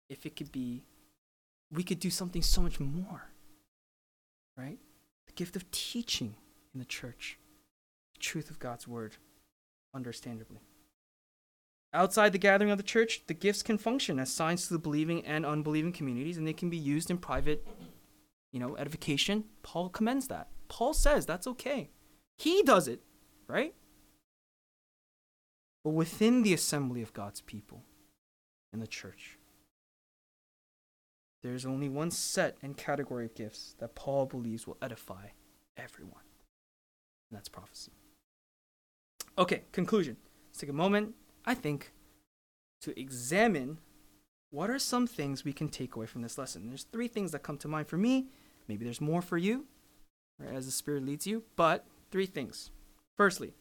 if 0.08 0.24
it 0.24 0.36
could 0.36 0.52
be 0.52 0.84
we 1.72 1.82
could 1.82 1.98
do 1.98 2.08
something 2.08 2.40
so 2.40 2.60
much 2.62 2.78
more. 2.78 3.24
Right? 4.56 4.78
The 5.26 5.32
gift 5.32 5.56
of 5.56 5.68
teaching 5.72 6.36
in 6.72 6.78
the 6.78 6.86
church, 6.86 7.36
the 8.14 8.20
truth 8.20 8.48
of 8.48 8.60
God's 8.60 8.86
word 8.86 9.16
understandably. 9.92 10.60
Outside 11.92 12.30
the 12.30 12.38
gathering 12.38 12.70
of 12.70 12.78
the 12.78 12.84
church, 12.84 13.22
the 13.26 13.34
gifts 13.34 13.64
can 13.64 13.76
function 13.76 14.20
as 14.20 14.32
signs 14.32 14.68
to 14.68 14.72
the 14.72 14.78
believing 14.78 15.26
and 15.26 15.44
unbelieving 15.44 15.92
communities, 15.92 16.38
and 16.38 16.46
they 16.46 16.52
can 16.52 16.70
be 16.70 16.76
used 16.76 17.10
in 17.10 17.18
private, 17.18 17.66
you 18.52 18.60
know, 18.60 18.76
edification. 18.76 19.46
Paul 19.64 19.88
commends 19.88 20.28
that. 20.28 20.46
Paul 20.68 20.94
says 20.94 21.26
that's 21.26 21.48
okay. 21.48 21.90
He 22.36 22.62
does 22.62 22.86
it, 22.86 23.02
right? 23.48 23.74
But 25.84 25.90
within 25.90 26.42
the 26.42 26.54
assembly 26.54 27.02
of 27.02 27.12
God's 27.12 27.40
people 27.40 27.82
in 28.72 28.80
the 28.80 28.86
church, 28.86 29.38
there's 31.42 31.64
only 31.64 31.88
one 31.88 32.10
set 32.10 32.56
and 32.62 32.76
category 32.76 33.24
of 33.24 33.34
gifts 33.34 33.74
that 33.78 33.94
Paul 33.94 34.26
believes 34.26 34.66
will 34.66 34.76
edify 34.82 35.28
everyone, 35.76 36.24
and 37.30 37.36
that's 37.36 37.48
prophecy. 37.48 37.92
Okay, 39.38 39.62
conclusion. 39.70 40.16
Let's 40.48 40.58
take 40.58 40.70
a 40.70 40.74
moment, 40.74 41.14
I 41.46 41.54
think, 41.54 41.92
to 42.82 42.98
examine 42.98 43.78
what 44.50 44.70
are 44.70 44.78
some 44.78 45.06
things 45.06 45.44
we 45.44 45.52
can 45.52 45.68
take 45.68 45.94
away 45.94 46.06
from 46.06 46.22
this 46.22 46.38
lesson. 46.38 46.66
There's 46.66 46.84
three 46.84 47.08
things 47.08 47.32
that 47.32 47.42
come 47.42 47.58
to 47.58 47.68
mind 47.68 47.86
for 47.86 47.98
me. 47.98 48.26
Maybe 48.66 48.84
there's 48.84 49.00
more 49.00 49.22
for 49.22 49.36
you, 49.36 49.66
right, 50.40 50.54
as 50.54 50.66
the 50.66 50.72
Spirit 50.72 51.04
leads 51.04 51.26
you, 51.26 51.44
but 51.54 51.86
three 52.10 52.26
things. 52.26 52.70
Firstly, 53.16 53.54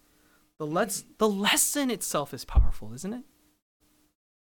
the, 0.59 0.65
let's, 0.65 1.05
the 1.17 1.29
lesson 1.29 1.91
itself 1.91 2.33
is 2.33 2.45
powerful, 2.45 2.93
isn't 2.93 3.13
it? 3.13 3.23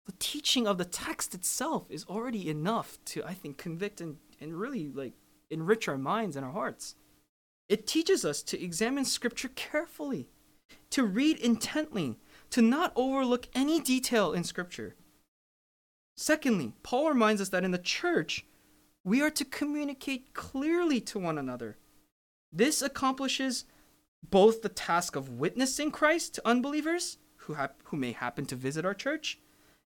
The 0.07 0.14
teaching 0.18 0.66
of 0.66 0.78
the 0.78 0.84
text 0.84 1.34
itself 1.34 1.90
is 1.90 2.05
already 2.05 2.50
enough 2.50 2.98
to, 3.07 3.24
I 3.24 3.32
think, 3.32 3.57
convict 3.57 4.00
and, 4.00 4.18
and 4.40 4.55
really 4.55 4.88
like 4.88 5.14
enrich 5.50 5.88
our 5.88 5.96
minds 5.96 6.36
and 6.36 6.44
our 6.44 6.52
hearts. 6.52 6.94
It 7.68 7.86
teaches 7.86 8.24
us 8.24 8.42
to 8.42 8.62
examine 8.62 9.07
Scripture 9.07 9.48
carefully 9.55 10.28
to 10.90 11.05
read 11.05 11.38
intently, 11.38 12.16
to 12.50 12.62
not 12.62 12.92
overlook 12.94 13.48
any 13.55 13.80
detail 13.80 14.32
in 14.32 14.44
Scripture. 14.44 14.94
Secondly, 16.16 16.72
Paul 16.82 17.09
reminds 17.09 17.40
us 17.40 17.48
that 17.48 17.64
in 17.64 17.72
the 17.72 17.78
church, 17.78 18.46
we 19.02 19.20
are 19.20 19.30
to 19.30 19.44
communicate 19.44 20.34
clearly 20.34 21.00
to 21.00 21.18
one 21.18 21.36
another. 21.36 21.76
This 22.52 22.80
accomplishes 22.80 23.64
both 24.31 24.62
the 24.62 24.68
task 24.68 25.16
of 25.16 25.29
witnessing 25.29 25.91
Christ 25.91 26.35
to 26.35 26.43
unbelievers 26.49 27.18
who, 27.37 27.55
hap- 27.55 27.81
who 27.85 27.97
may 27.97 28.12
happen 28.12 28.47
to 28.47 28.57
visit 28.57 28.85
our 28.85 28.95
church, 28.95 29.39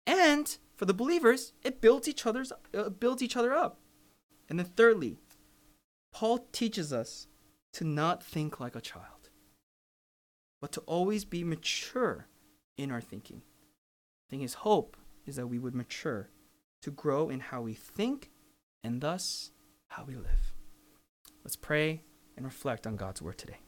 and 0.07 0.57
for 0.75 0.85
the 0.85 0.95
believers, 0.95 1.53
it 1.63 1.81
builds 1.81 2.09
each 2.09 2.27
other's 2.27 2.53
uh, 2.75 2.91
builds 2.91 3.23
each 3.23 3.37
other 3.37 3.55
up. 3.55 3.79
And 4.49 4.59
then 4.59 4.67
thirdly, 4.67 5.19
Paul 6.13 6.47
teaches 6.53 6.93
us 6.93 7.27
to 7.73 7.85
not 7.85 8.23
think 8.23 8.61
like 8.61 8.77
a 8.77 8.81
child 8.81 9.17
but 10.61 10.73
to 10.73 10.81
always 10.83 11.25
be 11.25 11.45
mature 11.45 12.27
in 12.77 12.91
our 12.91 13.01
thinking. 13.01 13.43
I 13.45 14.27
think 14.31 14.43
his 14.43 14.55
hope 14.55 14.97
is 15.25 15.37
that 15.37 15.47
we 15.47 15.59
would 15.59 15.75
mature 15.75 16.31
to 16.83 16.91
grow 16.91 17.29
in 17.29 17.41
how 17.41 17.63
we 17.63 17.75
think 17.75 18.31
and 18.83 19.01
thus 19.01 19.51
how 19.89 20.05
we 20.05 20.17
live. 20.17 20.55
Let's 21.45 21.57
pray 21.57 22.03
and 22.37 22.45
reflect 22.45 22.87
on 22.87 22.97
God's 22.97 23.23
word 23.23 23.39
today. 23.39 23.59